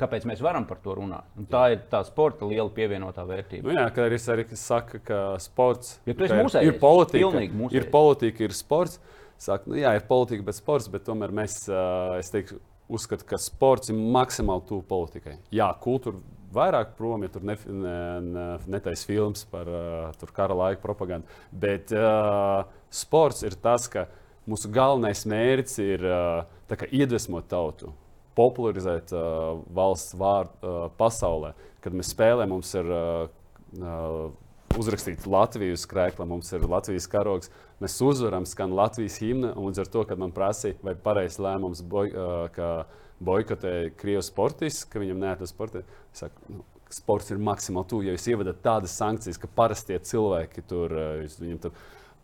Kāpēc 0.02 0.26
mēs 0.26 0.42
varam 0.42 0.66
par 0.66 0.80
to 0.82 0.96
runāt? 0.98 1.28
Un 1.38 1.46
tā 1.50 1.62
ir 1.76 1.82
tā 1.92 2.00
sporta 2.06 2.48
liela 2.48 2.66
pievienotā 2.74 3.22
vērtība. 3.28 3.70
Nu 3.70 3.76
jā, 3.76 3.86
kā 3.94 4.08
arī 4.08 4.18
es 4.18 4.26
arī 4.32 4.46
saku, 4.58 4.98
ka 5.06 5.22
sports 5.42 6.00
ja 6.08 6.16
ir, 6.16 6.72
ir 6.72 6.78
politika. 6.82 7.44
Ir 7.70 7.86
politika, 7.92 8.46
ir 8.48 8.56
sports. 8.56 8.98
Saka, 9.42 9.70
nu, 9.70 9.78
jā, 9.78 9.94
ir 9.98 10.04
politika, 10.06 10.44
bet 10.46 10.58
sports, 10.58 10.86
bet 10.90 11.02
tomēr 11.06 11.32
mēs, 11.34 11.64
es 12.18 12.30
teiktu, 12.30 12.60
uzskatu, 12.92 13.26
ka 13.26 13.38
sports 13.42 13.90
ir 13.90 13.98
maksimāli 13.98 14.66
tuvu 14.68 14.84
politikai. 14.86 15.38
Jā, 15.54 15.70
kultūra 15.82 16.20
vairāk 16.52 16.92
prom, 16.98 17.24
ja 17.24 17.32
tur 17.32 17.46
ne, 17.48 17.56
ne, 17.66 18.44
netais 18.70 19.06
filmas 19.08 19.46
par 19.48 19.70
uh, 19.70 20.28
kara 20.36 20.56
laika 20.58 20.82
propagandu. 20.84 21.30
Bet 21.50 21.94
uh, 21.96 22.66
sports 22.92 23.42
ir 23.46 23.56
tas, 23.62 23.88
ka 23.90 24.06
mūsu 24.48 24.70
galvenais 24.74 25.24
mērķis 25.28 25.80
ir 25.86 26.06
uh, 26.06 26.86
iedvesmot 26.90 27.48
tautu 27.50 27.92
popularizēt 28.38 29.12
uh, 29.16 29.60
valsts 29.74 30.16
vārdu 30.18 30.54
uh, 30.62 30.86
pasaulē. 30.98 31.52
Kad 31.82 31.96
mēs 31.96 32.12
spēlējam, 32.14 32.54
mums 32.54 32.72
ir 32.78 32.88
uh, 32.88 33.26
uh, 33.80 34.78
uzrakstīts 34.78 35.28
Latvijas 35.28 35.84
krēkla, 35.90 36.26
mums 36.28 36.52
ir 36.54 36.64
Latvijas 36.68 37.08
karogs. 37.10 37.52
Mēs 37.82 37.98
uzvaram, 38.04 38.46
skan 38.48 38.74
Latvijas 38.76 39.18
himna, 39.22 39.52
līdz 39.58 39.84
ar 39.84 39.92
to, 39.92 40.04
kad 40.08 40.20
man 40.20 40.34
prasīja, 40.34 40.78
vai 40.86 40.94
pareizs 40.94 41.40
lēmums, 41.42 41.82
boj, 41.84 42.12
uh, 42.12 42.34
ka 42.54 42.72
boikotēja 43.22 43.94
Krievijas 43.98 44.30
sportists, 44.32 44.86
ka 44.88 45.02
viņam 45.02 45.20
neatļauts 45.22 45.54
sportēt, 45.54 45.96
es 46.14 46.24
saku, 46.24 46.46
nu, 46.56 46.64
sports 46.92 47.32
ir 47.32 47.40
maksimāli 47.42 47.88
tuvu. 47.90 48.06
Ja 48.06 48.16
jūs 48.16 48.28
ievadat 48.32 48.62
tādas 48.64 48.94
sankcijas, 48.98 49.40
ka 49.40 49.50
parastie 49.50 49.98
cilvēki 49.98 50.64
tur, 50.68 50.94
uh, 50.94 51.40
viņiem 51.42 51.60
tur 51.66 51.76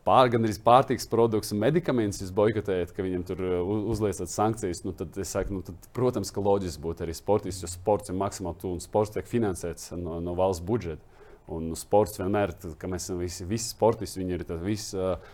pār, 0.08 0.30
gan 0.32 0.46
arī 0.46 0.56
pārtiks 0.64 1.08
produktus 1.10 1.52
un 1.52 1.60
medikamentus 1.62 2.22
jūs 2.22 2.32
boikotējat, 2.36 2.94
ka 2.96 3.04
viņam 3.04 3.26
tur 3.28 3.44
uh, 3.44 3.74
uzliekat 3.92 4.32
sankcijas, 4.32 4.82
nu, 4.86 4.94
tad 4.96 5.16
es 5.20 5.34
saku, 5.36 5.58
nu, 5.58 5.66
tad, 5.66 5.90
protams, 5.96 6.32
ka 6.32 6.44
loģiski 6.44 6.84
būtu 6.84 7.04
arī 7.04 7.16
sportists, 7.16 7.64
jo 7.64 7.70
sports 7.72 8.12
ir 8.12 8.18
maksimāli 8.18 8.60
tuvu 8.62 8.78
un 8.78 8.84
sports 8.84 9.14
tiek 9.14 9.28
finansēts 9.28 9.92
no, 9.98 10.18
no 10.24 10.36
valsts 10.38 10.64
budžeta. 10.64 11.04
Un 11.48 11.70
sports 11.80 12.18
vienmēr, 12.20 12.50
kad 12.60 12.90
mēs 12.92 13.06
esam 13.06 13.22
visi, 13.22 13.44
visi 13.48 13.70
sportisti, 13.70 14.20
viņi 14.20 14.34
ir 14.36 14.42
visi 14.60 14.98
uh, 15.00 15.30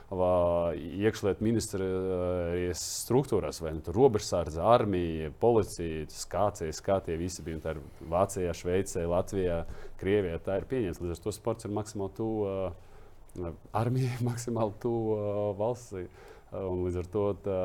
iekšlietu 0.79 1.43
ministrijas 1.43 2.79
uh, 2.79 3.01
struktūrās, 3.03 3.59
vai 3.65 3.73
nu, 3.75 3.83
robežsardze, 3.97 4.63
armija, 4.63 5.33
policija, 5.43 6.07
skācēji, 6.15 6.79
kā 6.87 7.01
tie 7.03 7.19
visi 7.19 7.43
bija. 7.43 7.65
Tā 7.65 7.75
ir 7.75 7.83
Vācijā, 8.15 8.55
Šveicē, 8.55 9.03
Latvijā, 9.11 9.65
Krievijā. 9.99 10.39
Tā 10.39 10.61
ir 10.61 10.71
pieņemta. 10.71 11.03
Līdz 11.03 11.17
ar 11.17 11.25
to 11.27 11.35
sports 11.35 11.67
ir 11.67 11.75
maksimāli 11.75 12.19
tuvu. 12.21 12.47
Uh, 13.35 13.51
armijai 13.75 14.21
maksimāli 14.29 14.77
tuvu 14.83 15.17
uh, 15.17 15.51
valsts. 15.59 15.95
Uh, 15.95 16.69
līdz 16.85 17.01
ar 17.01 17.09
to 17.11 17.25
tā, 17.43 17.61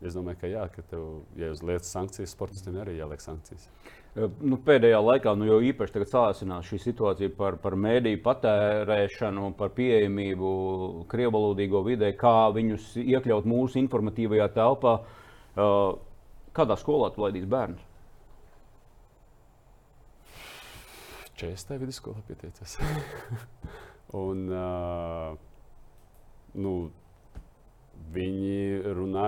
es 0.00 0.14
domāju, 0.16 0.38
ka, 0.40 0.48
jā, 0.48 0.62
ka 0.72 0.84
tev, 0.88 1.02
ja 1.36 1.50
uz 1.52 1.60
lietas 1.64 1.90
sankcijas, 1.92 2.32
sportistiem 2.32 2.78
arī 2.80 2.96
jāliek 2.96 3.20
sankcijas. 3.20 3.68
Nu, 4.12 4.58
pēdējā 4.60 4.98
laikā 5.00 5.32
nu, 5.40 5.46
jau 5.48 5.58
īpaši 5.64 6.04
sācinās 6.08 6.66
šī 6.68 6.78
situācija 6.82 7.32
par, 7.36 7.56
par 7.60 7.76
mēdīju 7.80 8.20
patērēšanu, 8.24 9.52
par 9.56 9.72
pieejamību 9.76 10.50
krievalodīgo 11.08 11.80
vidē, 11.86 12.10
kā 12.16 12.50
viņus 12.52 12.90
iekļaut 13.00 13.48
mūsu 13.48 13.80
informatīvajā 13.80 14.50
telpā. 14.52 14.98
Kādā 16.52 16.76
skolā 16.76 17.08
tu 17.14 17.24
laidīsi 17.24 17.48
bērnus? 17.48 17.88
40. 21.40 21.80
vidusskolā 21.80 22.20
pieteicās. 22.28 22.76
un, 24.16 24.44
nu, 26.54 26.74
viņi 28.12 28.92
runā, 28.96 29.26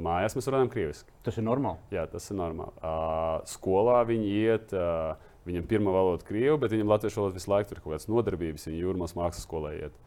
mājās 0.00 0.36
mēs 0.36 0.48
runājam 0.48 0.70
krieviski. 0.72 1.12
Tas 1.26 1.38
ir 1.40 1.46
normāli. 1.46 1.80
Jā, 1.94 2.06
tas 2.10 2.26
ir 2.30 2.38
normāli. 2.38 2.72
Uh, 2.78 3.42
skolā 3.50 4.00
viņi 4.08 4.30
iet, 4.44 4.74
uh, 4.76 5.34
viņam 5.48 5.68
pirmā 5.70 5.92
valoda 5.94 6.22
ir 6.22 6.28
krievu, 6.28 6.58
bet 6.62 6.72
viņam 6.74 6.94
latviešu 6.94 7.20
valoda 7.20 7.38
visu 7.38 7.52
laiku 7.52 7.70
tur 7.70 7.80
ir 7.80 7.84
kaut 7.84 7.96
kādas 7.96 8.10
nodarbības, 8.12 8.68
viņa 8.70 8.80
jūrmās 8.80 9.16
mākslas 9.18 9.44
skolā 9.48 9.74
iet. 9.76 10.00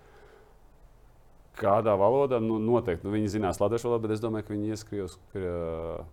Kādā 1.58 1.96
valodā? 1.98 2.40
Nu, 2.44 2.60
noteikti 2.62 3.08
nu, 3.08 3.14
viņi 3.16 3.38
zinās 3.38 3.62
latviešu 3.62 3.90
valodu, 3.90 4.06
bet 4.06 4.18
es 4.18 4.22
domāju, 4.24 4.46
ka 4.48 4.54
viņi 4.54 4.74
ies 4.74 4.86
krievs, 4.86 5.18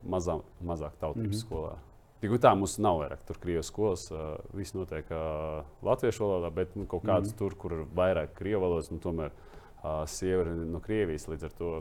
mazā, 0.09 0.39
mazāk 0.65 0.97
tautības 1.01 1.29
mm 1.29 1.35
-hmm. 1.35 1.43
skolā. 1.45 1.75
Tik 2.23 2.37
tā 2.41 2.55
mums 2.57 2.79
nav 2.81 3.03
vairāk 3.03 3.25
tur 3.29 3.39
krievu 3.43 3.65
skolas. 3.67 4.07
Uh, 4.13 4.39
viss 4.57 4.77
notiek 4.77 5.11
uh, 5.13 5.65
latviešu 5.85 6.25
valodā, 6.25 6.53
bet 6.55 6.73
nu, 6.79 6.87
kaut 6.89 7.05
kāds 7.05 7.33
mm 7.33 7.39
tur, 7.41 7.57
kur 7.59 7.75
ir 7.77 7.85
vairāk 7.97 8.33
krievu 8.39 8.63
valodas, 8.65 8.89
nu, 8.93 9.01
tomēr 9.03 9.33
uh, 9.35 10.05
sieva 10.09 10.47
ir 10.47 10.55
no 10.71 10.81
Krievijas 10.85 11.29
līdz 11.29 11.49
ar 11.49 11.55
to. 11.59 11.75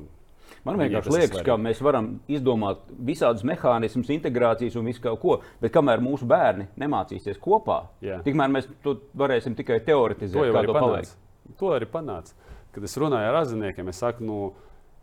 Man 0.67 0.77
vienkārši 0.77 1.13
liekas, 1.13 1.41
ka 1.47 1.55
mēs 1.57 1.79
varam 1.81 2.09
izdomāt 2.27 2.83
visādus 3.07 3.45
mehānismus, 3.47 4.11
integrācijas 4.13 4.75
un 4.77 4.89
visu 4.91 5.01
kaut 5.01 5.21
ko, 5.21 5.37
bet 5.63 5.71
kamēr 5.73 6.03
mūsu 6.03 6.27
bērni 6.29 6.67
nemācīsies 6.81 7.39
kopā, 7.41 7.79
Jā. 8.03 8.19
tikmēr 8.25 8.51
mēs 8.51 8.67
to 8.83 8.97
varēsim 9.17 9.55
tikai 9.57 9.79
teoretizēt. 9.87 10.35
To 10.35 10.49
jau 10.49 10.59
arī 10.59 10.75
panāca. 10.75 11.15
To 11.59 11.71
arī 11.77 11.87
panāca 11.89 12.35
kad 12.73 12.83
es 12.83 12.95
runāju 12.97 13.29
ar 13.29 13.41
aziniekiem, 13.43 13.89
es 13.91 14.01
saku, 14.01 14.25
nu, 14.25 14.37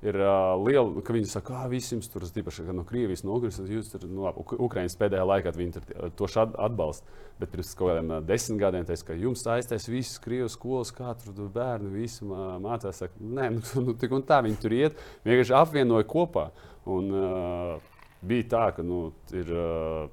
ir 0.03 0.17
uh, 0.17 0.55
liela, 0.65 1.03
ka 1.05 1.15
viņi 1.15 1.29
saka, 1.29 1.63
ka 1.63 1.71
visi 1.71 1.93
jums 1.95 2.09
tur 2.09 2.25
īpaši 2.25 2.65
no 2.73 2.85
Krievijas, 2.89 3.23
no 3.27 3.37
Ukrainas, 3.37 3.59
jūs 3.69 3.91
tur, 3.93 4.07
nu, 4.09 4.25
labi, 4.25 4.45
Ukrainas 4.57 4.97
pēdējā 5.01 5.27
laikā 5.29 5.53
viņi 5.57 5.83
to 6.17 6.29
atbalsta. 6.41 7.19
Bet 7.41 7.53
pirms 7.53 7.73
kaut 7.77 7.93
kādiem 7.93 8.15
uh, 8.15 8.23
desmit 8.25 8.61
gadiem 8.63 8.89
teica, 8.89 9.11
ka 9.11 9.19
jums 9.19 9.45
aiztais 9.53 9.89
visas 9.91 10.21
Krievijas 10.25 10.57
skolas, 10.57 10.95
kā 10.97 11.13
tur 11.21 11.53
bērni 11.53 11.93
visi 11.93 12.25
mācās. 12.25 13.03
Saka, 13.03 13.21
Nē, 13.21 13.51
nu, 13.57 13.65
nu, 13.87 13.97
tik 14.01 14.17
un 14.17 14.25
tā 14.27 14.41
viņi 14.47 14.61
tur 14.61 14.77
iet, 14.77 15.05
vienkārši 15.29 15.57
apvienoja 15.61 16.09
kopā. 16.09 16.49
Un, 16.91 17.13
uh, 17.13 17.95
bija 18.25 18.49
tā, 18.57 18.67
ka 18.77 18.85
nu, 18.85 19.11
ir 19.37 19.53
uh, 19.53 20.05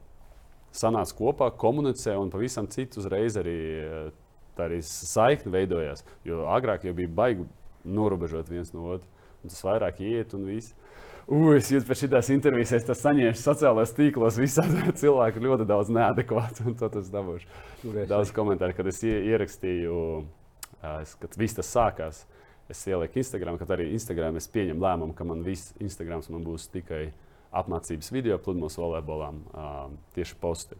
sanāca 0.75 1.15
kopā, 1.15 1.51
komunicē 1.55 2.15
un 2.19 2.31
pavisam 2.33 2.67
citu 2.71 3.03
uzreiz 3.03 3.39
arī. 3.39 3.59
Uh, 3.87 4.15
tā 4.57 4.65
arī 4.65 4.81
saikne 4.81 5.53
veidojās. 5.53 6.03
Jo 6.25 6.47
agrāk 6.49 6.87
jau 6.87 6.95
bija 6.97 7.11
baigi 7.19 7.45
norobežot 7.85 8.49
viens 8.49 8.73
no 8.73 8.87
otra. 8.95 9.16
Tas 9.51 9.65
vairāk 9.65 10.01
iet 10.05 10.35
un 10.37 10.47
viss. 10.49 10.75
Ugh, 11.27 11.57
es 11.57 11.67
jūtu 11.67 11.89
pēc 11.89 12.05
šīs 12.05 12.29
intervijas, 12.31 12.71
es 12.77 12.85
tas 12.87 13.01
saņēmu 13.03 13.35
sociālajos 13.35 13.91
tīklos. 13.97 14.39
Visādi 14.39 14.79
cilvēki 15.01 15.43
ļoti 15.43 15.67
daudz 15.67 15.91
neadekvāti. 15.91 16.63
Un 16.69 16.77
to 16.79 16.87
es 17.01 17.11
dabūšu 17.11 18.05
daudz 18.07 18.31
komentāru, 18.35 18.77
kad 18.77 18.87
es 18.87 19.01
ierakstīju, 19.03 19.97
kad 21.19 21.39
viss 21.39 21.57
tas 21.57 21.71
sākās. 21.73 22.23
Es 22.71 22.83
ieliku 22.87 23.19
Instagram, 23.19 23.55
kad 23.59 23.69
arī 23.75 23.89
Instagram 23.95 24.39
es 24.39 24.47
pieņemu 24.51 24.83
lēmumu, 24.83 25.15
ka 25.15 25.27
man 25.27 25.43
viss 25.43 25.75
Instagram 25.83 26.23
man 26.33 26.43
būs 26.47 26.67
tikai 26.71 27.09
apmācības 27.55 28.11
video, 28.11 28.39
pludmales 28.43 28.75
volejbolām, 28.79 29.43
tieši 30.15 30.35
posti. 30.39 30.79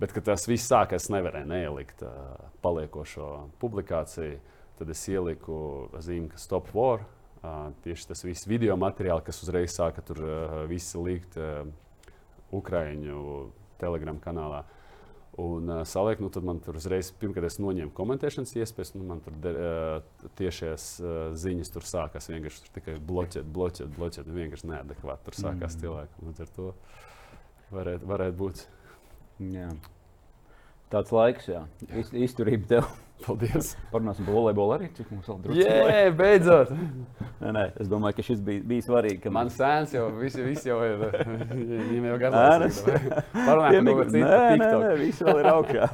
Bet, 0.00 0.14
kad 0.16 0.24
tas 0.30 0.46
viss 0.48 0.68
sākās, 0.68 1.04
es 1.04 1.12
nevarēju 1.12 1.48
neielikt 1.48 2.04
paliekošo 2.64 3.30
publikāciju. 3.60 4.38
Tad 4.80 4.92
es 4.92 5.02
ieliku 5.12 5.56
zīmi, 6.00 6.30
ka 6.32 6.40
Stop 6.40 6.70
War. 6.72 7.04
Tieši 7.40 8.10
tas 8.10 8.20
viss 8.26 8.48
video 8.48 8.76
materiāls, 8.76 9.24
kas 9.24 9.40
uzreiz 9.44 9.72
sāka 9.72 10.04
tur 10.04 10.20
visi 10.68 11.00
likt 11.00 11.38
uh, 11.40 11.62
Ukrāņu 12.52 13.22
telegram 13.80 14.18
kanālā. 14.20 14.64
Un 15.40 15.70
uh, 15.70 15.82
saliek, 15.88 16.20
nu, 16.20 16.28
tad 16.34 16.44
man 16.44 16.58
tur 16.60 16.76
uzreiz, 16.76 17.08
pirmkārt, 17.16 17.46
es 17.48 17.60
noņēmu 17.62 17.94
komentēšanas 17.96 18.52
iespējas, 18.58 18.92
nu, 18.96 19.06
man 19.08 19.22
tur 19.24 19.36
de, 19.40 19.52
uh, 19.56 20.26
tiešies 20.36 20.88
uh, 21.00 21.20
ziņas 21.38 21.72
tur 21.72 21.86
sākās 21.86 22.28
vienkārši 22.28 22.64
tur 22.66 22.74
tikai 22.76 22.96
bloķēt, 23.08 23.46
bloķēt, 23.54 23.92
bloķēt. 23.96 24.28
Vienkārši 24.36 24.72
neadekvāti 24.72 25.28
tur 25.28 25.38
sākās 25.38 25.78
mm. 25.78 25.84
cilvēki. 25.84 26.26
Līdz 26.26 26.44
ar 26.44 26.52
to 26.58 26.72
varētu, 27.72 28.10
varētu 28.10 28.38
būt. 28.42 28.64
Jā. 29.54 29.70
Tāds 30.92 31.14
laiks, 31.14 31.48
jā. 31.48 31.62
Iz, 31.88 32.12
izturība 32.28 32.74
tev. 32.74 32.90
Paldies. 33.24 33.72
Parunāsim 33.92 34.26
par 34.26 34.36
volejbolu 34.36 34.76
arī, 34.76 34.90
cik 34.96 35.08
mums 35.12 35.30
vēl 35.30 35.40
drusku. 35.44 35.64
Jā, 35.64 36.02
beidzot. 36.16 36.74
nē, 37.40 37.54
nē, 37.56 37.64
es 37.82 37.90
domāju, 37.90 38.18
ka 38.18 38.26
šis 38.26 38.42
bija, 38.44 38.64
bija 38.72 38.86
svarīgi. 38.86 39.32
Man 39.32 39.50
mēs... 39.50 39.58
sēns 39.60 39.96
jau, 39.96 40.08
visi, 40.18 40.42
visi 40.44 40.70
jau 40.70 40.80
ir. 40.86 41.06
Viņam 41.90 42.10
jau 42.10 42.20
gatavs. 42.24 42.82
Parunāsim 43.34 43.90
par 43.92 44.12
citu. 44.12 44.24
Nē, 44.26 44.44
nē, 44.60 44.70
nē, 44.84 44.94
viss 45.00 45.26
vēl 45.26 45.42
ir 45.42 45.50
augšā. 45.54 45.90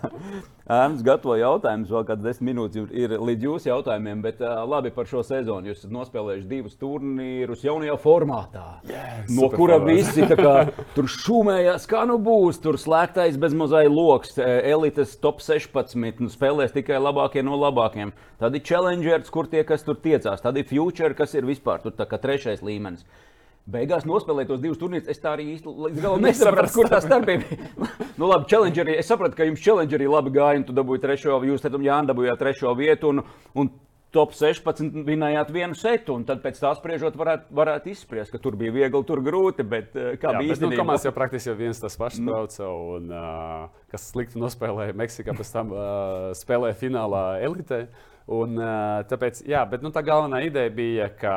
Ēnas 0.66 1.02
gatavo 1.06 1.36
jautājumus, 1.38 1.92
vēl 1.94 2.06
kāds 2.08 2.24
desmit 2.24 2.46
minūtes 2.50 2.88
ir 2.94 3.12
līdz 3.22 3.44
jūsu 3.46 3.68
jautājumiem, 3.70 4.22
bet 4.24 4.40
uh, 4.42 4.64
labi 4.66 4.90
par 4.94 5.06
šo 5.06 5.22
sezonu. 5.26 5.70
Jūs 5.70 5.84
esat 5.84 5.92
nospēlējuši 5.94 6.48
divus 6.50 6.74
turnīrus 6.80 7.62
jaunajā 7.66 7.94
formātā, 8.02 8.64
yes, 8.88 9.30
no 9.34 9.46
kura 9.52 9.78
visi 9.82 10.26
kā, 10.26 10.54
tur 10.96 11.06
šūmējās, 11.10 11.86
kā 11.90 12.02
nu 12.10 12.18
būs. 12.22 12.58
Tur 12.64 12.80
slēgtais 12.82 13.38
bez 13.38 13.54
mazai 13.54 13.84
loks, 13.90 14.34
elites 14.42 15.14
top 15.22 15.42
16, 15.44 16.22
nu, 16.22 16.30
spēlēs 16.32 16.74
tikai 16.74 16.98
labākie 17.16 17.44
no 17.44 17.56
labākiem. 17.56 18.12
Tad 18.40 18.54
ir 18.54 18.64
challengers, 18.64 19.30
kur 19.32 19.48
tie, 19.48 19.64
kas 19.64 19.84
tur 19.86 19.96
tiecās, 19.96 20.42
tad 20.42 20.56
ir 20.56 20.68
future, 20.68 21.14
kas 21.16 21.34
ir 21.34 21.48
vispār 21.48 21.82
tur 21.82 21.96
trešais 21.96 22.62
līmenis. 22.62 23.06
Beigās 23.66 24.04
nospēlēt 24.06 24.46
tos 24.46 24.60
divus 24.62 24.78
turnīrus. 24.78 25.08
Es 25.10 25.18
tā 25.18 25.32
arī 25.34 25.48
īsti 25.56 25.66
līdz 25.66 26.02
galam 26.04 26.22
nesapratu, 26.28 26.70
kur 26.76 26.90
tā 26.90 27.00
starpība 27.02 27.48
ir. 27.50 27.64
nu, 28.20 28.28
labi, 28.28 28.46
challengerī. 28.52 28.94
Es 29.00 29.10
sapratu, 29.10 29.34
ka 29.34 29.48
jums 29.48 29.64
challengerī 29.64 30.06
labi 30.06 30.30
gāja, 30.36 30.60
un 30.60 30.66
tu 30.68 30.76
dabūji 30.76 31.02
trešo, 31.02 31.40
jūs 31.48 31.64
tam 31.64 31.82
Jānis 31.82 32.12
dabūjāt 32.12 32.38
trešo 32.38 32.76
vietu. 32.78 33.10
Un, 33.10 33.24
un 33.58 33.72
top 34.16 34.32
16 34.36 35.04
vinējāt 35.06 35.52
vienu 35.54 35.76
setu, 35.78 36.16
un 36.16 36.24
tad 36.28 36.40
pēc 36.44 36.58
tā 36.62 36.72
spriežot, 36.78 37.18
varētu, 37.20 37.52
varētu 37.60 37.92
izspriest, 37.92 38.32
ka 38.32 38.40
tur 38.42 38.56
bija 38.58 38.74
viegli, 38.74 39.02
tur 39.08 39.22
grūti. 39.24 39.66
Bet, 39.68 39.92
eh, 39.94 40.16
kā 40.20 40.32
Jā, 40.32 40.40
bija 40.40 40.48
nu, 40.48 40.56
īstenībā? 40.56 40.74
Nu, 40.74 40.82
komats 40.82 41.06
jau 41.06 41.14
praktiski 41.16 41.52
jau 41.52 41.56
viens 41.60 41.80
tas 41.82 41.98
pašs 42.00 42.20
nu. 42.22 42.32
brauca, 42.32 42.72
un 42.96 43.12
uh, 43.12 43.86
kas 43.92 44.10
slikti 44.10 44.40
nospēlēja 44.42 44.96
Meksikā, 44.96 45.36
pēc 45.36 45.54
tam 45.54 45.72
uh, 45.76 46.34
spēlēja 46.38 46.80
finālā 46.82 47.24
elitē. 47.46 47.86
Un, 48.26 48.58
uh, 48.58 49.02
tāpēc, 49.06 49.44
jā, 49.46 49.62
bet 49.70 49.84
nu, 49.86 49.94
tā 49.94 50.02
galvenā 50.06 50.42
ideja 50.48 50.72
bija, 50.74 51.10
ka 51.20 51.36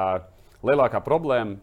lielākā 0.65 1.03
problēma 1.05 1.59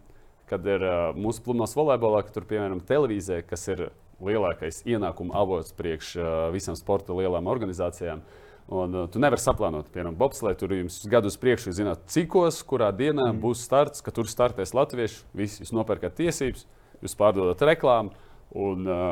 kad 0.47 0.67
ir 0.67 0.83
uh, 0.87 1.11
mūsu 1.19 1.43
pludmales 1.43 1.75
volejbolā, 1.77 2.23
ka 2.27 2.35
tur, 2.35 2.47
piemēram, 2.49 2.81
televīzija, 2.87 3.43
kas 3.51 3.67
ir 3.73 3.89
lielākais 4.23 4.83
ienākuma 4.89 5.35
avots 5.43 5.75
priekš 5.77 6.13
uh, 6.21 6.27
visām 6.55 6.79
sporta 6.79 7.17
lielām 7.17 7.51
organizācijām. 7.51 8.23
Un, 8.67 8.95
uh, 8.95 9.07
tu 9.07 9.21
nevari 9.23 9.39
saplānot, 9.39 9.93
piemēram, 9.95 10.17
bobslē, 10.19 10.57
tur 10.59 10.73
jums 10.75 10.99
gadus 11.11 11.37
priekš, 11.39 11.69
jūs 11.69 11.77
zināt, 11.79 12.01
cikos, 12.11 12.59
kurā 12.67 12.89
dienā 12.91 13.29
mm. 13.29 13.39
būs 13.45 13.63
starts, 13.63 14.03
ka 14.03 14.11
tur 14.15 14.27
startēs 14.27 14.75
latvieši, 14.75 15.21
visi 15.39 15.63
jūs 15.63 15.71
nopērkat 15.77 16.17
tiesības, 16.19 16.65
jūs 17.05 17.15
pārdodat 17.19 17.63
reklāmu, 17.69 18.11
un 18.59 18.91
uh, 18.91 19.05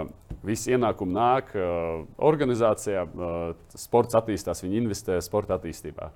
visi 0.43 0.75
ienākumi 0.75 1.15
nāk 1.15 1.55
uh, 1.55 2.03
organizācijā, 2.27 3.07
uh, 3.07 3.47
sports 3.79 4.19
attīstās, 4.19 4.65
viņi 4.67 4.81
investē 4.83 5.21
sporta 5.23 5.55
attīstībā. 5.61 6.11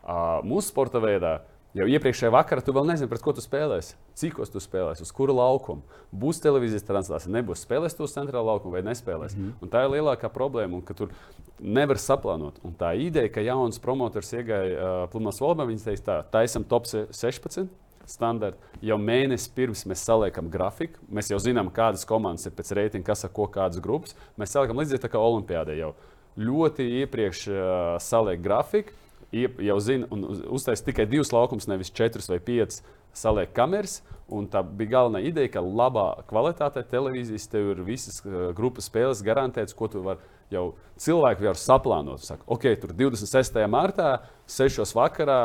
Uh, 0.00 0.40
mūsu 0.42 0.72
sporta 0.72 0.98
veidā 1.02 1.36
Jau 1.70 1.86
iepriekšējā 1.86 2.32
vakarā 2.34 2.64
tu 2.66 2.72
vēl 2.74 2.88
nezini, 2.88 3.06
pret 3.06 3.22
ko 3.22 3.30
tu 3.30 3.42
spēlēsi, 3.44 3.94
cik 4.18 4.40
tu 4.50 4.58
spēlēsi, 4.58 5.04
uz 5.06 5.12
kuru 5.14 5.36
laukumu. 5.38 5.84
Būs 6.10 6.40
televīzijas 6.42 6.82
translācija, 6.88 7.30
nebūs 7.30 7.62
spēlēs 7.62 7.94
to 7.94 8.08
uz 8.08 8.14
centrālā 8.16 8.56
laukuma 8.56 8.80
vai 8.80 8.82
nespēlēs. 8.88 9.36
Mm 9.36 9.44
-hmm. 9.44 9.52
Un 9.62 9.70
tā 9.70 9.84
ir 9.84 9.92
lielākā 9.94 10.32
problēma, 10.34 10.82
ka 10.84 10.94
tur 10.94 11.12
nevar 11.60 11.96
saplānot. 11.96 12.58
Un 12.64 12.74
tā 12.74 12.96
ideja, 12.98 13.28
ka 13.28 13.40
jauns 13.40 13.78
promotors 13.78 14.32
iegāja 14.32 14.72
uh, 14.74 15.10
pludmales 15.10 15.40
valodā, 15.40 15.66
viņš 15.66 15.84
teica, 15.84 16.02
tā, 16.02 16.24
taisam 16.30 16.64
top 16.64 16.86
16. 16.86 17.68
Standarti. 18.06 18.58
Jau 18.82 18.98
mēnesi 18.98 19.50
pirms 19.54 19.86
mēs 19.86 20.02
saliekam 20.02 20.50
grafiku. 20.50 20.98
Mēs 21.08 21.30
jau 21.30 21.38
zinām, 21.38 21.70
kādas 21.70 22.04
komandas 22.04 22.46
ir 22.46 22.52
pēc 22.52 22.72
reitinga, 22.74 23.06
kas 23.06 23.24
ar 23.24 23.30
ko 23.30 23.46
kādas 23.46 23.78
grupas. 23.80 24.16
Mēs 24.36 24.50
saliekam 24.50 24.76
līdzīgi 24.76 25.02
tā 25.02 25.08
kā 25.08 25.18
Olimpijādē 25.18 25.78
jau 25.78 25.94
ļoti 26.36 26.82
iepriekš 26.82 27.48
uh, 27.48 27.98
saliek 28.02 28.42
grafiku 28.42 28.90
jau 29.32 29.76
zina 29.82 30.08
un 30.10 30.24
uztaisīja 30.50 30.90
tikai 30.90 31.06
divus 31.10 31.32
laukumus, 31.34 31.68
nevis 31.70 31.92
četrus 31.94 32.30
vai 32.30 32.40
piecus. 32.42 32.82
Saliek 33.14 33.50
kameras, 33.54 34.00
un 34.30 34.46
tā 34.50 34.62
bija 34.62 34.92
galvenā 34.92 35.22
ideja, 35.26 35.50
ka 35.56 35.62
labā 35.64 36.22
kvalitātē 36.30 36.84
televīzijas 36.86 37.48
tev 37.50 37.72
ir 37.72 37.80
visas 37.86 38.20
uh, 38.22 38.50
grupas 38.54 38.86
spēles 38.86 39.24
garantētas, 39.26 39.74
ko 39.74 39.88
tu 39.90 40.02
vari 40.04 40.22
jau 40.50 40.72
cilvēki 41.02 41.46
var 41.48 41.58
saplānot. 41.58 42.22
Saka, 42.22 42.46
ok, 42.50 42.68
tur 42.82 42.94
26. 42.94 43.58
martā, 43.70 44.12
6. 44.50 44.82
vakarā 44.94 45.40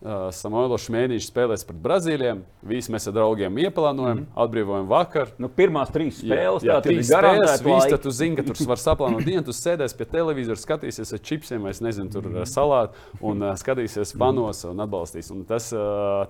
Uh, 0.00 0.30
Samuēlis 0.32 0.86
Šmēniņš 0.86 1.26
spēlēs 1.28 1.66
pret 1.68 1.80
Brazīlijiem. 1.84 2.38
Visi 2.64 2.88
mēs 2.88 3.04
ar 3.10 3.12
draugiem 3.18 3.58
ieplānojam, 3.60 4.22
mm 4.22 4.22
-hmm. 4.22 4.38
atbrīvojam 4.46 4.86
vakar. 4.88 5.34
Nu, 5.36 5.50
pirmās 5.52 5.92
trīs 5.92 6.22
spēles, 6.22 6.64
jā, 6.64 6.72
jā, 6.72 6.78
trīs 6.86 7.10
spēles. 7.10 7.64
Visi 7.66 7.98
tu 8.00 8.10
zini, 8.10 8.38
ka 8.38 8.46
tur 8.48 8.56
var 8.70 8.80
saplānot 8.80 9.26
dienu, 9.28 9.44
tu 9.44 9.52
sēdēsi 9.52 9.98
pie 9.98 10.06
televizora, 10.08 10.56
skatīsies 10.56 11.12
ar 11.12 11.20
čipsiem, 11.20 11.68
vai 11.68 11.74
nezinu, 11.80 12.08
tur 12.08 12.24
-hmm. 12.24 12.48
salātu 12.48 12.96
un 13.20 13.42
uh, 13.42 13.52
skatīsies 13.52 14.16
panos 14.18 14.64
un 14.64 14.80
atbalstīs. 14.80 15.30
Un 15.36 15.44
tas, 15.44 15.68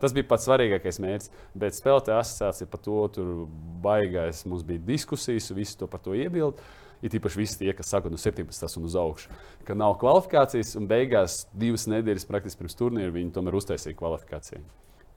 tas 0.00 0.12
bija 0.12 0.26
pats 0.26 0.48
svarīgākais 0.48 0.98
mērķis. 0.98 1.30
Bet 1.54 1.78
spēlētāja 1.78 2.18
asociācija 2.26 2.66
par 2.66 2.80
to 2.80 3.08
tur 3.08 3.46
baigais. 3.82 4.46
Mums 4.46 4.66
bija 4.66 4.78
diskusijas, 4.78 5.50
visi 5.50 5.78
to 5.78 5.86
par 5.86 6.00
to 6.00 6.14
iebildu. 6.14 6.58
Ir 7.00 7.14
īpaši 7.16 7.40
visi 7.40 7.58
tie, 7.62 7.72
kas 7.72 7.88
saka, 7.94 8.10
no 8.12 8.18
17. 8.20 8.76
un 8.76 8.84
uz 8.84 8.96
augšu, 9.00 9.32
ka 9.64 9.76
nav 9.78 9.96
kvalifikācijas, 10.02 10.74
un 10.76 10.88
beigās 10.90 11.46
divas 11.56 11.86
nedēļas 11.88 12.28
praktiski 12.28 12.60
pirms 12.60 12.76
turnīra 12.76 13.14
viņi 13.14 13.32
tomēr 13.32 13.56
uztaisīja 13.56 13.96
kvalifikāciju. 13.96 14.60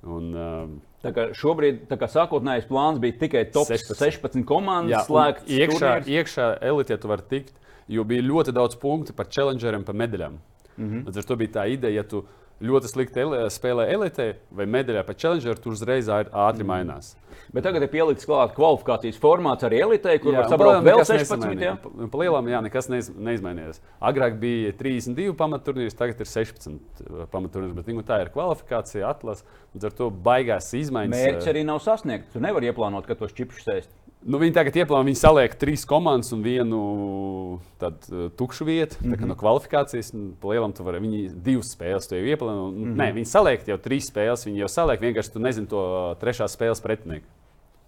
Un, 0.03 0.29
um, 0.35 0.71
tā 1.03 1.13
kā 1.15 1.29
šobrīd 1.35 1.85
tā 1.87 1.95
kā 1.99 2.09
sākotnējais 2.11 2.67
plāns 2.67 2.99
bija 3.03 3.15
tikai 3.21 3.45
top 3.55 3.69
16, 3.71 3.95
16 3.99 4.47
komandas, 4.47 4.97
jā, 4.97 5.03
slēgts. 5.07 5.45
Iekšā, 5.47 5.77
turnīrs. 5.79 6.09
iekšā 6.17 6.47
elitē 6.71 6.97
tu 6.99 7.11
vari 7.11 7.27
tikt, 7.31 7.53
jo 7.91 8.03
bija 8.07 8.25
ļoti 8.25 8.55
daudz 8.55 8.79
punktu 8.79 9.15
par 9.15 9.31
challengeriem, 9.31 9.85
par 9.87 9.95
medaļām. 9.99 10.39
Mm. 10.75 10.89
-hmm. 10.89 11.05
Līdz 11.07 11.21
ar 11.21 11.29
to 11.29 11.35
bija 11.39 11.55
tā 11.59 11.67
ideja, 11.71 12.01
ja 12.01 12.03
tu 12.03 12.25
ļoti 12.63 12.89
slikti 12.93 13.19
ele- 13.23 13.43
spēlē 13.51 13.89
elitē 13.91 14.29
vai 14.51 14.65
medaļā 14.65 15.03
par 15.05 15.15
challengeru, 15.19 15.59
tu 15.61 15.69
uzreiz 15.75 16.07
ātri 16.07 16.63
mainās. 16.65 17.15
Bet 17.53 17.63
tagad 17.65 17.83
ir 17.83 17.89
pielikts 17.91 18.25
klāt 18.25 18.53
kvalifikācijas 18.55 19.17
formāts 19.19 19.65
arī 19.67 19.81
elitei, 19.83 20.19
kur 20.21 20.31
Jā, 20.33 20.41
var 20.41 20.45
un 20.45 20.51
sabraukt 20.53 20.85
vēl 20.85 20.97
nekas 21.01 21.09
16. 21.11 21.43
neizmainījās. 21.43 21.61
Jā? 21.61 21.73
Pa- 21.83 22.07
Pa 22.13 22.17
lielām 22.23 22.47
jā, 22.49 22.61
nekas 22.63 22.87
neiz, 22.89 23.09
neizmainījās. 23.09 23.79
Agrāk 24.01 24.39
bija 24.39 24.71
32 24.79 25.33
pamatturnīrs, 25.37 25.97
tagad 25.97 26.21
ir 26.23 26.25
16 26.25 26.79
pamatturnīrs, 27.33 27.75
bet 27.75 27.87
nu, 27.93 28.01
tā 28.01 28.21
ir 28.23 28.29
kvalifikācija, 28.33 29.09
atlases. 29.09 29.43
Līdz 29.75 29.85
ar 29.89 29.91
to 29.97 30.09
baigās 30.11 30.71
izmaiņas. 30.77 31.13
Mērķis 31.17 31.51
arī 31.53 31.65
nav 31.65 31.79
sasniegts. 31.81 32.31
Tu 32.33 32.39
nevari 32.39 32.71
ieplānot, 32.71 33.05
ka 33.05 33.15
tos 33.15 33.33
čipus 33.33 33.63
sēst. 33.65 33.89
Nu, 34.23 34.39
viņi 34.39 34.53
tagad 34.55 34.77
ieplāno, 34.79 35.03
viņi 35.07 35.19
saliek 35.19 35.55
trīs 35.59 35.83
komandas 35.87 36.31
un 36.35 36.43
vienu 36.45 36.79
tādu 37.81 38.07
uh, 38.07 38.25
tukšu 38.39 38.65
vietu. 38.65 38.95
Mm 39.01 39.13
-hmm. 39.13 39.27
No 39.27 39.35
kvalifikācijas, 39.35 40.13
lielam, 40.43 40.73
tu 40.73 40.83
vari, 40.83 40.99
viņi 41.03 41.29
divas 41.43 41.75
spēles 41.75 42.11
jau 42.11 42.23
ieplāno. 42.23 42.71
Mm 42.71 42.83
-hmm. 42.83 42.95
Nē, 42.95 43.13
viņi 43.13 43.25
saliek 43.25 43.67
jau 43.67 43.77
trīs 43.77 44.07
spēles, 44.11 44.45
viņi 44.47 44.59
jau 44.59 44.67
saliek, 44.67 45.01
vienkārši 45.01 45.33
tu 45.33 45.39
nezini 45.39 45.67
to 45.67 45.79
uh, 45.79 46.17
trešās 46.17 46.55
spēles 46.55 46.81
pretinieku. 46.81 47.25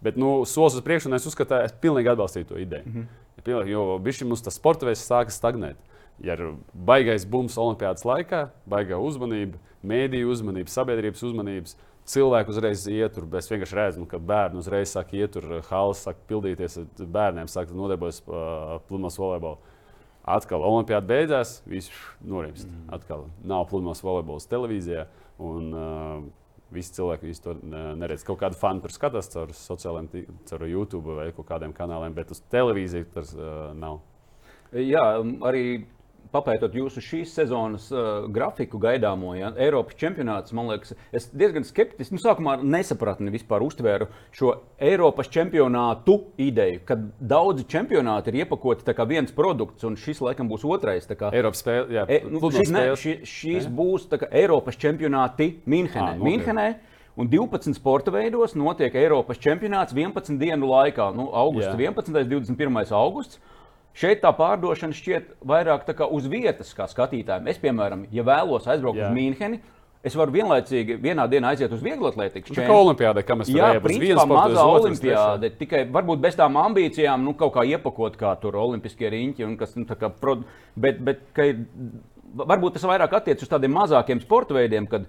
Bet, 0.01 0.17
nu, 0.17 0.45
solis 0.45 0.75
uz 0.75 0.81
priekšu, 0.81 1.09
un 1.09 1.15
es 1.15 1.25
uzskatu, 1.25 1.53
es 1.53 1.73
pilnīgi 1.81 2.11
atbalstīju 2.11 2.45
to 2.45 2.57
ideju. 2.57 2.83
Mm 2.85 2.93
-hmm. 2.93 3.67
Jo 3.67 3.99
bišķi 3.99 4.25
mums 4.25 4.41
tas 4.41 4.55
sporta 4.55 4.85
veids 4.85 5.11
sākas 5.11 5.37
stagnēt. 5.37 5.75
Ja 6.19 6.33
ir 6.33 6.53
baigais 6.73 7.25
bums 7.25 7.57
Olimpijas 7.57 8.05
laikā, 8.05 8.47
baigā 8.69 8.97
uzmanība, 8.97 9.57
mēdīju 9.83 10.29
uzmanība, 10.31 10.71
sabiedrības 10.71 11.23
uzmanības, 11.23 11.77
cilvēki 12.09 12.53
uzreiz 12.53 12.85
iet 12.91 13.15
tur. 13.17 13.27
Es 13.39 13.49
vienkārši 13.51 13.77
redzu, 13.79 14.05
ka 14.09 14.19
bērni 14.21 14.61
uzreiz 14.61 14.93
sāk 14.93 15.13
iet 15.17 15.33
tur, 15.35 15.47
halas 15.69 16.03
sāk 16.05 16.21
pildīties, 16.29 16.79
bērniem 16.99 17.49
sāk 17.51 17.73
nodarboties 17.75 18.21
uh, 18.27 18.77
pludmales 18.89 19.19
volejbolu. 19.19 19.73
Atkal 20.25 20.63
Olimpijāda 20.65 21.05
beidzās, 21.05 21.59
viss 21.69 21.93
norimst. 22.25 22.65
Mm. 22.65 22.87
Atkal 22.97 23.27
nav 23.45 23.67
pludmales 23.69 24.01
volejbols 24.05 24.49
televīzijā. 24.49 25.05
Un, 25.43 25.69
uh, 25.73 26.25
Visi 26.73 26.95
cilvēki 26.97 27.27
visi 27.29 27.43
to 27.43 27.53
ne- 27.61 27.93
neredz. 27.95 28.23
Kaut 28.25 28.39
kāda 28.41 28.57
fani 28.57 28.81
tur 28.81 28.91
skatās 28.91 29.29
caur 29.31 29.51
sociālajiem, 29.53 30.25
caur 30.49 30.65
YouTube 30.67 31.13
vai 31.13 31.27
kādiem 31.31 31.75
kanāliem, 31.77 32.15
bet 32.17 32.33
uz 32.33 32.41
televīziju 32.51 33.05
tas 33.13 33.35
uh, 33.37 33.69
nav. 33.77 33.99
Jā, 34.73 35.03
arī 35.45 35.85
papētot 36.35 36.75
jūsu 36.75 37.01
šīs 37.01 37.31
sezonas 37.39 37.87
uh, 37.95 38.25
grafiku 38.35 38.77
gaidāmo, 38.83 39.31
ja, 39.39 39.53
Eiropas 39.55 39.95
čempionāts, 39.99 40.51
man 40.55 40.67
liekas, 40.73 40.91
es 41.15 41.29
diezgan 41.31 41.63
skeptiski, 41.65 42.13
nu, 42.15 42.21
sākumā 42.21 42.57
nesapratni 42.61 43.31
vispār 43.33 43.63
uztvēru 43.65 44.09
šo 44.35 44.51
Eiropas 44.83 45.31
čempionātu 45.31 46.19
ideju, 46.37 46.81
kad 46.85 47.05
daudzi 47.19 47.63
čempionāti 47.71 48.33
ir 48.33 48.41
iepakoti 48.43 48.93
kā 48.95 49.07
viens 49.07 49.31
produkts, 49.35 49.83
un 49.87 49.95
šis 49.95 50.19
laikam 50.25 50.49
būs 50.51 50.65
otrais. 50.67 51.07
kā- 51.15 51.31
Eiropas 51.33 51.61
spēle, 51.63 51.87
jā, 51.95 52.05
E, 52.09 52.21
nu, 52.29 52.39
šis, 52.51 52.71
ne, 52.71 52.79
spēles. 52.79 52.99
ši, 52.99 53.13
šīs 53.23 53.69
Ne? 53.69 53.75
būs 53.77 54.07
kā 54.11 54.27
Eiropas 54.31 54.75
čempionāti 54.75 55.55
Minhenē. 55.65 56.17
Nopietni. 56.17 56.25
Minhenē 56.37 56.75
un 57.17 57.27
12 57.29 57.73
sporta 57.77 58.11
veidos 58.11 58.55
notiek 58.55 58.93
Eiropas 58.95 59.37
čempionāts 59.37 59.93
11 59.95 60.37
dienu 60.37 60.67
laikā. 60.67 61.13
Nu, 61.15 61.29
augusts 61.31 61.71
Jā. 61.71 61.77
11. 61.77 62.09
un 62.09 62.13
21. 62.55 62.91
augusts. 62.91 63.39
Šeit 63.95 64.19
tā 64.23 64.31
pārdošana 64.35 64.95
šķiet 64.95 65.29
vairāk 65.47 65.85
tā 65.87 65.93
kā 65.95 66.07
uz 66.11 66.25
vietas, 66.27 66.73
kā 66.75 66.87
skatītājiem. 66.91 67.47
Es, 67.47 67.59
piemēram, 67.61 68.03
ja 68.11 68.25
vēlos 68.27 68.67
aizbraukt 68.67 68.99
Jā. 68.99 69.07
uz 69.07 69.15
Mīnheni, 69.15 69.61
es 70.05 70.17
varu 70.19 70.35
vienlaicīgi 70.35 70.97
vienā 71.01 71.25
dienā 71.31 71.53
aiziet 71.53 71.71
uz 71.73 71.83
vieglatlētikas 71.85 72.51
Tā 72.53 72.65
kā 72.67 72.75
Olimpijādē, 72.75 73.23
kā 73.25 73.37
varējām 73.39 73.45
uz 73.45 73.53
vienu 73.55 73.85
principā 73.85 74.25
sportu, 74.25 74.35
uz 74.35 74.57
mazā 74.57 74.65
olimpiāde. 74.73 75.51
Tikai 75.61 75.85
varbūt 75.95 76.21
bez 76.27 76.35
tām 76.37 76.59
ambīcijām, 76.61 77.23
nu, 77.25 77.33
kaut 77.39 77.55
kā 77.55 77.63
iepakot, 77.71 78.17
kā 78.19 78.33
tur 78.41 78.57
olimpiskie 78.61 79.09
riņķi 79.15 79.47
un 79.47 79.55
kas 79.61 79.77
nu, 79.79 79.87
tā 79.87 79.97
kā. 80.01 80.11
Pro... 80.11 80.41
Bet, 80.75 80.99
bet 80.99 81.23
ka 81.33 81.47
ir- 81.53 81.63
varbūt 82.35 82.75
tas 82.75 82.85
vairāk 82.89 83.15
attiecas 83.15 83.47
uz 83.47 83.53
tādiem 83.53 83.73
mazākiem 83.79 84.19
sporta 84.21 84.57
veidiem, 84.57 84.89
kad 84.91 85.07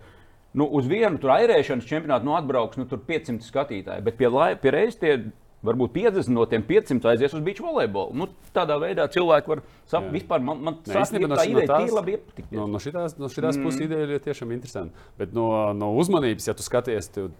nu, 0.57 0.69
uz 0.79 0.87
vienu 0.89 1.19
tur 1.21 1.35
airēšanas 1.35 1.89
čempionātu 1.91 2.31
nu, 2.31 2.37
atbrauks 2.39 2.79
nu, 2.79 2.87
tur 2.89 3.03
500 3.03 3.45
skatītāji. 3.45 4.07
Bet 4.07 4.17
pie, 4.21 4.31
lai- 4.33 4.55
pie 4.63 4.73
reizes 4.73 5.01
tie 5.03 5.19
varbūt 5.65 5.93
50 5.95 6.29
no 6.35 6.45
tiem 6.49 6.63
500 6.67 7.09
aizies 7.13 7.35
uz 7.35 7.43
beach 7.45 7.63
volejbolu. 7.65 8.15
Nu, 8.17 8.29
tādā 8.55 8.77
veidā 8.81 9.07
cilvēki 9.13 9.51
var 9.51 9.63
saprast, 9.89 10.13
vispār 10.15 10.43
man, 10.45 10.61
man 10.63 10.77
Nē, 10.85 10.93
sāk 10.93 11.17
no 11.17 11.31
tā 11.33 11.47
š- 11.47 11.53
no 11.55 11.63
ideja 11.63 11.71
tās- 11.73 11.95
labi 11.97 12.17
iepatikties. 12.17 12.59
No, 12.59 12.67
no 12.67 12.79
šitās, 12.83 13.17
no 13.19 13.31
šitās 13.33 13.57
mm. 13.57 13.63
puses 13.65 13.81
ideja 13.87 14.07
ir 14.07 14.21
tiešām 14.21 14.53
interesanta. 14.53 15.07
Bet 15.19 15.33
no, 15.33 15.73
no 15.73 15.93
uzmanības, 15.97 16.47
ja 16.51 16.55
tu 16.55 16.67
skaties, 16.67 17.09
tev, 17.09 17.31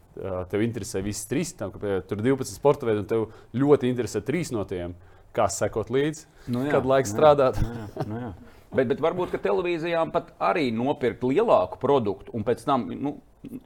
tev 0.51 0.65
interesē 0.65 1.03
visas 1.05 1.29
trīs, 1.31 1.55
tam, 1.57 1.71
ka 1.75 2.01
tur 2.09 2.19
ir 2.23 2.33
12 2.33 2.57
sporta 2.57 2.89
veidi, 2.89 3.05
un 3.05 3.11
tev 3.13 3.29
ļoti 3.55 3.93
interesē 3.93 4.25
trīs 4.25 4.51
no 4.55 4.65
tiem, 4.65 4.97
kā 5.37 5.47
sekot 5.53 5.93
līdzi, 5.93 6.27
Nu 6.49 6.65
jā, 6.65 6.71
kad 6.73 6.87
laiks 6.89 7.13
nu 7.13 7.19
strādāt. 7.19 7.61
nu 7.63 7.75
jā, 7.75 8.07
nu 8.07 8.21
jā. 8.25 8.35
Bet, 8.77 8.89
bet 8.91 9.01
varbūt 9.01 9.37
televīzijām 9.41 10.11
pat 10.13 10.33
arī 10.43 10.73
nopirkt 10.75 11.23
lielāku 11.23 11.79
produktu 11.79 12.33
un 12.35 12.43
pēc 12.45 12.65
tam 12.67 12.89
nu, 12.91 13.21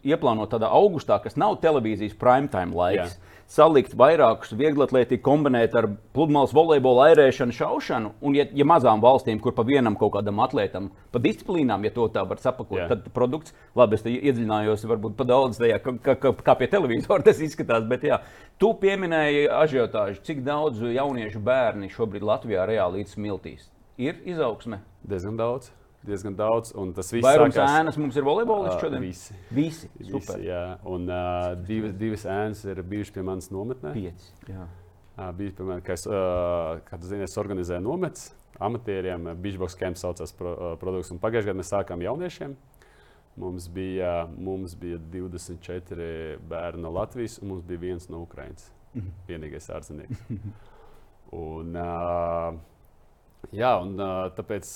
ieplānot 0.05 0.51
tādā 0.53 0.69
augustā, 0.71 1.17
kas 1.23 1.39
nav 1.41 1.57
televīzijas 1.63 2.17
prime 2.19 2.51
time 2.53 2.77
laiks. 2.77 3.17
Jā. 3.17 3.30
Salikt 3.51 3.97
vairākus 3.99 4.53
vieglatlētību, 4.55 5.25
kombinēt 5.27 5.73
ar 5.75 5.89
pludmales 6.15 6.53
volejbola 6.55 7.09
airēšanu, 7.11 7.55
šaušanu. 7.57 8.13
Un, 8.23 8.37
ja, 8.39 8.45
ja 8.55 8.67
mazām 8.69 9.03
valstīm, 9.03 9.41
kur 9.43 9.57
pa 9.57 9.65
vienam 9.67 9.97
kaut 9.99 10.13
kādam 10.15 10.39
atlētam, 10.45 10.87
pa 11.11 11.23
disciplīnām, 11.25 11.83
ja 11.83 11.91
to 11.97 12.07
tā 12.15 12.23
var 12.31 12.39
sapakot, 12.39 12.79
Jā. 12.79 12.87
tad 12.93 13.09
produkts, 13.17 13.57
labi, 13.75 13.99
es 13.99 14.07
iedziļinājos, 14.07 14.87
varbūt 14.93 15.19
pa 15.19 15.27
daudz 15.27 15.59
tajā, 15.59 15.81
kā, 15.83 15.97
kā, 15.99 16.15
kā, 16.23 16.33
kā 16.47 16.57
pie 16.63 16.71
televizora 16.71 17.25
tas 17.27 17.43
izskatās. 17.43 17.83
Bet, 17.91 18.07
jā, 18.07 18.21
tu 18.63 18.71
pieminēji 18.79 19.51
ažiotāžu, 19.59 20.23
cik 20.31 20.47
daudz 20.47 20.87
jauniešu 20.87 21.43
bērni 21.43 21.91
šobrīd 21.91 22.31
Latvijā 22.31 22.71
reāli 22.71 23.03
līdz 23.03 23.19
smiltīs. 23.19 23.67
Ir 23.99 24.23
izaugsme. 24.31 24.85
Diezgan 25.03 25.43
daudz. 25.43 25.73
Diezgan 26.07 26.33
daudz, 26.37 26.71
un 26.81 26.95
tas 26.97 27.11
viss 27.13 27.25
Vairums 27.27 27.53
sākās- 27.55 27.75
ēnas 27.83 27.97
mums 28.01 28.17
ir 28.17 28.25
volejbolists 28.25 28.79
Ā, 28.79 28.81
šodien. 28.81 29.01
visi. 29.05 29.35
Visi. 29.53 29.89
Visi, 29.99 30.11
Super. 30.15 30.41
jā, 30.41 30.61
un 30.89 31.03
uh, 31.13 31.55
divas, 31.69 31.93
divas 32.01 32.25
ēnas 32.25 32.63
ir 32.73 32.81
bijušas 32.83 33.13
pie 33.19 33.23
manas 33.23 33.51
nometnē. 33.53 33.93
Pieci. 33.93 34.31
Jā. 34.49 34.65
Uh, 35.19 35.31
bija, 35.37 35.53
piemēram, 35.59 35.83
ka 35.85 35.93
es, 35.93 36.07
uh, 36.09 36.81
kad 36.89 37.05
zini, 37.05 37.27
es 37.29 37.37
organizēju 37.37 37.85
nometnes 37.85 38.31
amatieriem, 38.61 39.29
Beachbox 39.45 39.77
Camp 39.77 39.97
saucās 40.01 40.33
pro, 40.37 40.55
uh, 40.57 40.73
produkts, 40.81 41.11
un 41.13 41.19
pagājušajā 41.21 41.51
gadā 41.53 41.61
mēs 41.61 41.73
sākām 41.75 42.01
jauniešiem. 42.05 42.57
Mums 43.41 43.69
bija, 43.73 44.27
mums 44.37 44.75
bija 44.75 44.99
24 44.99 46.39
bērni 46.49 46.83
no 46.83 46.91
Latvijas, 46.97 47.39
un 47.43 47.49
mums 47.55 47.63
bija 47.69 47.79
viens 47.81 48.09
no 48.11 48.23
Ukrainas. 48.25 48.71
Vienīgais 49.29 49.69
ārzemnieks. 49.71 50.25
Un, 51.33 51.77
uh, 51.79 52.57
jā, 53.53 53.73
un 53.83 53.97
tāpēc 54.37 54.71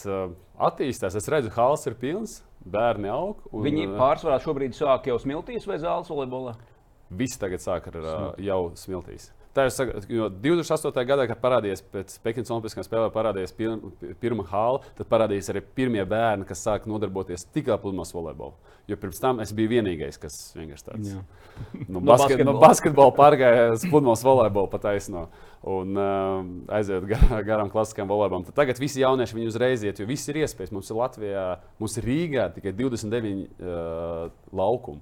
attīstās. 0.68 1.16
Es 1.18 1.30
redzu, 1.32 1.52
ka 1.54 1.68
hals 1.68 1.86
ir 1.90 1.96
pilns, 2.00 2.38
bērni 2.64 3.10
aug. 3.12 3.44
Un, 3.52 3.64
Viņi 3.66 3.88
pārsvarā 3.98 4.40
šobrīd 4.42 4.76
sāk 4.76 5.08
jau 5.10 5.18
smiltīs 5.22 5.68
vai 5.68 5.80
zāles 5.82 6.10
volejbolā. 6.10 6.56
Visi 7.14 7.38
tagad 7.40 7.62
sāk 7.62 7.90
ar 7.92 8.00
jau 8.42 8.60
smiltīs. 8.80 9.30
Tā 9.54 9.68
ir 9.68 10.06
jo 10.10 10.26
28. 10.42 11.04
gadā, 11.06 11.28
kad 11.30 11.38
parādījās 11.38 11.82
pēc 11.92 12.16
Pekinas 12.24 12.50
Olimpiskajām 12.50 12.86
spēlēm, 12.88 13.12
parādījās 13.14 13.54
pir, 13.54 13.76
pirmā 14.22 14.46
hāla, 14.50 14.80
tad 14.98 15.06
parādījās 15.10 15.52
arī 15.52 15.62
pirmie 15.78 16.02
bērni, 16.10 16.46
kas 16.48 16.64
sāk 16.66 16.88
nodarboties 16.90 17.46
tikai 17.54 17.76
pludmales 17.78 18.10
volejbolu. 18.16 18.74
Jo 18.90 18.98
pirms 19.00 19.22
tam 19.22 19.38
es 19.40 19.54
biju 19.56 19.70
vienīgais, 19.76 20.18
kas 20.20 20.36
vienkārši 20.58 20.88
tāds 20.90 21.12
Jā. 21.14 21.22
No 21.94 22.02
basket, 22.02 22.42
no 22.44 22.56
basketbola. 22.58 23.14
pārgāja 23.14 23.70
uz 23.76 23.86
pludmales 23.86 24.24
volejbolu 24.26 24.72
pa 24.72 24.80
taisno 24.82 25.28
un 25.64 25.96
uh, 25.96 26.42
aiziet 26.74 27.06
gar, 27.08 27.24
garām 27.46 27.70
klasiskajam 27.72 28.10
volejbolam. 28.10 28.44
Tad 28.48 28.58
tagad 28.58 28.82
visi 28.82 29.00
jaunieši 29.04 29.38
viņu 29.38 29.54
uzreiz 29.54 29.86
iet, 29.86 30.02
jo 30.02 30.08
viss 30.08 30.28
ir 30.28 30.42
iespējas. 30.42 30.74
Mums 30.74 30.90
ir 30.90 30.98
Latvijā, 30.98 31.48
mums 31.80 31.96
ir 32.00 32.10
Rīgā 32.10 32.50
tikai 32.58 32.74
29 32.76 33.46
uh, 33.46 34.32
laukumu 34.52 35.00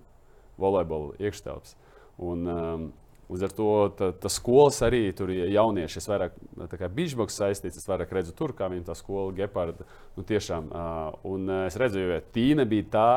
volejbola 0.60 1.16
iekštelps. 1.24 1.74
Un, 2.22 2.44
um, 2.46 2.90
Līdz 3.32 3.46
ar 3.46 3.52
to 3.56 3.68
ta, 3.96 4.10
ta 4.12 4.30
skolas 4.32 4.82
arī 4.84 5.06
tur 5.16 5.30
ir 5.32 5.48
jaunieši. 5.54 6.00
Es 6.02 6.08
vairāk 6.10 6.36
kā 6.76 6.90
beachbox 6.92 7.38
saistīts, 7.40 7.80
es 7.80 7.88
vairāk 7.88 8.12
redzu 8.12 8.34
tur, 8.36 8.52
kā 8.56 8.68
viņa 8.68 8.90
tā 8.90 8.96
skola, 8.98 9.32
Geparda. 9.36 9.86
Nu, 10.18 10.24
tiešām, 10.28 10.68
un 11.28 11.52
es 11.62 11.78
redzu, 11.80 12.04
ka 12.10 12.20
Tīna 12.36 12.68
bija 12.68 12.88
tā, 12.92 13.10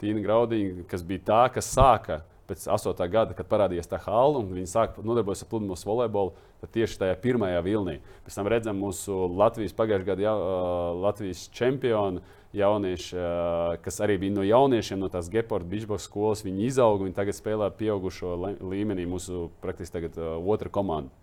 Tīna 0.00 0.24
Graudiņa, 0.24 0.88
kas 0.88 1.04
bija 1.04 1.26
tā, 1.28 1.42
kas 1.52 1.68
sāka 1.74 2.22
pēc 2.50 2.66
8. 2.72 3.06
gada, 3.12 3.36
kad 3.36 3.48
parādījās 3.50 3.88
tā 3.90 4.00
hala, 4.02 4.40
un 4.40 4.48
viņi 4.50 4.72
sāka 4.72 5.04
nodarboties 5.06 5.44
ar 5.44 5.50
pludmales 5.52 5.86
volejbolu. 5.86 6.34
Tad 6.60 6.72
tieši 6.74 6.98
tajā 7.00 7.18
pirmajā 7.22 7.60
vilnī. 7.64 8.00
Pēc 8.26 8.36
tam 8.36 8.50
redzam 8.50 8.80
mūsu 8.82 9.16
Latvijas 9.38 9.76
pagājušā 9.76 10.08
gada 10.08 10.34
uh, 10.34 10.98
Latvijas 11.04 11.46
čempionu 11.56 12.24
jaunieši, 12.56 13.14
uh, 13.16 13.76
kas 13.84 14.00
arī 14.04 14.18
bija 14.24 14.36
no 14.38 14.44
jauniešiem, 14.46 14.98
no 15.00 15.10
tās 15.12 15.30
Geporta 15.30 15.68
Beachbox 15.70 16.08
skolas. 16.08 16.44
Viņi 16.46 16.66
izauga, 16.70 17.06
viņi 17.06 17.16
tagad 17.16 17.38
spēlē 17.38 17.70
pieaugušo 17.78 18.34
līmenī, 18.58 19.06
mūsu 19.10 19.48
praktiski 19.62 19.98
tagad 19.98 20.18
uh, 20.18 20.36
otra 20.54 20.72
komanda. 20.72 21.14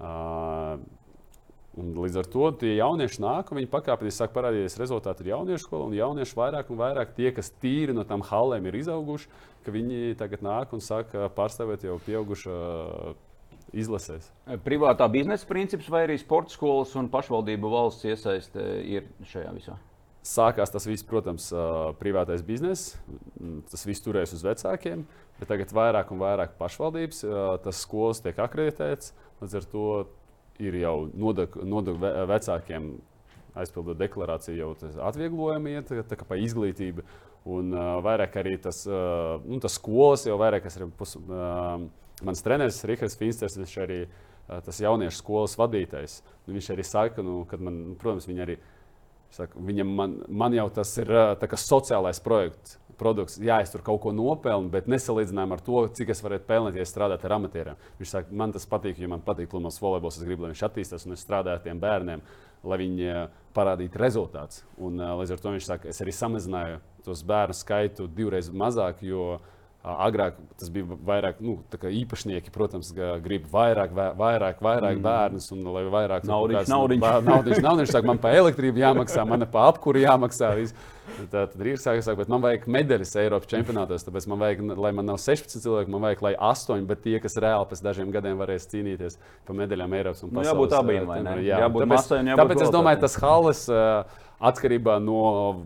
Uh, 0.00 0.82
Un 1.72 1.94
līdz 1.96 2.18
ar 2.20 2.26
to 2.28 2.48
tie 2.60 2.74
jaunieši 2.76 3.22
nāk, 3.24 3.48
un 3.48 3.56
viņi 3.56 3.70
pakāpeniski 3.72 4.18
sāk 4.20 4.32
parādīties 4.34 4.76
rezultāti 4.76 5.24
ar 5.24 5.30
jauniešu 5.30 5.64
skolu. 5.64 5.86
Un 5.88 5.96
jaunieši 5.96 6.36
vairāk 6.36 6.68
un 6.68 6.80
vairāk 6.82 7.14
tie, 7.16 7.30
kas 7.32 7.48
tīri 7.62 7.94
no 7.96 8.04
tām 8.04 8.20
halēm 8.28 8.68
ir 8.68 8.76
izauguši, 8.82 9.30
ka 9.64 9.72
viņi 9.72 10.18
tagad 10.20 10.44
nāk 10.44 10.74
un 10.76 10.84
sāk 10.84 11.14
pārstāvēt 11.32 11.86
jau 11.88 11.96
pieaugušu 12.04 12.52
izlasēs. 13.72 14.28
Privātā 14.66 15.08
biznesa 15.08 15.48
princips 15.48 15.88
vai 15.88 16.04
arī 16.04 16.18
sporta 16.20 16.52
skolas 16.52 16.92
un 17.00 17.08
pašvaldību 17.12 17.72
valsts 17.72 18.04
iesaiste 18.04 18.68
ir 18.84 19.08
šajā 19.32 19.56
visā? 19.56 19.78
Sākās 20.22 20.70
tas 20.70 20.86
viss, 20.86 21.02
protams, 21.02 21.48
privātais 21.98 22.44
bizness. 22.46 22.94
Tas 23.72 23.82
viss 23.88 24.04
turēs 24.04 24.34
uz 24.36 24.44
vecākiem, 24.46 25.02
bet 25.40 25.50
tagad 25.50 25.74
vairāk 25.74 26.12
un 26.14 26.20
vairāk 26.22 26.54
pašvaldības, 26.60 27.24
tas 27.64 27.80
skolas 27.82 28.22
tiek 28.22 28.38
akreditēts. 28.38 29.16
Līdz 29.42 29.56
ar 29.58 29.66
to 29.72 29.86
ir 30.62 30.78
jau 30.78 30.94
nodokļu 31.10 31.98
vecākiem 32.30 32.92
aizpildot 33.58 33.98
deklarāciju, 34.00 34.56
jau 34.62 34.92
atvieglojumi 35.08 35.76
iet, 35.76 35.92
tā 36.08 36.18
kā 36.18 36.26
pa 36.28 36.38
izglītību. 36.40 37.04
Un 37.52 37.72
uh, 37.74 37.96
vairāk 38.04 38.36
arī 38.38 38.54
tas, 38.62 38.84
uh, 38.86 39.42
nu, 39.42 39.58
tas 39.62 39.74
skolas, 39.74 40.28
jau 40.28 40.36
vairāk 40.38 40.68
es 40.68 40.76
arī 40.78 40.86
pus, 40.94 41.16
uh, 41.18 41.80
mans 42.22 42.44
treneris 42.44 42.78
Rihards 42.86 43.18
Finsters, 43.18 43.56
viņš 43.58 43.72
arī 43.82 43.96
uh, 44.06 44.60
tas 44.62 44.78
jauniešu 44.78 45.18
skolas 45.18 45.56
vadītājs. 45.58 46.20
Nu, 46.46 46.54
viņš 46.54 46.70
arī 46.76 46.86
saka, 46.86 47.24
nu, 47.26 47.40
kad 47.50 47.64
man, 47.64 47.96
protams, 47.98 48.28
viņi 48.30 48.44
arī, 48.46 48.56
saka, 49.32 49.58
viņam 49.58 49.96
man, 49.96 50.16
man 50.28 50.54
jau 50.56 50.68
tas 50.76 50.92
ir 51.00 51.10
sociālais 51.56 52.20
projekts 52.22 52.78
produkts, 53.02 53.38
jā, 53.42 53.58
es 53.62 53.72
tur 53.72 53.82
kaut 53.84 54.00
ko 54.04 54.12
nopelnu, 54.14 54.70
bet 54.72 54.88
nesalīdzinājumā 54.90 55.58
ar 55.58 55.64
to, 55.64 55.82
cik 55.96 56.12
es 56.14 56.22
varētu 56.24 56.46
pelnīt, 56.48 56.78
ja 56.78 56.86
strādātu 56.86 57.28
ar 57.28 57.36
amatieriem. 57.38 57.80
Viņš 57.98 58.14
saka, 58.14 58.36
man 58.42 58.54
tas 58.54 58.68
patīk, 58.68 59.00
jo 59.00 59.10
man 59.10 59.24
patīk 59.26 59.50
plūmās 59.52 59.80
volejbols. 59.82 60.20
Es 60.20 60.26
gribu, 60.26 60.44
lai 60.44 60.52
viņš 60.52 60.64
attīstās 60.68 61.06
un 61.08 61.16
es 61.16 61.24
strādāju 61.24 61.58
ar 61.58 61.64
tiem 61.64 61.80
bērniem, 61.82 62.22
lai 62.68 62.78
viņi 62.84 63.16
parādītu 63.56 64.00
rezultātus. 64.02 64.62
Un 64.78 65.02
līdz 65.02 65.34
ar 65.34 65.42
to 65.42 65.54
viņš 65.56 65.68
saka, 65.68 65.90
es 65.90 66.02
arī 66.04 66.14
samazināju 66.16 66.78
tos 67.06 67.24
bērnu 67.26 67.58
skaitu 67.58 68.06
divreiz 68.06 68.52
mazāk, 68.54 69.02
jo 69.06 69.40
Agrāk 69.82 70.36
tas 70.60 70.68
bija 70.70 70.94
vairāk 71.02 71.40
nu, 71.42 71.56
īpašnieki, 71.74 72.52
protams, 72.54 72.92
grib 73.24 73.48
vairāk, 73.50 73.90
vairāk, 73.90 74.60
vairāk 74.62 74.94
mm. 74.94 75.02
bērnus 75.02 75.50
un 75.56 75.64
lai 75.74 75.82
vairāk 75.90 76.28
naudas. 76.28 76.70
Naudiņš, 76.70 77.58
naudiņš 77.64 77.90
saka, 77.90 78.06
man 78.06 78.20
par 78.22 78.36
elektrību 78.38 78.78
jāmaksā, 78.78 79.26
man 79.26 79.42
par 79.50 79.72
apkuru 79.72 80.04
jāmaksā. 80.04 80.52
Visu. 80.60 80.78
Tā 81.32 81.48
tad 81.50 81.66
ir 81.66 81.82
sākās, 81.82 82.06
bet 82.14 82.30
man 82.30 82.44
vajag 82.44 82.70
medaļas 82.70 83.16
Eiropas 83.24 83.50
čempionātos. 83.50 84.06
Tāpēc 84.06 84.30
man 84.30 84.44
vajag, 84.44 84.64
lai 84.86 84.94
man 84.94 85.10
nav 85.10 85.18
16 85.18 85.66
cilvēki, 85.66 85.90
man 85.90 86.06
vajag, 86.06 86.22
lai 86.28 86.34
8, 86.52 86.86
bet 86.86 87.02
tie, 87.02 87.18
kas 87.24 87.40
reāli 87.42 87.66
pēc 87.72 87.82
dažiem 87.82 88.14
gadiem 88.14 88.38
varēs 88.38 88.70
cīnīties 88.70 89.18
par 89.48 89.58
medaļām 89.64 89.98
Eiropas 89.98 90.22
un 90.22 90.30
pasaules. 90.30 90.46
Nu, 90.46 90.52
jābūt 90.52 90.76
abiem, 90.78 91.08
vai 91.10 91.20
ne? 91.26 91.38
Jā, 91.42 91.64
jābūt 91.66 91.88
tāpēc, 91.88 91.96
masai, 91.96 92.20
jābūt 92.30 92.44
tāpēc 92.44 92.66
es 92.68 92.76
domāju, 92.78 93.02
tas 93.02 93.18
halas 93.26 93.64
atkarībā 94.52 95.02
no 95.02 95.24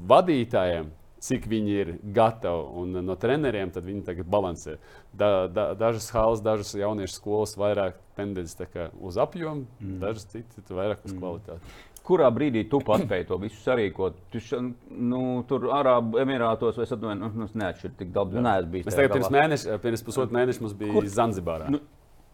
vadītājiem 0.09 0.89
cik 1.27 1.49
viņi 1.51 1.75
ir 1.83 1.93
gatavi. 2.17 2.65
Un 2.83 3.01
no 3.07 3.17
treneriem 3.21 3.73
viņi 3.75 4.05
tagad 4.07 4.31
balansē. 4.31 4.77
Da, 5.13 5.49
da, 5.51 5.69
dažas 5.79 6.09
halas, 6.15 6.45
dažas 6.45 6.75
jauniešu 6.79 7.19
skolas 7.19 7.57
vairāk 7.59 7.99
tendences 8.17 8.57
uz 9.01 9.19
apjomu, 9.21 9.67
mm. 9.81 9.99
dažas 10.03 10.29
citas 10.33 10.71
vairāk 10.71 11.05
uz 11.05 11.13
mm. 11.13 11.21
kvalitāti. 11.21 11.77
Kurā 12.07 12.29
brīdī 12.31 12.63
tu 12.71 12.79
paspēji 12.87 13.27
to 13.27 13.37
visu 13.43 13.59
sarīkot? 13.65 14.19
Tu 14.31 14.39
š, 14.39 14.61
nu, 14.95 15.21
tur 15.49 15.67
Arābu 15.75 16.21
Emirātos 16.23 16.79
vai 16.79 16.87
Sadonē, 16.87 17.17
nu, 17.19 17.49
neatšķir 17.51 17.97
tik 17.99 18.13
daudz. 18.15 18.37
Nē, 18.39 18.53
es 18.85 18.95
tagad 18.95 19.17
pirms 19.17 19.33
mēneša, 19.35 19.79
pirms 19.83 20.07
pusotru 20.07 20.39
mēnešu 20.39 20.63
mums 20.63 20.77
bija 20.79 20.95
Kur? 20.95 21.09
Zanzibārā. 21.11 21.67
Nu, 21.75 21.81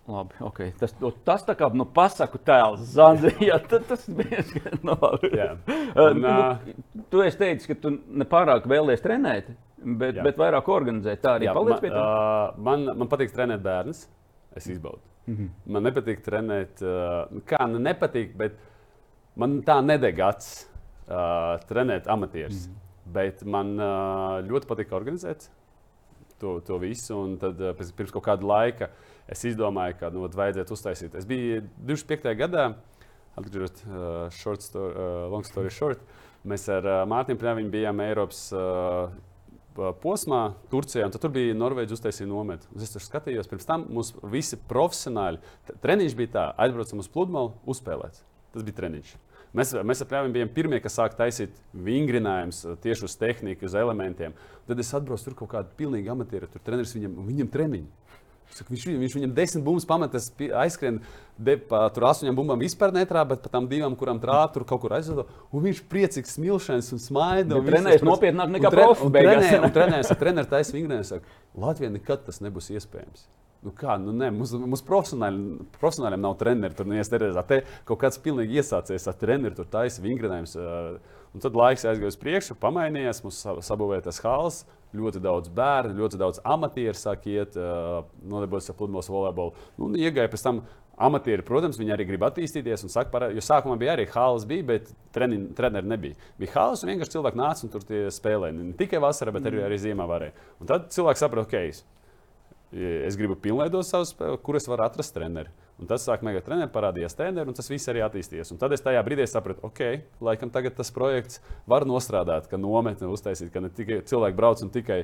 Labi, 0.07 0.35
okay. 0.43 0.73
tas, 0.81 0.91
tas 1.23 1.45
tā 1.47 1.55
kā 1.55 1.69
nu, 1.79 1.85
pasaku 1.87 2.41
tēls, 2.43 2.81
Zanzija. 2.97 3.61
Tas 3.71 4.09
bija 4.19 4.43
nu, 4.83 4.97
labi. 4.99 5.31
Un, 6.03 6.25
uh, 6.27 7.05
tu 7.13 7.23
esi 7.23 7.39
teicis, 7.39 7.69
ka 7.71 7.77
tu 7.85 7.93
nepārāk 8.11 8.67
vēlies 8.71 9.05
trenēt, 9.05 9.53
bet, 9.79 10.19
jā. 10.19 10.25
bet 10.27 10.41
vairāk 10.43 10.71
organizēt. 10.75 11.23
Tā 11.23 11.37
arī 11.39 11.47
jā, 11.47 11.55
paliec 11.55 11.85
pie 11.85 11.93
tā. 11.93 12.03
Uh, 12.03 12.59
man, 12.67 12.89
man 12.99 13.13
patīk 13.13 13.31
trenēt 13.37 13.63
bērnus. 13.63 14.03
Es 14.59 14.67
izbaudu. 14.75 15.01
Mm 15.29 15.37
-hmm. 15.37 15.55
Man 15.77 15.87
nepatīk 15.87 16.27
trenēt, 16.27 16.83
uh, 16.83 17.41
kā 17.47 17.63
nu 17.71 17.79
nepatīk, 17.79 18.35
bet 18.37 18.59
man 19.37 19.61
tā 19.63 19.79
nedeg 19.87 20.19
acis 20.19 20.67
uh, 21.07 21.63
trenēt 21.69 22.11
amatierus. 22.11 22.67
Mm 22.67 22.75
-hmm. 22.75 23.13
Bet 23.13 23.45
man 23.45 23.79
uh, 23.79 24.43
ļoti 24.51 24.67
patīk 24.67 24.93
organizēt 24.93 25.49
to, 26.39 26.61
to 26.61 26.79
visu. 26.79 27.23
Un 27.23 27.39
tad 27.39 27.61
uh, 27.61 27.75
pirms 27.97 28.11
kaut 28.11 28.25
kāda 28.25 28.43
laika 28.43 28.85
uh, 28.85 29.12
es 29.33 29.45
izdomāju, 29.49 29.99
ka 30.01 30.13
nu, 30.15 30.25
vajadzētu 30.29 30.77
uztaisīt. 30.77 31.17
Es 31.19 31.27
biju 31.29 31.63
25. 31.89 32.33
gadā, 32.39 32.69
atgriežot 33.41 33.83
uh, 33.89 34.57
story, 34.61 34.93
uh, 34.93 35.27
long 35.33 35.47
story 35.49 35.73
short, 35.73 36.03
mēs 36.49 36.69
ar 36.73 36.89
uh, 36.89 37.03
Mārtiņu 37.11 37.41
Pļaviņu 37.43 37.75
bijām 37.75 38.03
Eiropas. 38.05 38.49
Uh, 38.55 39.21
posmā, 40.03 40.53
Turcijā, 40.69 41.07
un 41.09 41.15
tur 41.15 41.33
bija 41.33 41.55
Norvēģija 41.57 41.97
uztaisīja 41.97 42.29
nometni. 42.29 42.83
Es 42.83 42.93
tur 42.93 43.01
skatījos, 43.01 43.49
pirms 43.49 43.65
tam 43.65 43.87
mums 43.89 44.13
visi 44.29 44.59
profesionāļi. 44.69 45.41
Treniņš 45.81 46.17
bija 46.19 46.33
tā, 46.35 46.47
aizbraucam 46.61 47.01
uz 47.01 47.09
pludmali, 47.09 47.55
uzspēlēt. 47.65 48.19
Tas 48.53 48.67
bija 48.67 48.83
treniņš. 48.83 49.15
Mēs, 49.57 49.75
mēs 49.85 50.01
ar 50.01 50.09
Pļāviem 50.09 50.33
bijām 50.33 50.51
pirmie, 50.53 50.79
kas 50.81 50.97
sāka 50.97 51.19
taisīt 51.19 51.57
vingrinājumus 51.73 52.63
tieši 52.85 53.05
uz 53.09 53.17
tehniku, 53.21 53.67
uz 53.69 53.75
elementiem. 53.77 54.37
Tad 54.69 54.81
es 54.81 54.93
atbraucu 54.97 55.29
tur 55.29 55.37
kaut 55.43 55.51
kādu 55.53 55.75
pilnīgi 55.77 56.13
amatieru, 56.13 56.49
tur 56.53 56.65
treneris 56.65 56.95
viņam, 56.97 57.19
viņam 57.27 57.51
treniņu. 57.53 58.02
Saku, 58.53 58.75
viņš, 58.75 58.87
viņš 59.01 59.15
viņam 59.17 59.35
desmit 59.37 59.65
bumbas 59.65 59.87
pametas, 59.89 60.27
aizskrien 60.61 60.99
de, 61.41 61.55
pa 61.71 61.87
tur 61.95 62.05
astoņām 62.11 62.37
bumbām 62.37 62.61
vispār 62.61 62.93
netrāpa, 62.93 63.31
bet 63.33 63.47
pa 63.47 63.53
tām 63.55 63.69
divām, 63.71 63.95
kurām 63.97 64.21
trāpa, 64.21 64.51
tur 64.57 64.67
kaut 64.69 64.83
kur 64.85 64.93
aizveda. 64.99 65.25
Un 65.53 65.65
viņš 65.65 65.85
priecīgs, 65.89 66.35
smilšains 66.37 66.93
un 66.93 67.01
smaida. 67.01 67.57
Un 67.57 67.71
trenējas 67.71 68.05
nopietnāk 68.05 68.53
nekā 68.59 68.73
profi. 68.75 69.07
Un 69.09 69.15
trenē, 69.17 69.55
un 69.63 69.73
trenējas 69.73 70.13
ar 70.13 70.21
treneru 70.21 70.53
taisa 70.53 70.77
vingrēs. 70.77 71.15
Latvijā 71.65 71.93
nekad 71.95 72.27
tas 72.29 72.43
nebūs 72.45 72.69
iespējams. 72.77 73.25
Nu 73.63 73.71
kā, 73.79 73.95
nu 74.03 74.11
nē, 74.17 74.33
mums, 74.35 74.53
mums 74.59 74.83
profesionāli, 74.85 75.63
profesionāļiem 75.79 76.23
nav 76.25 76.35
treneri. 76.41 76.75
Tur 76.77 76.89
neviens 76.91 77.13
neredzēs. 77.13 77.49
Te 77.49 77.61
kaut 77.89 78.01
kāds 78.03 78.19
pilnīgi 78.21 78.59
iesācies 78.59 79.07
ar 79.07 79.17
treneru, 79.21 79.55
tur 79.61 79.69
taisa 79.71 80.03
vingrinājums. 80.03 80.57
Un 81.33 81.41
tad 81.41 81.57
laiks 81.57 81.87
aizgāja 81.89 82.13
uz 82.13 82.19
priekšu, 82.21 82.59
pamainījās, 82.61 83.23
mums 83.25 83.41
sabūvēja 83.65 84.05
tas 84.11 84.21
hals 84.25 84.63
ļoti 84.93 85.23
daudz 85.25 85.49
bērnu, 85.57 85.97
ļoti 86.03 86.21
daudz 86.21 86.43
amatieru 86.45 86.99
sāk 86.99 87.25
iet, 87.33 87.57
nodarbojas 88.29 88.69
ar 88.69 88.77
pludmales 88.77 89.09
volejbolu. 89.09 89.55
Nu, 89.81 89.89
iegāja 89.97 90.29
pēc 90.33 90.45
tam 90.45 90.61
amatieri, 91.03 91.45
protams, 91.47 91.79
viņi 91.81 91.95
arī 91.95 92.07
grib 92.11 92.27
attīstīties. 92.27 92.85
Saka, 92.93 93.11
par, 93.15 93.31
jo 93.33 93.43
sākumā 93.45 93.79
bija 93.81 93.97
arī 93.97 94.05
hāls, 94.13 94.45
bija, 94.49 94.67
bet 94.75 94.93
treni, 95.15 95.41
treneri 95.57 95.89
nebija. 95.89 96.19
Bija 96.41 96.57
hāls, 96.59 96.85
un 96.85 96.93
vienkārši 96.93 97.17
cilvēki 97.17 97.41
nāca 97.41 97.67
un 97.67 97.73
tur 97.73 97.89
spēlēja. 98.19 98.59
Ne 98.59 98.77
tikai 98.79 99.01
vasarā, 99.03 99.35
bet 99.35 99.49
arī, 99.49 99.65
arī 99.65 99.81
ziemā 99.81 100.07
varēja. 100.11 100.37
Un 100.61 100.71
tad 100.71 100.93
cilvēks 100.95 101.25
saprata, 101.25 101.49
ok, 101.49 101.83
es 102.73 103.19
gribu 103.21 103.37
pilnveidot 103.37 103.87
savus, 103.87 104.15
kur 104.43 104.57
es 104.57 104.69
varu 104.69 104.87
atrast 104.87 105.15
treneri. 105.17 105.53
Un 105.81 105.89
tas 105.91 106.05
sāk 106.07 106.23
mega 106.23 106.39
treniņš, 106.45 106.71
parādījās 106.71 107.17
treniņš, 107.19 107.49
un 107.51 107.57
tas 107.59 107.69
viss 107.71 107.91
arī 107.91 108.05
attīstījās. 108.05 108.53
Un 108.55 108.61
tad 108.61 108.75
es 108.77 108.85
tajā 108.85 109.01
brīdī 109.03 109.27
sapratu, 109.27 109.65
ok, 109.67 109.81
laikam 110.23 110.53
tagad 110.55 110.77
tas 110.79 110.93
projekts 110.95 111.41
var 111.67 111.87
nostrādāt, 111.89 112.47
ka 112.51 112.61
nometni 112.61 113.11
uztaisīt, 113.11 113.51
ka 113.51 113.65
ne 113.65 113.71
tikai 113.73 113.99
cilvēki 114.07 114.39
brauc 114.39 114.63
un 114.63 114.71
tikai 114.73 115.01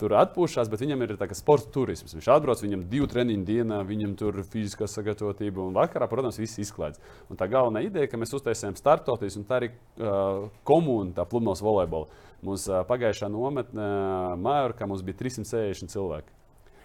tur 0.00 0.14
atpūšas, 0.16 0.70
bet 0.72 0.80
viņam 0.84 1.04
ir 1.04 1.16
tāds 1.20 1.42
sporta 1.42 1.68
turisms. 1.74 2.14
Viņš 2.16 2.30
atbrauc, 2.32 2.62
viņam 2.62 2.86
divu 2.92 3.10
treniņu 3.10 3.44
dienā, 3.48 3.82
viņam 3.88 4.14
tur 4.20 4.38
ir 4.40 4.48
fiziskā 4.48 4.88
sagatavotība, 4.88 5.66
un 5.66 5.76
vakarā, 5.76 6.08
protams, 6.08 6.38
viss 6.40 6.62
izklaides. 6.62 7.02
Un 7.28 7.40
tā 7.40 7.50
galvenā 7.50 7.82
ideja, 7.84 8.08
ka 8.08 8.20
mēs 8.20 8.32
uztaisījām 8.38 8.78
startoties, 8.80 9.36
un 9.40 9.48
tā 9.48 9.60
arī 9.60 9.72
uh, 9.74 10.46
komūna, 10.68 11.16
tā 11.18 11.26
pludmales 11.28 11.64
volejbola. 11.64 12.08
Mums 12.46 12.70
uh, 12.70 12.80
pagājušā 12.88 13.28
nometnē 13.34 13.88
uh, 13.90 14.36
Mājorkā 14.40 14.88
mums 14.88 15.04
bija 15.04 15.20
360 15.26 15.92
cilvēki 15.92 16.39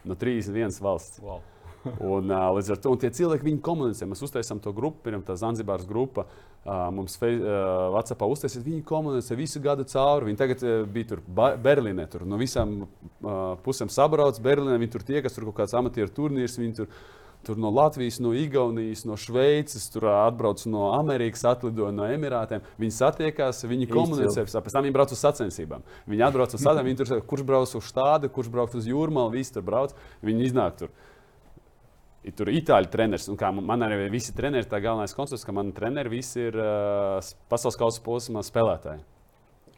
no 0.06 0.18
31 0.20 0.82
valsts. 0.84 1.22
Wow. 1.24 1.43
Un, 1.86 2.32
uh, 2.34 2.49
līdz 2.58 2.72
ar 2.74 2.80
to 2.82 2.95
tie 2.97 3.12
cilvēki 3.14 3.60
komunicē. 3.64 4.08
Mēs 4.10 4.24
uztaisām 4.26 4.62
to 4.64 4.74
grupu, 4.74 5.03
pirms 5.06 5.28
tā 5.28 5.36
Zanzibāras 5.38 5.86
grupa. 5.86 6.26
Uh, 6.66 6.88
mums 6.89 7.14
fei, 7.22 7.36
uh, 7.38 7.91
WhatsAppā 7.93 8.26
uztaisīt, 8.26 8.64
viņi 8.66 8.82
komunicē 8.89 9.38
visu 9.38 9.62
gadu 9.62 9.86
cauri. 9.86 10.32
Viņi 10.32 10.39
tagad 10.39 10.64
uh, 10.66 10.80
bija 10.89 11.12
tur 11.12 11.22
Berlīnē, 11.62 12.08
tur 12.10 12.26
no 12.26 12.39
visām 12.41 12.80
uh, 12.88 13.53
pusēm 13.66 13.91
sabrauc 13.93 14.39
Berlīnē. 14.41 14.80
Viņi 14.82 14.95
tur 14.95 15.06
tie, 15.06 15.22
kas 15.22 15.38
tur 15.38 15.45
kaut 15.51 15.60
kāds 15.62 15.78
amatieru 15.78 16.10
turnīrs. 16.16 16.58
Tur 16.80 16.89
no 17.61 17.69
Latvijas, 17.69 18.17
no 18.23 18.33
Igaunijas, 18.33 19.05
no 19.05 19.17
Šveices, 19.19 19.85
tur 19.93 20.09
atbrauc 20.09 20.63
no 20.65 20.89
Amerikas, 20.97 21.45
atlidoja 21.45 21.93
no 21.93 22.09
Emirātiem. 22.09 22.65
Viņi 22.81 22.97
satiekās, 22.97 23.61
viņi 23.69 23.89
komunicē, 23.91 24.47
pēc 24.49 24.73
tam 24.73 24.87
viņi 24.87 24.95
brauc 24.95 25.13
uz 25.13 25.21
sacensībām. 25.21 25.85
Viņi 26.09 26.25
atbrauc 26.25 26.53
uz 26.53 26.59
sacensībām, 26.59 26.89
viņi 26.89 27.01
tur 27.03 27.11
saka, 27.13 27.27
kurš 27.29 27.45
brauc 27.47 27.75
uz 27.77 27.89
štādi, 27.91 28.33
kurš 28.33 28.49
brauc 28.53 28.77
uz 28.77 28.89
jūrmālu, 28.89 29.35
visi 29.37 29.53
tur 29.53 29.67
brauc. 29.67 29.93
Viņi 30.25 30.49
iznāk 30.49 30.79
tur 30.81 30.95
tur 32.33 32.49
ir 32.49 32.57
itāļu 32.57 32.89
treneris. 32.89 33.27
Un 33.29 33.37
kā 33.37 33.51
man 33.53 33.85
arī 33.85 34.07
visi 34.09 34.33
treneri, 34.33 34.65
tā 34.65 34.79
galvenais 34.81 35.13
koncepts, 35.13 35.45
ka 35.45 35.53
man 35.53 35.69
treneri 35.77 36.09
visi 36.09 36.47
ir 36.47 36.57
uh, 36.57 37.19
pasaules 37.51 37.77
kausa 37.77 38.01
posma 38.01 38.41
spēlētāji. 38.41 39.03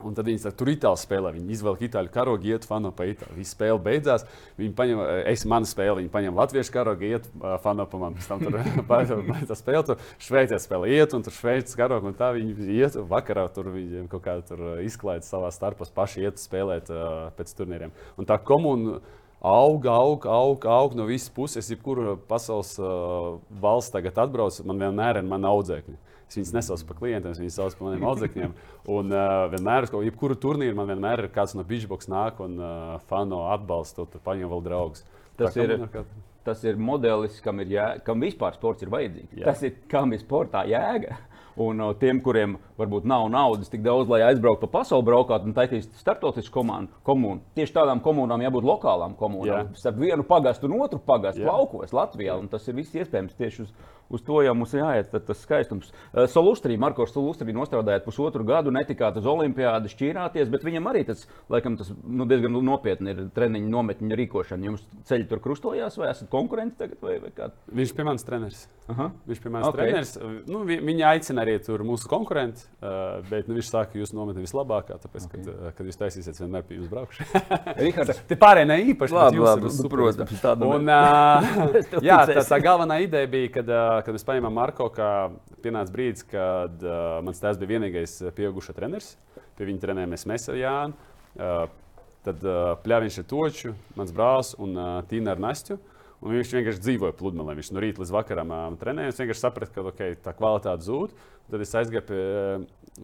Un 0.05 0.13
tad 0.13 0.27
viņi 0.29 0.51
tur 0.53 0.69
itāļu 0.69 0.99
spēlē. 1.01 1.31
Viņi 1.33 1.55
izvelk 1.55 1.79
itāļu 1.87 2.11
karogu, 2.13 2.45
iet 2.51 2.67
fanu 2.69 2.91
pa 2.93 3.07
itāļu. 3.09 3.33
Visi 3.39 3.55
spēle 3.55 3.79
beidzās. 3.81 4.27
Viņi 4.59 4.75
paņem, 4.77 5.01
es 5.31 5.45
manu 5.49 5.69
spēli, 5.69 6.03
viņi 6.03 6.11
paņem 6.13 6.37
latviešu 6.37 6.73
karogu, 6.75 7.07
iet 7.09 7.25
fanu 7.63 7.87
pa 7.89 8.01
man. 8.03 8.17
Pēc 8.17 8.27
tam 8.29 8.43
tur 8.45 8.59
tā 9.49 9.57
spēle, 9.57 9.83
tur 9.87 10.05
šveicē 10.21 10.61
spēle 10.61 10.91
iet, 10.93 11.17
un 11.17 11.25
tur 11.25 11.33
šveicis 11.33 11.79
karogu, 11.79 12.11
un 12.11 12.17
tā 12.19 12.29
viņi 12.37 12.69
iet. 12.77 12.99
Vakarā 13.09 13.47
tur 13.55 13.71
viņiem 13.73 14.05
kaut 14.11 14.25
kā 14.27 14.37
tur 14.45 14.83
izklaida 14.85 15.25
savā 15.25 15.49
starpā, 15.55 15.89
paši 15.97 16.27
iet 16.27 16.41
spēlēt 16.45 16.93
uh, 16.93 17.31
pēc 17.39 17.57
turnīriem. 17.57 17.95
Un 18.21 18.29
tā 18.29 18.37
komuna 18.37 18.99
aug, 19.41 19.85
aug, 19.85 20.25
aug, 20.29 20.65
aug 20.77 20.97
no 20.97 21.09
visas 21.09 21.33
puses. 21.33 21.73
Jebkura 21.73 22.19
pasaules 22.29 22.75
uh, 22.77 23.37
valsts 23.65 23.97
tagad 23.97 24.21
atbrauc, 24.27 24.61
man 24.61 24.85
vienmēr 24.85 25.23
ir 25.23 25.29
mana 25.29 25.57
audzēkņa. 25.57 26.03
Es 26.27 26.35
viņus 26.35 26.53
nesaucu 26.57 26.87
par 26.89 26.97
klientiem, 26.99 27.31
es 27.31 27.39
viņus 27.39 27.57
saucu 27.61 27.79
par 27.79 27.87
maniem 27.87 28.07
audzēkņiem. 28.09 28.55
Un 28.91 29.13
uh, 29.15 29.45
vienmēr, 29.53 29.87
uz 29.87 30.07
jebkuru 30.07 30.35
turnīru, 30.43 30.75
man 30.75 30.89
vienmēr 30.91 31.23
ir 31.23 31.29
kāds 31.35 31.55
no 31.55 31.63
Beachbox 31.67 32.09
nāk 32.11 32.41
un 32.43 32.57
uh, 32.59 32.97
fano 33.07 33.45
atbalsta, 33.53 34.03
tur 34.11 34.23
paņem 34.25 34.51
vēl 34.51 34.65
draugus. 34.65 35.05
Tas 35.39 35.55
Tā, 35.55 35.63
ir. 35.63 35.87
Kā... 35.93 36.03
Tas 36.47 36.61
ir 36.63 36.77
modelis, 36.79 37.41
kam, 37.43 37.59
ir 37.59 37.71
jā, 37.73 37.87
kam 38.07 38.21
vispār 38.23 38.55
sports 38.55 38.83
ir 38.85 38.91
vajadzīgs. 38.91 39.33
Jā. 39.35 39.49
Tas 39.49 39.63
ir 39.67 39.81
kam 39.91 40.13
ir 40.15 40.21
sportā 40.21 40.61
jēga. 40.67 41.17
Un 41.57 41.81
uh, 41.81 41.93
tiem, 41.97 42.19
kuriem 42.21 42.55
varbūt 42.77 43.07
nav 43.09 43.25
naudas 43.33 43.71
tik 43.71 43.81
daudz, 43.81 44.05
lai 44.11 44.21
aizbrauktu 44.27 44.67
pa 44.67 44.79
pasauli, 44.79 45.07
braukāt 45.07 45.45
un 45.47 45.55
taisīt 45.57 45.89
startautisku 45.97 46.61
komunu. 47.07 47.41
Tieši 47.57 47.73
tādām 47.79 48.01
komunām 48.05 48.43
jābūt 48.45 48.67
lokālām 48.67 49.15
komunām. 49.17 49.71
Jā. 49.71 49.81
Starp 49.81 49.97
vienu 50.01 50.25
pagastu 50.27 50.69
un 50.69 50.77
otru 50.85 51.01
pagastu 51.01 51.47
laukos 51.47 51.95
Latvijā. 51.97 52.37
Tas 52.51 52.67
ir 52.69 52.77
viss 52.77 52.93
iespējams 52.93 53.33
tieši 53.39 53.63
uz, 53.65 53.73
uz 54.13 54.23
to 54.27 54.43
jau 54.45 54.53
mums 54.57 54.75
jāiet, 54.77 55.09
tas 55.09 55.41
skaistums. 55.41 55.89
Uh, 56.13 56.27
Solustrī, 56.29 56.77
Marko 56.77 57.07
Solustrī 57.09 57.55
nostrādājot 57.57 58.05
pusotru 58.05 58.45
gadu, 58.45 58.73
netikāt 58.75 59.17
uz 59.17 59.25
olimpiādu, 59.25 59.89
šķīrāties, 59.95 60.53
bet 60.53 60.67
viņam 60.67 60.91
arī 60.93 61.07
tas, 61.09 61.25
laikam, 61.49 61.79
tas 61.81 61.89
nu, 61.89 62.29
diezgan 62.29 62.53
nopietni 62.61 63.15
ir 63.15 63.25
treniņu 63.33 63.73
nometņu 63.73 64.21
rīkošana. 64.21 64.69
Jums 64.69 64.85
ceļi 65.09 65.25
tur 65.31 65.41
krustojās 65.41 65.97
vai 65.97 66.13
esat 66.13 66.29
konkurenti 66.29 66.83
tagad? 66.83 67.01
Vai, 67.01 67.17
vai 67.23 67.33
kā? 67.33 67.49
Viņš 67.73 67.97
pie 67.97 68.05
manis 68.05 68.27
treneris. 68.27 68.67
Aha. 68.91 69.09
Viņš 69.27 69.43
pie 69.43 69.51
manis 69.51 69.71
okay. 69.71 69.89
treneris. 69.89 70.13
Nu, 70.47 70.61
viņa 70.67 71.11
aicina 71.15 71.46
arī 71.47 71.55
tur 71.63 71.81
mūsu 71.87 72.09
konkurenti, 72.11 72.65
uh, 72.81 73.23
bet 73.29 73.47
nu, 73.49 73.55
viņš 73.57 73.69
saka, 73.71 73.93
ka 73.93 74.01
jūs 74.01 74.11
nometnē 74.15 74.43
vislabākā, 74.43 74.99
tāpēc, 75.01 75.25
okay. 75.27 75.39
kad, 75.39 75.49
uh, 75.53 75.71
kad 75.77 75.89
jūs 75.89 75.99
taisīsiet, 76.01 76.37
vienmēr 76.43 76.65
pie 76.67 76.77
jums 76.77 76.91
braukšu. 76.91 77.25
Tie 78.29 78.37
pārējie 78.39 78.69
ne 78.69 78.77
īpaši. 78.91 79.15
Labi, 79.17 79.41
labi, 79.41 79.71
nu, 79.71 79.89
protams, 79.91 80.37
tāda. 80.43 80.69
Un, 80.77 80.91
uh, 80.91 81.73
jā, 82.09 82.19
tā, 82.29 82.45
tā 82.51 82.61
galvenā 82.63 82.99
ideja 83.05 83.31
bija, 83.31 83.51
kad, 83.57 83.73
uh, 83.73 83.97
kad 84.05 84.17
mēs 84.17 84.27
paņēmām 84.27 84.57
Marko, 84.59 84.91
ka 84.93 85.09
pienāca 85.65 85.95
brīdis, 85.95 86.27
kad 86.27 86.85
uh, 86.85 87.17
mans 87.25 87.41
tēvs 87.43 87.59
bija 87.63 87.77
vienīgais 87.77 88.19
pieaugušais 88.37 88.77
treneris. 88.77 89.11
Pie 89.57 89.71
viņa 89.71 89.83
trenējamies 89.87 90.27
mēs 90.29 90.49
ar 90.51 90.61
Jānu. 90.61 91.11
Uh, 91.37 91.59
tad 92.27 92.43
uh, 92.45 92.73
pļāviņš 92.83 93.21
ar 93.23 93.29
Toču, 93.31 93.77
mans 93.97 94.13
brālis 94.13 94.53
un 94.61 94.75
uh, 94.75 94.97
Tīna 95.09 95.33
ar 95.33 95.47
Nastju. 95.47 95.79
Uh, 95.79 95.93
Un 96.17 96.33
viņš 96.33 96.53
vienkārši 96.57 96.81
dzīvoja 96.81 97.13
pludmalē. 97.17 97.53
Viņš 97.59 97.69
no 97.75 97.81
rīta 97.83 98.01
līdz 98.01 98.13
vakaram 98.15 98.53
um, 98.55 98.77
trenēja. 98.81 99.13
Es 99.13 99.19
vienkārši 99.21 99.43
sapratu, 99.43 99.73
ka 99.75 99.83
okay, 99.91 100.15
tā 100.17 100.33
kvalitāte 100.37 100.87
zūd. 100.87 101.13
Tad 101.47 101.61
es 101.63 101.75
aizgāju 101.77 102.03
pie, 102.09 102.23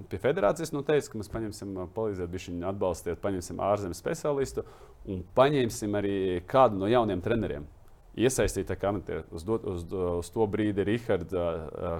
pie 0.09 0.19
federācijas 0.19 0.73
un 0.73 0.81
nu, 0.81 0.87
teicu, 0.87 1.11
ka 1.11 1.21
mēs 1.21 1.29
paņemsim, 1.31 1.77
palīdzēt, 1.95 2.33
viņu 2.33 2.67
atbalstīt, 2.71 3.21
paņemsim 3.23 3.61
ārzemes 3.63 4.01
speciālistu 4.01 4.65
un 5.07 5.21
paņemsim 5.37 5.95
arī 5.99 6.17
kādu 6.49 6.81
no 6.81 6.89
jauniem 6.91 7.23
treneriem. 7.23 7.69
Iesaistīta 8.13 8.75
amatieru. 8.89 9.23
Uz, 9.33 9.45
do, 9.45 9.55
uz, 9.71 9.85
uz 9.89 10.27
to 10.33 10.45
brīdi 10.49 10.83
Rahards 10.85 11.33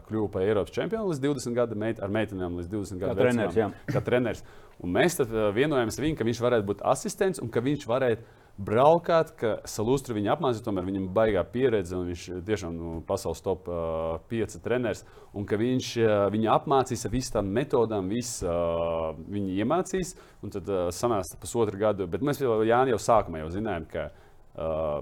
kļuva 0.09 0.27
par 0.35 0.43
Eiropas 0.45 0.75
čempionu 0.75 1.09
līdz 1.09 1.23
20 1.23 1.57
gadiem, 1.57 1.79
meit, 1.81 2.01
ar 2.03 2.13
meitenēm 2.13 2.59
līdz 2.59 2.69
20 2.69 3.01
gadiem. 3.01 3.15
Kā 3.15 3.23
treneris. 3.23 3.79
Kā 3.95 4.03
treneris. 4.05 4.43
Un 4.83 4.93
mēs 4.93 5.17
vienojāmies 5.55 5.97
ar 5.97 6.05
viņu, 6.05 6.19
ka 6.19 6.27
viņš 6.27 6.43
varētu 6.43 6.69
būt 6.69 6.85
asistents 6.91 7.41
un 7.41 7.49
ka 7.53 7.63
viņš 7.65 7.87
varētu 7.89 8.42
braukāt, 8.57 9.31
ka 9.37 9.53
Salustru 9.69 10.15
viņa 10.17 10.35
apmācīja, 10.35 10.63
tomēr 10.67 10.85
viņam 10.85 11.07
baigā 11.15 11.41
pieredze, 11.49 11.95
un 11.97 12.11
viņš 12.11 12.25
tiešām 12.45 12.75
nu, 12.77 12.91
pasaules 13.07 13.41
top 13.41 13.69
uh, 13.71 14.19
5 14.29 14.59
treneris, 14.63 15.01
un 15.33 15.47
ka 15.49 15.57
viņš 15.57 15.89
uh, 16.03 16.11
viņu 16.33 16.51
apmācīs 16.53 17.07
ar 17.07 17.13
visām 17.15 17.49
metodām, 17.55 18.11
visu 18.13 18.45
uh, 18.45 19.17
viņu 19.25 19.57
iemācīs, 19.57 20.13
un 20.45 20.53
tad 20.53 20.69
uh, 20.69 20.85
sanāca 20.93 21.39
pusotru 21.41 21.81
gadu, 21.81 22.07
bet 22.09 22.25
mēs 22.25 22.43
jau, 22.43 22.61
Jāni, 22.67 22.93
jau 22.93 23.01
sākumā 23.01 23.41
jau 23.41 23.51
zinājām, 23.57 23.89
ka 23.89 24.07
uh, 24.53 25.01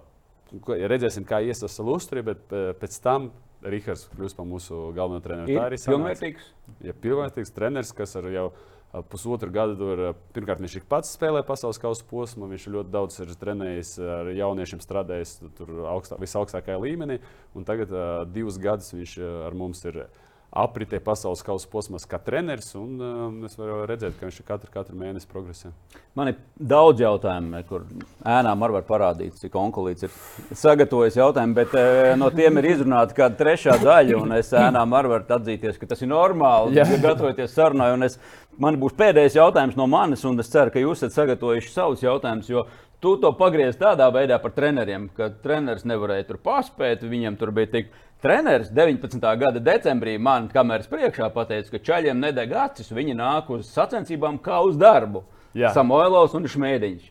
redzēsim, 0.72 1.28
kā 1.28 1.44
ies 1.44 1.64
ar 1.68 1.76
Salustru, 1.76 2.24
bet 2.32 2.48
uh, 2.56 2.72
pēc 2.80 3.00
tam 3.04 3.34
Rihards 3.62 4.08
kļūs 4.16 4.34
par 4.34 4.48
mūsu 4.50 4.88
galveno 4.96 5.22
treneru. 5.22 5.52
Tā 5.54 5.68
arī 5.68 5.78
ir 5.78 5.84
pilnvērtīgs. 5.92 6.46
Ja, 6.88 6.96
pilnvērtīgs 6.98 7.54
treneris, 7.54 7.92
kas 7.94 8.16
ar 8.18 8.26
jau 8.32 8.48
ir 8.50 8.71
pusotru 9.12 9.52
gadu 9.54 9.78
tur 9.80 10.02
pirmkārt 10.36 10.64
viņš 10.64 10.80
ir 10.80 10.88
pats 10.90 11.14
spēlē 11.16 11.44
pasaules 11.48 11.80
kausa 11.82 12.06
posmu. 12.10 12.50
Viņš 12.52 12.68
ļoti 12.76 12.92
daudz 12.94 13.22
ir 13.24 13.36
trenējis 13.40 13.94
ar 14.04 14.32
jauniešiem, 14.36 14.82
strādājis 14.84 15.38
tur 15.58 15.86
augstā, 15.94 16.20
visaugstākajā 16.22 16.82
līmenī. 16.82 17.22
Un 17.56 17.68
tagad 17.68 17.94
uh, 17.96 18.10
divus 18.28 18.60
gadus 18.62 18.92
viņš 18.96 19.16
ar 19.48 19.58
mums 19.58 19.86
ir 19.88 20.04
apritē 20.52 21.00
pasaules 21.00 21.40
kausa 21.48 21.68
posmos 21.72 22.04
kā 22.10 22.20
treneris. 22.20 22.74
Un, 22.76 22.98
uh, 23.00 23.46
es 23.48 23.56
varu 23.56 23.86
redzēt, 23.88 24.18
ka 24.20 24.28
viņš 24.28 24.42
ir 24.42 24.48
katru, 24.48 24.72
katru 24.74 24.98
mēnesi 25.00 25.30
progresē. 25.32 25.72
Man 26.18 26.34
ir 26.34 26.42
daudz 26.56 27.00
jautājumu, 27.00 27.62
kur 27.70 27.86
ēnām 28.28 28.66
var 28.76 28.84
parādīt, 28.88 29.38
cik 29.40 29.56
onkulīts 29.56 30.04
ir 30.08 30.18
sagatavojis 30.52 31.16
jautājumu, 31.22 31.56
bet 31.56 31.76
uh, 31.80 32.12
no 32.20 32.28
tiem 32.36 32.60
ir 32.60 32.68
izrunāta 32.74 33.16
kāda 33.16 33.40
trešā 33.40 33.78
daļa. 33.80 34.20
Es 34.42 34.52
ēnām 34.52 34.92
varu 34.92 35.16
atzīties, 35.22 35.80
ka 35.80 35.88
tas 35.94 36.04
ir 36.04 36.12
normāli. 36.12 36.76
Ja 36.76 36.88
gatavoties 36.92 37.56
sarunai, 37.56 37.94
un 37.96 38.10
es, 38.10 38.20
man 38.62 38.78
būs 38.82 38.96
pēdējais 39.00 39.40
jautājums 39.40 39.80
no 39.80 39.90
manis, 39.90 40.24
un 40.28 40.40
es 40.42 40.52
ceru, 40.54 40.74
ka 40.74 40.84
jūs 40.84 41.02
esat 41.02 41.18
sagatavojuši 41.18 41.74
savus 41.74 42.06
jautājumus. 42.06 42.52
Jo 42.52 42.68
tu 43.02 43.16
to 43.22 43.34
pagriez 43.38 43.80
tādā 43.80 44.08
veidā 44.14 44.38
par 44.42 44.54
treneriem, 44.56 45.10
ka 45.18 45.32
treneris 45.44 45.88
nevarēja 45.90 46.30
tur 46.30 46.42
paspēt, 46.46 47.04
viņam 47.10 47.40
tur 47.42 47.54
bija 47.58 47.74
tik 47.76 47.92
Treneris 48.22 48.70
19. 48.70 49.18
gada 49.38 49.60
decembrī 49.60 50.20
man 50.22 50.46
kameras 50.54 50.86
priekšā 50.92 51.32
pateica, 51.34 51.72
ka 51.74 51.80
čaļiem 51.88 52.20
nedeg 52.22 52.52
acis, 52.54 52.92
viņi 52.94 53.16
nāk 53.18 53.50
uz 53.50 53.72
sacensībām 53.74 54.38
kā 54.46 54.60
uz 54.62 54.78
darbu. 54.78 55.24
Jā. 55.58 55.72
Samoilovs 55.74 56.36
un 56.38 56.46
Šmēdiņš. 56.46 57.08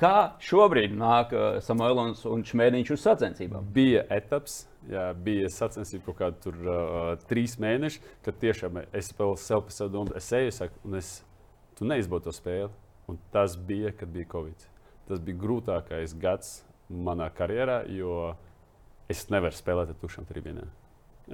Kā 0.00 0.14
šobrīd 0.40 0.96
nāk 0.96 1.34
uh, 1.36 1.58
Samoilovs 1.60 2.24
un 2.24 2.40
Šmēdiņš 2.48 2.94
uz 2.96 3.04
sacensībām? 3.04 3.68
Bija 3.74 4.06
etaps, 4.08 4.62
jā, 4.90 5.06
bija 5.14 5.50
sacensība 5.52 6.10
kaut 6.10 6.18
kādi 6.20 6.42
tur 6.44 6.58
uh, 6.66 6.98
trīs 7.30 7.56
mēneši, 7.62 8.02
kad 8.26 8.38
tiešām 8.42 8.82
es 8.84 9.12
sev 9.12 9.64
pēc 9.66 9.76
sev 9.76 9.92
domāju, 9.94 10.18
es 10.20 10.30
eju, 10.36 10.54
saku, 10.56 10.82
un 10.88 10.98
es, 11.00 11.12
tu 11.78 11.88
neizbaudu 11.88 12.28
to 12.28 12.36
spēli. 12.36 12.70
Un 13.10 13.18
tas 13.34 13.56
bija, 13.56 13.90
kad 13.96 14.10
bija 14.12 14.28
Covid. 14.30 14.66
Tas 15.08 15.18
bija 15.24 15.40
grūtākais 15.40 16.12
gads 16.20 16.60
manā 16.90 17.26
karjerā, 17.34 17.80
jo 17.90 18.36
es 19.10 19.24
nevaru 19.32 19.56
spēlēt 19.56 19.90
ar 19.90 19.98
tukšām 19.98 20.28
tribīnēm. 20.28 20.68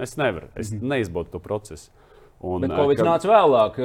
Es 0.01 0.15
nevaru, 0.17 0.49
es 0.55 0.71
mm 0.71 0.79
-hmm. 0.79 0.89
neizbaudu 0.93 1.29
to 1.35 1.39
procesu. 1.39 1.91
Un, 2.39 2.61
Bet 2.61 2.71
Covid 2.71 2.97
ka... 2.97 3.05
nāca 3.05 3.29
vēlāk. 3.29 3.77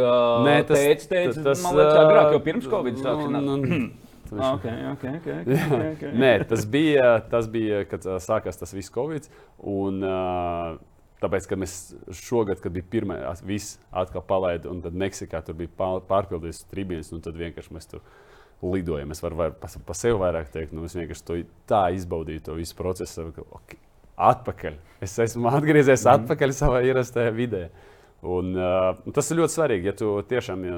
Nē, 0.45 0.57
tas 0.69 0.79
teica, 0.79 1.07
teica, 1.09 1.43
tas, 1.43 1.63
man 1.65 1.77
liekas, 1.77 1.99
agrāk, 2.01 2.33
jau 2.33 2.41
pirms 2.41 2.67
Covid 2.69 2.97
sākās. 2.97 3.93
Okay, 4.31 4.79
okay, 4.93 5.17
okay, 5.19 5.41
okay, 5.43 5.91
okay. 5.97 6.13
Nē, 6.17 6.33
tas 6.49 6.65
bija, 6.71 7.19
tas 7.33 7.51
bija, 7.53 7.83
kad 7.91 8.07
sākās 8.23 8.61
tas 8.61 8.73
viss 8.77 8.93
Covid. 8.95 9.29
Un, 9.59 10.01
uh, 10.07 10.81
Tāpēc, 11.23 11.45
kad 11.47 11.61
mēs 11.63 11.75
šogad, 12.19 12.59
kad 12.59 12.75
bija 12.75 12.87
pirmā, 12.91 13.17
viss 13.47 13.77
atkal 13.95 14.25
palaida, 14.27 14.67
un 14.73 14.81
tad 14.83 14.97
Meksikā 14.99 15.39
tur 15.47 15.55
bija 15.55 15.71
pārpildīts 16.09 16.65
tribīnes, 16.73 17.13
un 17.15 17.23
tad 17.23 17.39
vienkārši 17.39 17.77
mēs 17.77 17.87
tur 17.93 18.03
lidojam. 18.63 19.15
Es 19.15 19.23
varu 19.23 19.39
var, 19.39 19.55
pa, 19.61 19.71
pa 19.87 19.95
sevi 19.95 20.19
vairāk 20.19 20.51
teikt, 20.51 20.75
nu, 20.75 20.83
es 20.89 20.97
vienkārši 20.99 21.27
to 21.29 21.39
tā 21.71 21.85
izbaudīju, 21.95 22.43
to 22.49 22.59
visu 22.59 22.75
procesu. 22.79 23.29
Okay, 23.61 23.79
atpakaļ. 24.19 24.81
Es 25.05 25.15
esmu 25.23 25.51
atgriezies 25.53 26.03
mm. 26.03 26.25
atpakaļ 26.25 26.57
savā 26.59 26.83
ierastajā 26.91 27.35
vidē. 27.39 27.65
Un, 28.23 28.53
uh, 28.59 29.15
tas 29.15 29.31
ir 29.31 29.41
ļoti 29.43 29.57
svarīgi, 29.57 29.91
ja 29.91 29.97
tu 29.99 30.13
tiešām 30.31 30.67
ja, 30.67 30.77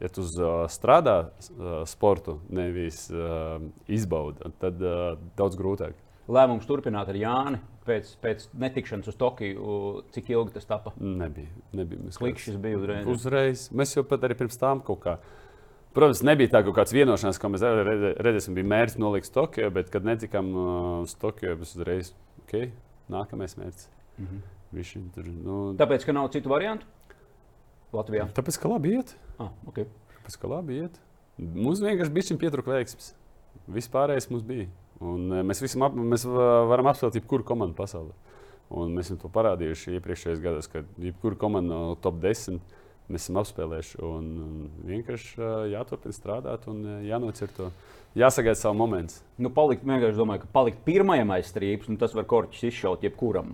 ja 0.00 0.10
tu 0.12 0.24
uh, 0.24 0.64
strādā 0.72 1.16
uh, 1.28 1.78
sportu, 1.88 2.40
nevis 2.48 3.06
uh, 3.12 3.60
izbaudi, 3.88 4.52
tad 4.60 4.82
uh, 4.82 5.14
daudz 5.38 5.58
grūtāk. 5.58 5.96
Lēmums 6.26 6.66
turpināt 6.66 7.08
ar 7.12 7.16
Jāni 7.16 7.60
pēc, 7.86 8.16
pēc 8.22 8.48
netikšanas 8.58 9.12
uz 9.12 9.16
Tokiju, 9.18 9.80
cik 10.14 10.32
ilgi 10.34 10.56
tas 10.56 10.66
tapa? 10.66 10.92
Nebija. 10.98 11.52
nebija. 11.76 12.10
Klikšķis 12.18 12.56
bija 12.62 12.80
uzreiz. 12.80 13.10
Uzreiz. 13.12 13.66
Mēs 13.70 13.94
jau 13.94 14.02
pat 14.08 14.26
arī 14.26 14.34
pirms 14.38 14.58
tam 14.58 14.82
kaut 14.84 15.04
kādā 15.04 15.20
Protams, 15.96 16.20
nebija 16.28 16.50
tā 16.52 16.60
kāds 16.76 16.92
vienošanās, 16.92 17.38
ko 17.40 17.48
mēs 17.54 17.62
redzēsim, 18.20 18.52
bija 18.58 18.68
mērķis 18.68 18.98
nolikt 19.00 19.30
Tokio, 19.32 19.70
bet, 19.72 19.88
kad 19.88 20.04
netikām 20.04 20.50
uz 21.06 21.14
Tokio, 21.16 21.54
mēs 21.56 21.72
uzreiz, 21.72 22.10
ok, 22.42 22.66
nākamais 23.14 23.56
mērķis. 23.56 23.86
Mm 24.18 24.26
-hmm. 24.26 24.42
Viši, 24.76 25.00
tur, 25.14 25.30
nu... 25.46 25.56
Tāpēc, 25.80 26.04
ka 26.04 26.12
nav 26.12 26.28
citu 26.34 26.52
variantu 26.52 26.84
Latvijā? 27.94 28.26
Tāpēc, 28.36 28.58
ka 28.62 28.70
labi 28.72 28.96
iet. 28.98 29.14
Ah, 29.42 29.52
okay. 29.68 29.86
Tāpēc, 30.16 30.38
ka 30.42 30.50
labi 30.50 30.80
iet. 30.82 30.98
Mums 31.38 31.82
vienkārši 31.84 32.14
bija 32.14 32.38
pietrūka 32.40 32.74
veiksmes. 32.74 33.12
Vispārējais 33.72 34.30
mums 34.32 34.46
bija. 34.46 34.66
Un 35.04 35.28
uh, 35.30 35.42
mēs, 35.46 35.62
ap, 35.76 35.96
mēs 35.96 36.24
varam 36.26 36.88
apspēlēt 36.90 37.20
jebkuru 37.20 37.44
komandu 37.46 37.76
pasaulē. 37.76 38.14
Un 38.76 38.96
mēs 38.96 39.12
to 39.14 39.30
parādījuši 39.30 39.98
iepriekšējos 39.98 40.42
gados, 40.42 40.68
ka 40.72 40.82
jebkura 40.98 41.38
komanda 41.38 41.76
no 41.76 41.98
top 42.02 42.18
10 42.22 42.58
mēs 43.10 43.26
esam 43.26 43.40
apspēlējuši. 43.42 44.00
Un, 44.06 44.32
un 44.46 44.88
vienkārši 44.88 45.52
jāturpina 45.72 46.16
strādāt 46.16 46.66
un 46.70 46.82
jānocir 47.06 47.52
to. 47.56 47.70
Jāsagaida 48.16 48.56
savu 48.56 48.78
momentu. 48.78 49.18
Nu, 49.44 49.50
palikt, 49.52 49.82
vienkārši 49.84 50.16
domāju, 50.16 50.40
ka 50.46 50.46
palikt 50.54 50.78
pirmajam 50.86 51.34
aiz 51.34 51.50
strīpas, 51.50 51.90
nu, 51.92 51.98
tas 52.00 52.14
var 52.16 52.24
korķis 52.30 52.62
izšaut 52.70 53.02
jebkuram. 53.04 53.50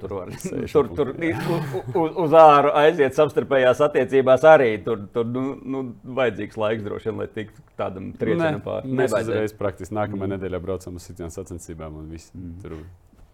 Tur 0.00 0.14
var 0.16 0.30
tur, 0.72 0.88
tur 0.96 1.10
uz, 1.12 2.16
uz 2.24 2.36
āru 2.40 2.70
aiziet 2.80 3.18
savstarpējās 3.18 3.82
attiecībās 3.84 4.46
arī. 4.48 4.70
Tur, 4.86 5.04
tur 5.12 5.28
nu, 5.28 5.44
nu, 5.60 5.82
vajadzīgs 6.16 6.56
laiks 6.62 6.86
droši 6.86 7.10
vien, 7.10 7.20
lai 7.20 7.28
tiktu 7.34 7.66
tādam 7.76 8.14
triecienam 8.16 8.64
pāri. 8.64 8.96
Mēs 9.02 9.12
uzreiz 9.20 9.52
praktiski 9.58 9.98
nākamajā 9.98 10.30
mm. 10.30 10.38
nedēļā 10.38 10.62
braucam 10.64 10.96
uz 10.96 11.10
citām 11.10 11.28
sacensībām 11.36 12.00
un 12.00 12.08
viss. 12.16 12.32
Mm. 12.32 12.56
Tur 12.64 12.78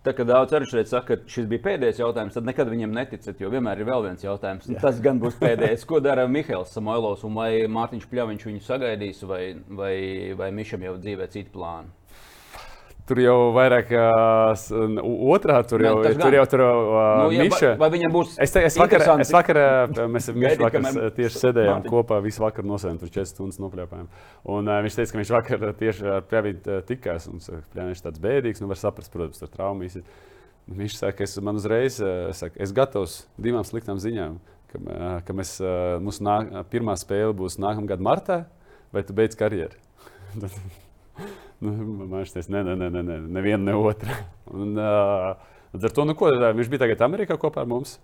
Tā 0.03 0.11
kā 0.19 0.25
daudz 0.27 0.51
arī 0.57 0.67
šeit 0.67 0.89
saka, 0.91 1.15
ka 1.15 1.31
šis 1.31 1.47
bija 1.51 1.63
pēdējais 1.63 2.01
jautājums, 2.03 2.35
tad 2.35 2.47
nekad 2.49 2.71
viņam 2.73 2.95
neticat, 2.97 3.39
jo 3.39 3.51
vienmēr 3.53 3.85
ir 3.85 3.87
vēl 3.87 4.09
viens 4.09 4.25
jautājums. 4.25 4.67
Jā. 4.67 4.81
Tas 4.83 4.99
gan 5.05 5.21
būs 5.23 5.39
pēdējais. 5.45 5.87
Ko 5.87 6.01
dara 6.03 6.25
Mihails 6.27 6.75
Samoilovs 6.75 7.23
un 7.29 7.39
vai 7.39 7.51
Mārtiņš 7.71 8.09
Pļaviņš 8.11 8.47
viņu 8.49 8.65
sagaidīs, 8.67 9.23
vai, 9.31 9.43
vai, 9.71 9.95
vai 10.39 10.51
Mišam 10.57 10.83
jau 10.89 10.97
dzīvē 10.99 11.31
citi 11.31 11.55
plāni? 11.55 11.95
Tur 13.13 13.19
jau 13.21 13.51
vairāk, 13.53 13.91
uh, 13.93 15.03
otrā 15.35 15.59
tur 15.69 15.83
jau, 15.85 15.99
ne, 16.01 16.13
tur 16.17 16.33
jau 16.33 16.45
tur 16.49 16.63
jau 16.65 16.77
uh, 16.81 17.01
nu, 17.27 17.35
ja, 17.37 17.45
Miša. 17.45 17.73
Vai, 17.77 17.91
viņam 17.93 18.15
būs? 18.15 18.31
Es, 18.41 18.55
te, 18.55 18.63
es 18.65 18.79
vakar, 18.81 19.05
es 19.21 19.33
vakar 19.35 19.61
mēs 20.09 20.31
Mišu 20.33 20.63
vakar 20.63 20.87
tieši 21.19 21.43
sēdējām 21.43 21.83
Mārtiņ. 21.83 21.93
kopā, 21.93 22.23
visu 22.25 22.41
vakaru 22.41 22.71
nosēdām, 22.71 23.03
tur 23.03 23.11
4 23.13 23.29
stundas 23.29 23.61
nopļāpājām. 23.61 24.09
Un 24.57 24.73
uh, 24.73 24.79
viņš 24.87 24.97
teica, 24.97 25.13
ka 25.13 25.21
viņš 25.21 25.35
vakar 25.37 25.69
tieši 25.83 26.09
ar 26.15 26.25
Pļavītu 26.33 26.73
uh, 26.73 26.81
tikās, 26.89 27.29
un 27.29 27.45
viņš 27.77 28.03
tāds 28.09 28.25
bēdīgs, 28.25 28.65
nu 28.65 28.73
var 28.73 28.81
saprast, 28.81 29.13
protams, 29.13 29.45
ar 29.45 29.53
traumas. 29.53 30.01
Viņš 30.73 30.99
saka, 31.03 31.29
es 31.29 31.37
man 31.45 31.61
uzreiz, 31.61 32.01
es, 32.01 32.41
saku, 32.41 32.57
es 32.65 32.73
gatavs 32.73 33.21
divām 33.37 33.69
sliktām 33.69 34.01
ziņām, 34.01 34.41
ka, 34.73 34.85
ka 35.29 35.37
mēs, 35.37 35.59
mūsu 36.01 36.25
nā, 36.25 36.41
pirmā 36.73 36.97
spēle 36.97 37.37
būs 37.37 37.61
nākamgad 37.61 38.01
martā, 38.01 38.45
vai 38.89 39.05
tu 39.05 39.21
beidz 39.21 39.37
karjeru. 39.37 39.77
Nu, 41.67 41.71
man 42.11 42.25
šķiet, 42.27 42.49
nē, 42.51 42.63
nē, 42.67 42.75
nē, 42.91 43.03
nē, 43.07 43.17
neviena, 43.31 43.63
ne 43.69 43.75
otra. 43.79 44.17
Un, 44.51 44.73
uh, 44.75 45.79
ar 45.79 45.93
to, 45.95 46.07
nu, 46.09 46.17
ko, 46.19 46.33
viņš 46.59 46.71
bija 46.73 46.83
tagad 46.83 47.05
Amerikā 47.07 47.37
kopā 47.39 47.63
ar 47.63 47.71
mums. 47.71 48.01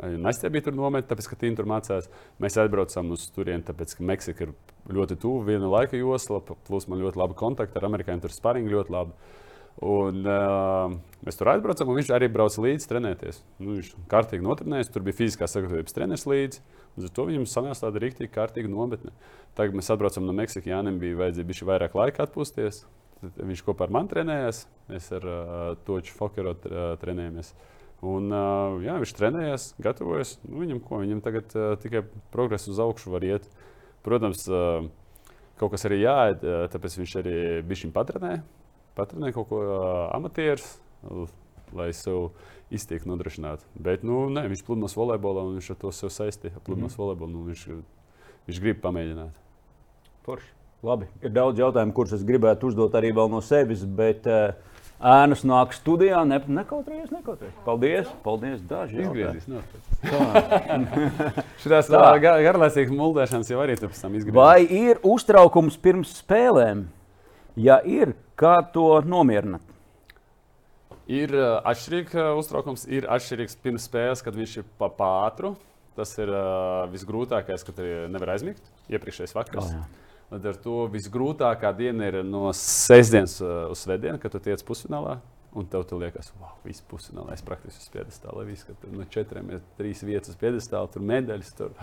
Nastja 0.00 0.48
bija 0.52 0.66
tur 0.66 0.76
nometnē, 0.76 1.08
tāpēc, 1.08 1.28
ka 1.28 1.36
Tīna 1.40 1.58
tur 1.58 1.68
mācās. 1.68 2.08
Mēs 2.40 2.56
atbraucām 2.60 3.12
uz 3.12 3.26
turieni, 3.34 3.64
tāpēc, 3.64 3.96
ka 3.96 4.06
Meksika 4.08 4.46
ir 4.46 4.52
ļoti 4.92 5.18
tuvu, 5.20 5.42
viena 5.48 5.68
laika 5.72 6.00
josla, 6.00 6.40
plus 6.68 6.88
man 6.88 7.02
ļoti 7.02 7.20
labi 7.20 7.36
kontakti 7.38 7.80
ar 7.80 7.88
amerikāņiem, 7.90 8.22
tur 8.24 8.34
sparingi 8.34 8.72
ļoti 8.72 8.94
labi. 8.94 9.32
Un, 9.82 10.20
uh, 10.28 10.92
mēs 11.24 11.38
tur 11.38 11.48
aizbraucām, 11.52 11.88
un 11.88 11.96
viņš 11.96 12.10
arī 12.12 12.28
brauca 12.32 12.60
līdzi 12.64 12.88
trenēties. 12.90 13.40
Nu, 13.58 13.78
viņš 13.78 13.92
kārtīgi 14.12 14.44
notrenējās, 14.44 14.92
tur 14.92 15.04
bija 15.06 15.16
fiziskās 15.16 15.56
sagatavības 15.56 15.96
treneris 15.96 16.26
līdzi. 16.28 16.60
Līdz 16.96 17.08
ar 17.08 17.14
to 17.16 17.24
viņam 17.28 17.46
sanāca 17.48 17.86
tāda 17.86 18.02
rīktīva, 18.04 18.32
kārtīga 18.34 18.68
nometne. 18.68 19.14
Tagad 19.58 19.76
mēs 19.76 19.90
atbraucam 19.92 20.24
no 20.24 20.32
Meksikas. 20.36 20.70
Jānim 20.70 20.98
bija 21.02 21.18
vajadzīga 21.20 21.68
vairāk 21.68 21.96
laika 21.98 22.24
atpūsties. 22.24 22.84
Tad 23.22 23.36
viņš 23.38 23.60
kopā 23.66 23.86
ar 23.86 23.92
mani 23.94 24.10
trenējās. 24.10 24.64
Mēs 24.88 25.10
ar 25.18 25.26
uh, 25.28 25.42
Toču 25.86 26.14
Fokeru 26.16 26.54
uh, 26.54 26.80
trenējamies. 27.02 27.52
Un, 28.02 28.32
uh, 28.34 28.80
jā, 28.82 28.96
viņš 28.98 29.12
trenējās, 29.14 29.66
gatavojas. 29.82 30.34
Nu, 30.42 30.62
viņam, 30.64 30.80
ko, 30.82 30.98
viņam 31.04 31.20
tagad 31.22 31.52
uh, 31.54 31.74
tikai 31.78 32.02
progress 32.34 32.66
uz 32.72 32.80
augšu 32.82 33.12
var 33.14 33.26
iet. 33.28 33.46
Protams, 34.02 34.42
uh, 34.50 34.88
kaut 35.60 35.76
kas 35.76 35.86
arī 35.86 36.00
jāēd, 36.00 36.42
uh, 36.42 36.64
tāpēc 36.72 36.98
viņš 36.98 37.14
arī 37.20 37.36
bija 37.68 37.92
patrenē. 37.94 38.32
Patrenē 38.98 39.30
kaut 39.36 39.48
ko 39.52 39.60
uh, 39.62 39.84
amatierus, 40.16 40.66
lai 41.76 41.92
sev 41.96 42.32
iztiek 42.74 43.06
nodrošināt. 43.06 43.62
Bet 43.78 44.02
nu, 44.02 44.24
ne, 44.32 44.48
viņš 44.50 44.64
pludmales 44.66 44.96
volejbolā 44.98 45.46
un 45.46 45.60
viņš 45.60 45.70
ar 45.76 45.80
to 45.84 45.94
sev 45.94 46.10
saistīja. 46.10 46.58
Pludmales 46.64 46.96
mm 46.96 46.96
-hmm. 46.96 47.04
volejbolu 47.04 47.32
nu, 47.32 47.46
viņš, 47.52 47.68
viņš 48.48 48.60
grib 48.66 48.82
pamēģināt. 48.82 49.41
Forši. 50.26 50.50
Labi. 50.82 51.06
Ir 51.22 51.30
daudz 51.30 51.60
jautājumu, 51.62 51.94
kurus 51.94 52.16
es 52.16 52.22
gribētu 52.26 52.66
uzdot 52.70 52.94
arī 52.98 53.12
no 53.14 53.40
sevis, 53.42 53.84
bet 53.86 54.26
uh, 54.26 54.50
ēnas 54.98 55.44
nāk 55.46 55.74
studijā. 55.76 56.24
Ne, 56.26 56.40
nekautrējies, 56.42 57.12
nekautrējies. 57.14 57.54
Paldies! 57.66 58.10
Paldies! 58.24 58.60
Daži 58.66 59.02
izgriezīs. 59.04 59.46
Šitās 61.62 61.90
gar, 61.90 62.18
garlaicīgas 62.42 62.94
muldēšanas 62.98 63.52
jau 63.54 63.62
arī 63.62 63.78
pēc 63.78 64.02
tam 64.02 64.18
izgriezīs. 64.18 64.38
Vai 64.38 64.62
ir 64.66 65.02
uztraukums 65.06 65.78
pirms 65.82 66.16
spēlēm? 66.18 66.86
Ja 67.58 67.78
ir, 67.86 68.16
kā 68.38 68.58
to 68.74 68.96
nomierināt? 69.06 69.62
Ir 71.10 71.34
uh, 71.34 71.58
atšķirīgs 71.68 72.14
uh, 72.18 72.32
uztraukums, 72.38 72.86
ir 72.90 73.06
atšķirīgs 73.10 73.58
pirms 73.62 73.86
spēles, 73.90 74.22
kad 74.24 74.38
viņš 74.38 74.58
ir 74.62 74.70
pa 74.82 74.90
pātru. 74.90 75.56
Tas 75.98 76.14
ir 76.18 76.30
uh, 76.30 76.86
visgrūtākais, 76.90 77.66
kad 77.68 77.82
nevar 78.10 78.34
aizmigt 78.34 78.62
iepriekšējais 78.90 79.34
vakars. 79.36 79.74
Oh, 79.76 80.02
Līdz 80.32 80.48
ar 80.48 80.58
to 80.64 80.78
visgrūtākā 80.88 81.74
diena 81.76 82.06
ir 82.08 82.22
no 82.24 82.46
sestdienas 82.56 83.36
uh, 83.44 83.66
uz 83.72 83.82
svētdienu, 83.84 84.16
kad 84.22 84.32
tu 84.32 84.40
tiec 84.40 84.62
pusfinālā. 84.64 85.18
Un 85.52 85.66
tev 85.68 85.82
tur 85.84 86.00
liekas, 86.00 86.30
wow, 86.40 86.54
viss 86.64 86.80
pusfinālā. 86.88 87.34
Es 87.36 87.44
praktiski 87.44 87.84
uz 87.84 87.90
piedestāla. 87.92 88.46
Viss, 88.48 88.64
ka 88.64 88.72
tur 88.80 88.94
no 88.96 89.04
četriem 89.12 89.50
ir 89.52 89.60
trīs 89.76 90.00
vietas 90.08 90.38
piedestāla, 90.40 90.88
tur 90.88 91.04
medaļas, 91.04 91.50
tur 91.58 91.74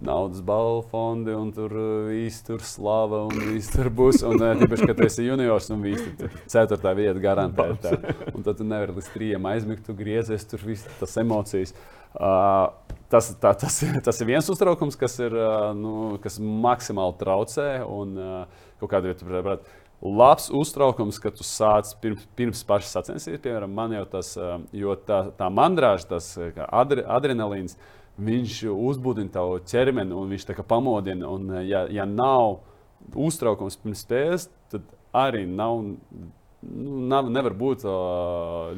naudas 0.00 0.40
balvu 0.40 0.86
fondi, 0.88 1.34
un 1.36 1.52
tur 1.52 1.76
viss 2.08 2.40
tur 2.46 2.64
slava, 2.64 3.26
un 3.28 3.44
viss 3.50 3.68
tur 3.74 3.92
būs. 3.92 4.24
Un 4.24 4.40
tīpaši, 4.40 4.88
kad 4.88 4.96
tu 4.96 5.08
esi 5.10 5.28
juniors, 5.28 5.68
un 5.76 5.84
viss 5.84 6.08
tur 6.16 6.32
ceturtā 6.48 6.96
vieta 6.96 7.20
garantēta. 7.20 7.98
Un 8.32 8.40
tad 8.40 8.56
tu 8.56 8.64
nevari 8.64 8.96
līdz 8.96 9.12
trījiem 9.12 9.52
aizmigt, 9.52 9.84
tu 9.84 9.92
griezies, 9.98 10.48
tur 10.48 10.64
viss 10.64 10.88
tas 10.96 11.20
emocijas. 11.20 11.76
Uh, 11.76 12.01
tas, 12.12 13.30
tā, 13.40 13.52
tas, 13.58 13.78
tas 14.06 14.20
ir 14.20 14.30
viens 14.32 14.50
uztraukums, 14.52 14.98
kas, 15.00 15.18
ir, 15.22 15.36
nu, 15.78 16.18
kas 16.22 16.40
maksimāli 16.42 17.16
traucē. 17.20 17.70
Un, 17.88 18.18
kaut 18.82 18.90
kādā 18.90 19.14
veidā, 19.14 19.60
labs 20.02 20.48
uztraukums, 20.50 21.20
ka 21.22 21.30
tu 21.30 21.46
sāc 21.46 21.92
pirms, 22.02 22.26
pirms 22.38 22.62
pašas 22.66 22.96
sacensības. 22.98 23.42
Piemēram, 23.44 23.74
man 23.74 23.94
jau 23.94 24.04
tas, 24.16 24.34
jo 24.74 24.96
tā, 25.06 25.24
tā 25.38 25.50
mandrāža, 25.52 26.08
tas 26.16 26.32
adre, 26.66 27.06
adrenalīns, 27.06 27.78
viņš 28.22 28.64
uzbudina 28.72 29.32
tavu 29.32 29.60
ķermeni 29.70 30.14
un 30.16 30.34
viņš 30.34 30.48
tā 30.50 30.58
kā 30.58 30.66
pamodina. 30.66 31.30
Un, 31.30 31.54
ja, 31.68 31.86
ja 31.90 32.06
nav 32.08 32.60
uztraukums 33.18 33.78
pirms 33.80 34.04
spēles, 34.04 34.50
tad 34.72 34.84
arī 35.16 35.46
nav 35.46 35.84
nav, 36.62 37.28
nevar 37.32 37.54
būt 37.58 37.84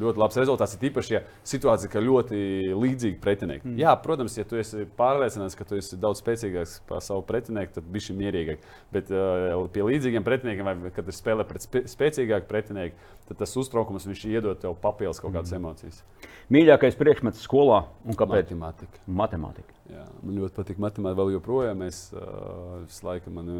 ļoti 0.01 0.21
labs 0.21 0.39
rezultāts. 0.41 0.77
Ir 0.77 0.89
īpaši, 0.89 1.15
ja 1.15 1.21
situācija 1.47 1.91
ir 1.93 2.07
ļoti 2.07 2.39
līdzīga 2.81 3.21
pretiniekam. 3.23 3.73
Mm. 3.73 3.81
Jā, 3.83 3.95
protams, 4.05 4.37
ja 4.39 4.47
tu 4.49 4.59
esi 4.61 4.87
pārliecināts, 4.99 5.57
ka 5.59 5.67
tu 5.69 5.79
esi 5.79 5.99
daudz 6.01 6.23
spēcīgāks 6.23 6.79
par 6.89 7.05
savu 7.05 7.25
pretinieku, 7.29 7.77
tad 7.77 7.91
viņš 7.95 8.11
ir 8.11 8.19
mierīgāk. 8.21 8.69
Bet 8.95 9.13
uh, 9.13 9.67
pie 9.75 9.85
līdzīgiem 9.89 10.27
pretiniekiem, 10.27 10.71
vai 10.87 10.95
kad 10.95 11.11
ir 11.11 11.17
spēle 11.17 11.47
pret 11.49 11.67
spē 11.67 11.85
spēcīgāku 11.93 12.49
pretinieku, 12.51 13.13
tad 13.29 13.41
tas 13.41 13.55
uztraukums 13.61 14.09
iedod 14.25 14.59
tev 14.61 14.77
papildus 14.81 15.21
kaut 15.23 15.37
kādas 15.37 15.53
mm. 15.53 15.61
emocijas. 15.61 16.01
Mīļākais 16.53 16.97
priekšmets 17.01 17.45
skolā 17.45 17.85
un 18.05 18.17
kāpēc? 18.17 18.49
Matemātika. 18.53 19.05
Matemātika. 19.09 19.77
Jā, 19.93 20.07
man 20.23 20.41
ļoti 20.41 20.57
patīk 20.57 20.81
matemātika. 20.81 21.21
Vēl 21.21 21.37
joprojām 21.37 21.85
es 21.87 22.07
uh, 22.17 22.81
visu 22.85 23.07
laiku 23.09 23.33
man, 23.33 23.53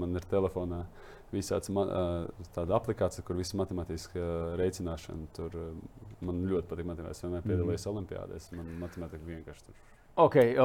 man 0.00 0.16
ir 0.16 0.28
telefonā. 0.28 0.84
Uh, 0.84 1.07
visāds 1.32 1.70
tāda 2.56 2.76
aplikācija, 2.78 3.24
kur 3.26 3.36
viss 3.36 3.56
matemātiskā 3.58 4.24
rēķināšana. 4.60 5.28
Tur 5.36 5.58
man 6.24 6.42
ļoti 6.48 6.70
patīk 6.70 6.88
matemātikā. 6.88 7.14
Es 7.14 7.24
vienmēr 7.24 7.46
piedalījos 7.46 7.84
mm 7.84 7.90
-hmm. 7.90 7.96
olimpiādēs. 7.96 8.50
Man 8.56 8.74
matemātika 8.82 9.24
vienkārši 9.28 9.68
tur 9.68 9.74
Okay, 10.18 10.56
uh, 10.58 10.64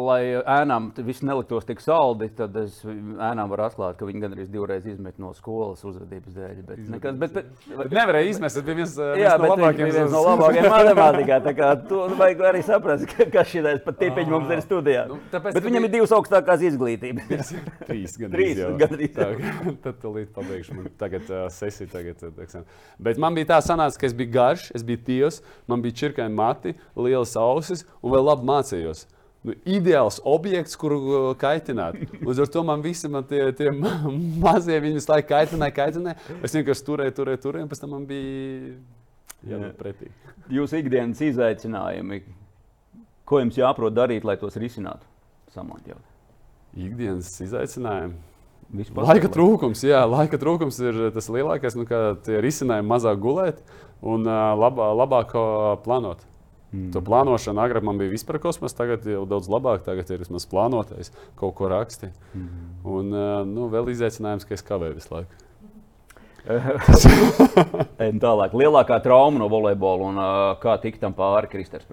lai 0.00 0.20
ēnām 0.40 0.86
viss 1.04 1.20
neliktos 1.20 1.66
tik 1.68 1.82
saldi, 1.84 2.30
tad 2.32 2.54
es 2.56 2.78
ēnām 2.88 3.50
varu 3.50 3.66
atklāt, 3.66 3.98
ka 3.98 4.06
viņi 4.08 4.22
gandrīz 4.22 4.46
divreiz 4.48 4.86
izmet 4.88 5.18
no 5.20 5.34
skolas 5.36 5.82
uzvedības 5.84 6.32
dēļ. 6.32 6.62
Bet, 6.64 6.78
nekas, 6.88 7.18
bet, 7.20 7.34
bet, 7.34 7.50
bet 7.82 7.92
nevarēja 7.98 8.30
izmest. 8.30 8.56
Tas 8.56 8.64
bija 8.64 8.78
viens, 8.78 8.94
jā, 8.96 9.34
viens 9.34 9.42
no 9.42 9.50
labākajiem. 9.50 9.90
Viens 9.98 10.14
no 10.14 10.22
labākajiem 10.24 10.68
matemātikā. 10.76 11.38
Tā 11.44 11.52
kā 11.58 11.68
to 11.90 12.06
vajag 12.16 12.40
arī 12.48 12.62
saprast, 12.64 13.04
ka, 13.10 13.26
kas 13.34 13.52
ir 13.58 13.68
pat 13.84 13.98
tipiņi 14.00 14.32
mums 14.32 14.54
ir 14.56 14.64
studijā. 14.64 15.04
Nu, 15.12 15.20
tāpēc, 15.34 15.58
bet 15.58 15.68
viņam 15.68 15.88
ir 15.90 15.92
divas 15.98 16.16
augstākās 16.16 16.64
izglītības. 16.70 17.52
Trīs, 17.84 18.16
gan 18.22 18.32
trīs. 18.38 18.64
Gandrīz, 18.84 19.12
tā, 19.18 19.28
tad 19.84 20.00
tu 20.00 20.14
līdz 20.16 20.32
pabeigšu. 20.38 20.78
Man 20.80 20.88
tagad 21.04 21.28
uh, 21.28 21.44
sesija. 21.52 21.92
Tagad, 21.92 22.24
uh, 22.24 22.64
bet 23.04 23.20
man 23.20 23.36
bija 23.36 23.52
tā 23.52 23.60
sanāca, 23.68 24.00
ka 24.00 24.08
es 24.08 24.16
biju 24.16 24.32
garš, 24.40 24.70
es 24.80 24.88
biju 24.88 25.04
tievs, 25.12 25.42
man 25.68 25.84
bija 25.84 26.00
čirkaini 26.06 26.40
mati, 26.40 26.72
lielas 26.96 27.36
ausis 27.36 27.84
un 28.00 28.16
vēl 28.16 28.28
labi 28.32 28.48
mācījos 28.48 28.93
nu, 29.44 29.54
ideāls 29.68 30.20
objekts, 30.24 30.76
kuru 30.80 30.98
uh, 31.04 31.28
kaitināt. 31.38 31.98
Līdz 32.24 32.44
ar 32.44 32.50
to 32.56 32.64
man 32.66 32.84
visi 32.84 33.10
man 33.12 33.26
tie, 33.28 33.46
tie 33.56 33.70
mazie 33.74 34.80
viņi 34.80 34.98
visu 34.98 35.12
laiku 35.12 35.30
kaitināja, 35.34 35.76
kaitināja. 35.76 36.18
Es 36.40 36.56
vienkārši 36.56 36.86
turēju, 36.88 37.16
turēju, 37.20 37.42
turēju, 37.44 37.66
un 37.66 37.72
pēc 37.72 37.84
tam 37.84 37.94
man 37.96 38.08
bija 38.08 38.74
jābūt 39.50 39.78
pretī. 39.80 40.10
Jūsu 40.52 40.80
ikdienas 40.80 41.20
izaicinājumi, 41.24 42.22
ko 43.28 43.40
jums 43.42 43.60
jāprot 43.60 43.94
darīt, 43.96 44.26
lai 44.26 44.36
tos 44.40 44.56
risinātu? 44.60 45.06
Samontjot. 45.54 46.02
Ikdienas 46.74 47.30
izaicinājumi. 47.44 48.16
Vispār 48.74 49.06
laika 49.06 49.28
trūkums, 49.30 49.84
jā, 49.86 50.00
laika 50.08 50.38
trūkums 50.40 50.80
ir 50.82 50.96
tas 51.14 51.28
lielākais. 51.30 51.76
Nu, 51.78 51.84
tie 52.26 52.40
risinājumi 52.42 52.90
mazāk 52.90 53.20
gulēt 53.22 53.60
un 54.02 54.24
uh, 54.26 54.54
labā, 54.58 54.88
labāk 54.98 55.36
plānot. 55.84 56.24
Mm. 56.74 56.88
To 56.94 57.02
plānošanu 57.06 57.62
agrāk 57.62 57.84
man 57.86 58.00
bija 58.00 58.10
vispār 58.10 58.40
kosmos, 58.42 58.74
tagad 58.74 59.06
jau 59.06 59.22
daudz 59.30 59.46
labāk. 59.52 59.84
Tagad 59.86 60.10
ir 60.10 60.24
vismaz 60.24 60.46
plānotais, 60.50 61.12
kaut 61.38 61.54
ko 61.58 61.70
raksti. 61.70 62.10
Mm. 62.34 62.64
Un 62.96 63.14
nu, 63.52 63.68
vēl 63.70 63.92
izaicinājums, 63.94 64.46
ka 64.48 64.56
es 64.58 64.66
kavēju 64.66 64.98
visu 64.98 65.14
laiku. 65.14 65.42
Tālāk, 68.24 68.58
lielākā 68.58 68.98
trauma 69.04 69.40
no 69.40 69.48
volejbola 69.52 70.10
un 70.10 70.24
kā 70.60 70.74
tikt 70.82 71.00
tam 71.04 71.14
pāri 71.16 71.52
Kristers. 71.52 71.86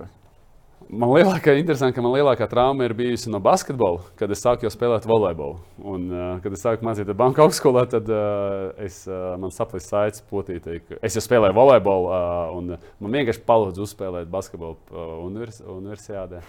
Man 0.92 1.08
lielākā, 1.16 1.54
interesanti, 1.56 1.96
ka 1.96 2.04
man 2.04 2.12
lielākā 2.12 2.44
trauma 2.52 2.84
ir 2.84 2.92
bijusi 2.98 3.32
no 3.32 3.40
basketbola, 3.40 4.02
kad 4.20 4.32
es 4.34 4.42
sāku 4.44 4.68
spēlēt 4.68 5.06
volejbolu. 5.08 5.62
Un, 5.88 6.08
uh, 6.12 6.32
kad 6.44 6.52
es 6.52 6.64
sāku 6.66 6.84
mācīties 6.84 7.16
banka 7.16 7.46
augstskolā, 7.46 7.86
tad 7.94 8.10
uh, 8.12 8.74
es, 8.84 9.06
uh, 9.08 9.38
man 9.40 9.54
saplisa 9.56 9.88
saites 9.88 10.24
potītī. 10.28 10.82
Es 11.00 11.16
jau 11.16 11.24
spēlēju 11.24 11.56
volejbolu, 11.56 12.10
uh, 12.12 12.58
un 12.58 12.74
man 12.76 13.16
vienkārši 13.16 13.44
palūdza 13.48 13.86
uzspēlēt 13.86 14.28
basketbolu 14.34 14.76
uh, 14.92 15.14
univers, 15.30 15.62
universitātē. 15.64 16.42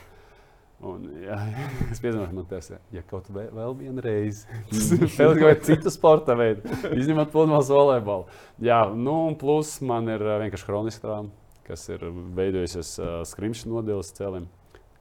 Un, 0.91 1.05
jā, 1.23 1.39
es 1.95 2.03
pieņemu, 2.03 2.27
man 2.35 2.49
ir. 2.51 2.81
Ja 2.97 3.05
kaut 3.07 3.29
kā 3.29 3.45
vēl 3.47 3.77
viena 3.79 4.03
reize, 4.03 4.51
spēlēt 5.15 5.39
kaut 5.39 5.45
kādu 5.45 5.69
citu 5.69 5.95
sporta 5.95 6.35
veidu, 6.35 6.67
izņemot 6.91 7.31
pludmales 7.31 7.71
volejbolu. 7.71 8.27
Jā, 8.67 8.83
nu, 8.91 9.21
un 9.29 9.39
plus 9.39 9.77
man 9.87 10.11
ir 10.11 10.27
vienkārši 10.43 10.67
kroniska 10.67 11.07
trauma, 11.07 11.31
kas 11.67 11.87
ir 11.93 12.05
veidojusies 12.37 12.93
uh, 13.01 13.17
skrimšana 13.29 13.79
nodeļas 13.79 14.13
cēlim, 14.19 14.47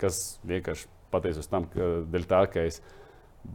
kas 0.02 0.22
vienkārši 0.48 0.90
pateicoties 1.12 1.52
tam, 1.52 1.68
ka 1.72 1.92
dēļ 2.12 2.28
tā, 2.30 2.42
ka 2.52 2.66
es 2.70 2.80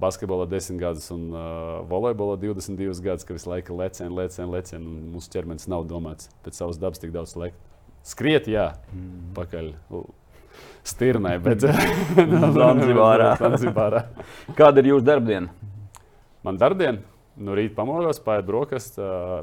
basketbolā 0.02 0.48
10 0.50 0.80
gadus 0.82 1.08
un 1.14 1.28
uh, 1.30 1.80
volejbolā 1.88 2.36
22 2.42 2.98
gadus, 3.04 3.26
ka 3.26 3.36
visu 3.36 3.50
laiku 3.52 3.76
lecienu, 3.78 4.18
lecienu, 4.18 4.50
lecienu, 4.56 4.90
un 4.90 5.10
mūsu 5.14 5.30
ķermenis 5.32 5.68
nav 5.70 5.86
domāts 5.88 6.30
pēc 6.44 6.58
savas 6.58 6.80
dabas 6.82 7.02
tik 7.02 7.14
daudz 7.14 7.36
lekt. 7.38 7.58
Skriet, 8.06 8.46
jā, 8.50 8.72
mm. 8.94 9.34
pakaļ 9.34 9.72
stirnai, 10.86 11.36
bet 11.46 11.64
Zanzibārā. 11.64 13.32
Zanzibārā. 13.42 14.06
Kāda 14.58 14.82
ir 14.82 14.92
jūsu 14.92 15.06
darbdiena? 15.06 15.72
Man 16.46 16.58
darbdiena, 16.60 17.02
no 17.42 17.56
rīta 17.58 17.74
pamodos, 17.78 18.20
paiet 18.22 18.46
brokastis, 18.46 19.00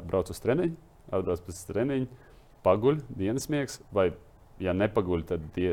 braucu 0.08 0.32
uz 0.32 0.40
treniņu, 0.40 0.76
atbraucu 1.12 1.48
pēc 1.48 1.58
treniņa, 1.68 2.23
paguļ, 2.64 3.00
dienas 3.18 3.48
miegs, 3.52 3.78
vai, 3.94 4.10
ja 4.62 4.74
nepaguļ, 4.76 5.24
tad 5.28 5.44
die, 5.56 5.72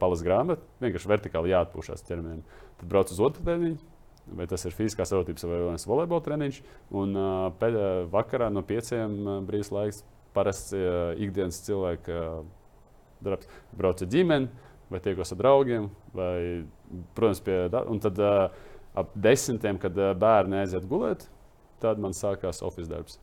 palas 0.00 0.24
grāmatu, 0.26 0.66
vienkārši 0.82 1.10
vertikāli 1.10 1.54
jāatpūšas 1.54 2.06
ķermenim. 2.08 2.44
Tad 2.80 2.92
braucu 2.92 3.16
uz 3.16 3.22
otru 3.26 3.44
treniņu, 3.46 3.80
vai 4.38 4.46
tas 4.50 4.64
ir 4.68 4.76
fiziskās 4.76 5.10
sautības 5.12 5.46
vai 5.48 5.60
volejbola 5.90 6.24
treniņš, 6.26 6.62
un 7.02 7.20
pēd, 7.60 7.78
vakarā 8.12 8.50
no 8.52 8.62
pieciem 8.66 9.20
brīvs 9.48 9.72
laiks, 9.74 10.02
parasts 10.36 10.74
ikdienas 11.18 11.58
cilvēka 11.66 12.18
darbs. 13.24 13.48
Braucu 13.76 14.06
ģimeni 14.10 14.50
vai 14.90 15.00
tiekos 15.02 15.32
ar 15.34 15.38
draugiem, 15.38 15.88
vai, 16.14 16.66
protams, 17.14 17.40
pie 17.46 17.58
un 17.86 18.00
tad 18.02 18.18
uh, 18.18 18.50
ap 18.98 19.12
desmitiem, 19.14 19.78
kad 19.80 19.98
uh, 19.98 20.12
bērni 20.18 20.58
aiziet 20.64 20.86
gulēt, 20.90 21.28
tad 21.82 22.00
man 22.02 22.16
sākās 22.16 22.62
oficiāls 22.66 22.90
darbs. 22.90 23.20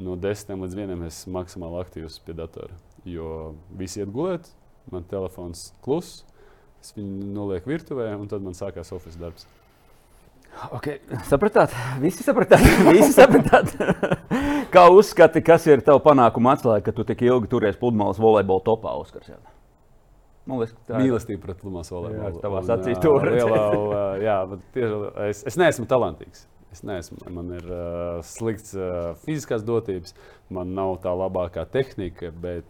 No 0.00 0.16
desmitiem 0.16 0.62
līdz 0.64 0.76
vienam 0.76 1.02
es 1.04 1.22
esmu 1.22 1.36
maksimāli 1.36 1.80
aktīvs 1.82 2.20
pie 2.24 2.36
datora. 2.36 2.76
Jo 3.04 3.54
visi 3.76 4.00
iet 4.00 4.12
gulēt, 4.12 4.48
man 4.92 5.04
telefons 5.08 5.70
kluss, 5.84 6.22
es 6.80 6.94
viņu 6.96 7.32
nolieku 7.34 7.72
virtuvē, 7.72 8.12
un 8.16 8.30
tad 8.30 8.44
man 8.44 8.56
sākās 8.56 8.94
oficiāls 8.94 9.20
darbs. 9.20 9.48
Okay. 10.76 11.00
Sapratāt, 11.28 11.72
visi 12.00 12.24
sapratāt. 12.24 12.64
visi 12.92 13.12
sapratāt. 13.14 13.72
Kā 14.74 14.86
uzskati, 14.92 15.42
kas 15.44 15.66
ir 15.68 15.82
tavs 15.84 16.04
panākuma 16.04 16.54
atslēga, 16.56 16.86
ka 16.88 16.96
tu 16.96 17.04
tik 17.08 17.24
ilgi 17.26 17.50
turies 17.52 17.76
pludmales 17.80 18.20
volejbola 18.20 18.64
topā, 18.64 18.92
Oskars? 19.00 19.32
Jā. 19.32 19.40
Man 20.48 20.58
liekas, 20.58 20.74
tā 20.88 20.96
ir 20.96 21.06
mīlestība 21.06 21.44
pret 21.46 21.60
Lumās 21.62 21.92
volejbolu. 21.92 22.40
Tavā 22.42 22.62
acīs 22.74 23.00
to 23.02 23.12
redzēju. 23.22 23.82
Jā, 24.24 24.38
bet 24.50 24.64
tieši 24.74 24.96
es, 25.28 25.42
es 25.52 25.58
neesmu 25.60 25.86
talantīgs. 25.90 26.46
Es 26.72 26.80
neesmu, 26.88 27.18
man 27.34 27.50
ir 27.58 27.66
uh, 27.68 28.20
slikts 28.24 28.72
uh, 28.78 29.12
fiziskās 29.26 29.64
dotības, 29.66 30.14
man 30.52 30.72
nav 30.76 30.96
tā 31.04 31.12
labākā 31.12 31.66
tehnika, 31.68 32.30
bet 32.32 32.64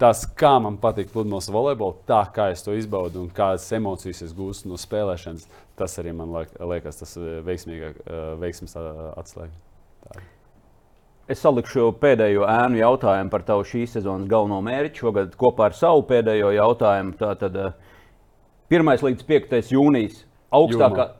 tas, 0.00 0.24
kā 0.26 0.56
man 0.62 0.80
patīk 0.82 1.12
pludmales 1.12 1.46
volejbols, 1.54 2.02
tā 2.08 2.24
kā 2.34 2.48
es 2.50 2.66
to 2.66 2.74
izbaudu 2.74 3.22
un 3.22 3.30
kādas 3.34 3.68
emocijas 3.78 4.24
es 4.26 4.34
gūstu 4.34 4.72
no 4.72 4.80
spēlēšanas, 4.80 5.46
tas 5.78 5.94
arī 6.02 6.16
man 6.18 6.34
liekas 6.34 6.98
tas 7.04 7.14
veiksmīgāk, 7.46 8.02
uh, 8.08 8.34
veiksmes 8.42 8.74
atslēga. 8.74 9.54
Es 11.24 11.40
salikšu 11.40 11.94
pēdējo 12.02 12.44
ēnu 12.44 12.82
jautājumu 12.82 13.32
par 13.32 13.44
tavu 13.48 13.64
šīs 13.64 13.94
sezonas 13.96 14.28
galveno 14.28 14.58
mērķi. 14.66 15.00
Šogad 15.00 15.36
kopā 15.40 15.70
ar 15.70 15.76
savu 15.78 16.02
pēdējo 16.10 16.50
jautājumu. 16.52 17.14
Tātad 17.16 17.56
1. 18.68 18.90
Eh, 18.92 19.04
līdz 19.06 19.24
5. 19.30 19.70
jūnijas 19.72 20.18
augstākās 20.52 21.14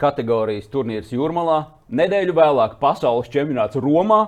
kategorijas 0.00 0.68
turnīrs 0.72 1.12
Jūrmalā, 1.14 1.62
nedēļu 1.88 2.34
vēlāk 2.36 2.78
pasaules 2.80 3.30
čempionāts 3.32 3.78
Romā, 3.82 4.26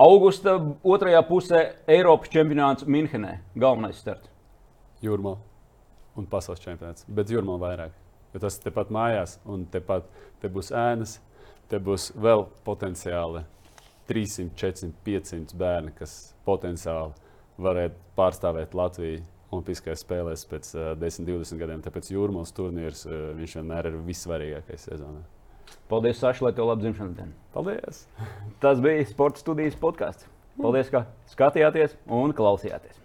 augusta 0.00 0.56
otrajā 0.82 1.22
pusē 1.28 1.62
Eiropas 1.90 2.32
čempionāts 2.32 2.86
Minhenē. 2.88 3.38
Galvenais 3.56 4.00
starts. 4.00 4.30
Jūrmā 5.04 5.36
un 6.18 6.26
pasaules 6.28 6.60
čempionāts, 6.62 7.06
bet 7.08 7.32
Jūrmā 7.32 7.56
vairāk. 7.60 7.96
Jo 8.34 8.42
tas 8.44 8.60
tepat 8.62 8.92
mājās, 8.94 9.38
un 9.48 9.64
tepat 9.72 10.06
te 10.42 10.50
būs 10.52 10.70
ēnas, 10.76 11.18
te 11.70 11.80
būs 11.82 12.10
vēl 12.14 12.44
potenciāli 12.66 13.42
300, 14.10 14.54
400, 14.58 14.94
500 15.06 15.58
bērni, 15.58 15.94
kas 15.96 16.34
potenciāli 16.46 17.14
varētu 17.60 17.98
pārstāvēt 18.18 18.74
Latviju 18.74 19.22
Olimpiskajās 19.50 20.04
spēlēs 20.04 20.46
pēc 20.50 20.70
uh, 20.76 20.92
10, 21.00 21.26
20 21.26 21.58
gadiem. 21.60 21.82
Tāpēc 21.82 22.12
jūrmālas 22.12 22.54
turnīrs 22.54 23.04
uh, 23.08 23.32
vienmēr 23.38 23.90
ir 23.90 23.98
vissvarīgākais 24.06 24.86
sezonā. 24.90 25.24
Paldies, 25.90 26.20
Saša, 26.22 26.46
lai 26.46 26.54
tev 26.54 26.70
labi 26.70 26.86
dzimšanas 26.86 27.16
diena. 27.18 27.34
Paldies! 27.54 28.04
Tas 28.62 28.82
bija 28.82 29.06
Sports 29.10 29.42
studijas 29.42 29.78
podkāsts. 29.78 30.30
Paldies, 30.60 30.90
ka 30.92 31.04
skatījāties 31.32 31.98
un 32.06 32.34
klausījāties! 32.36 32.99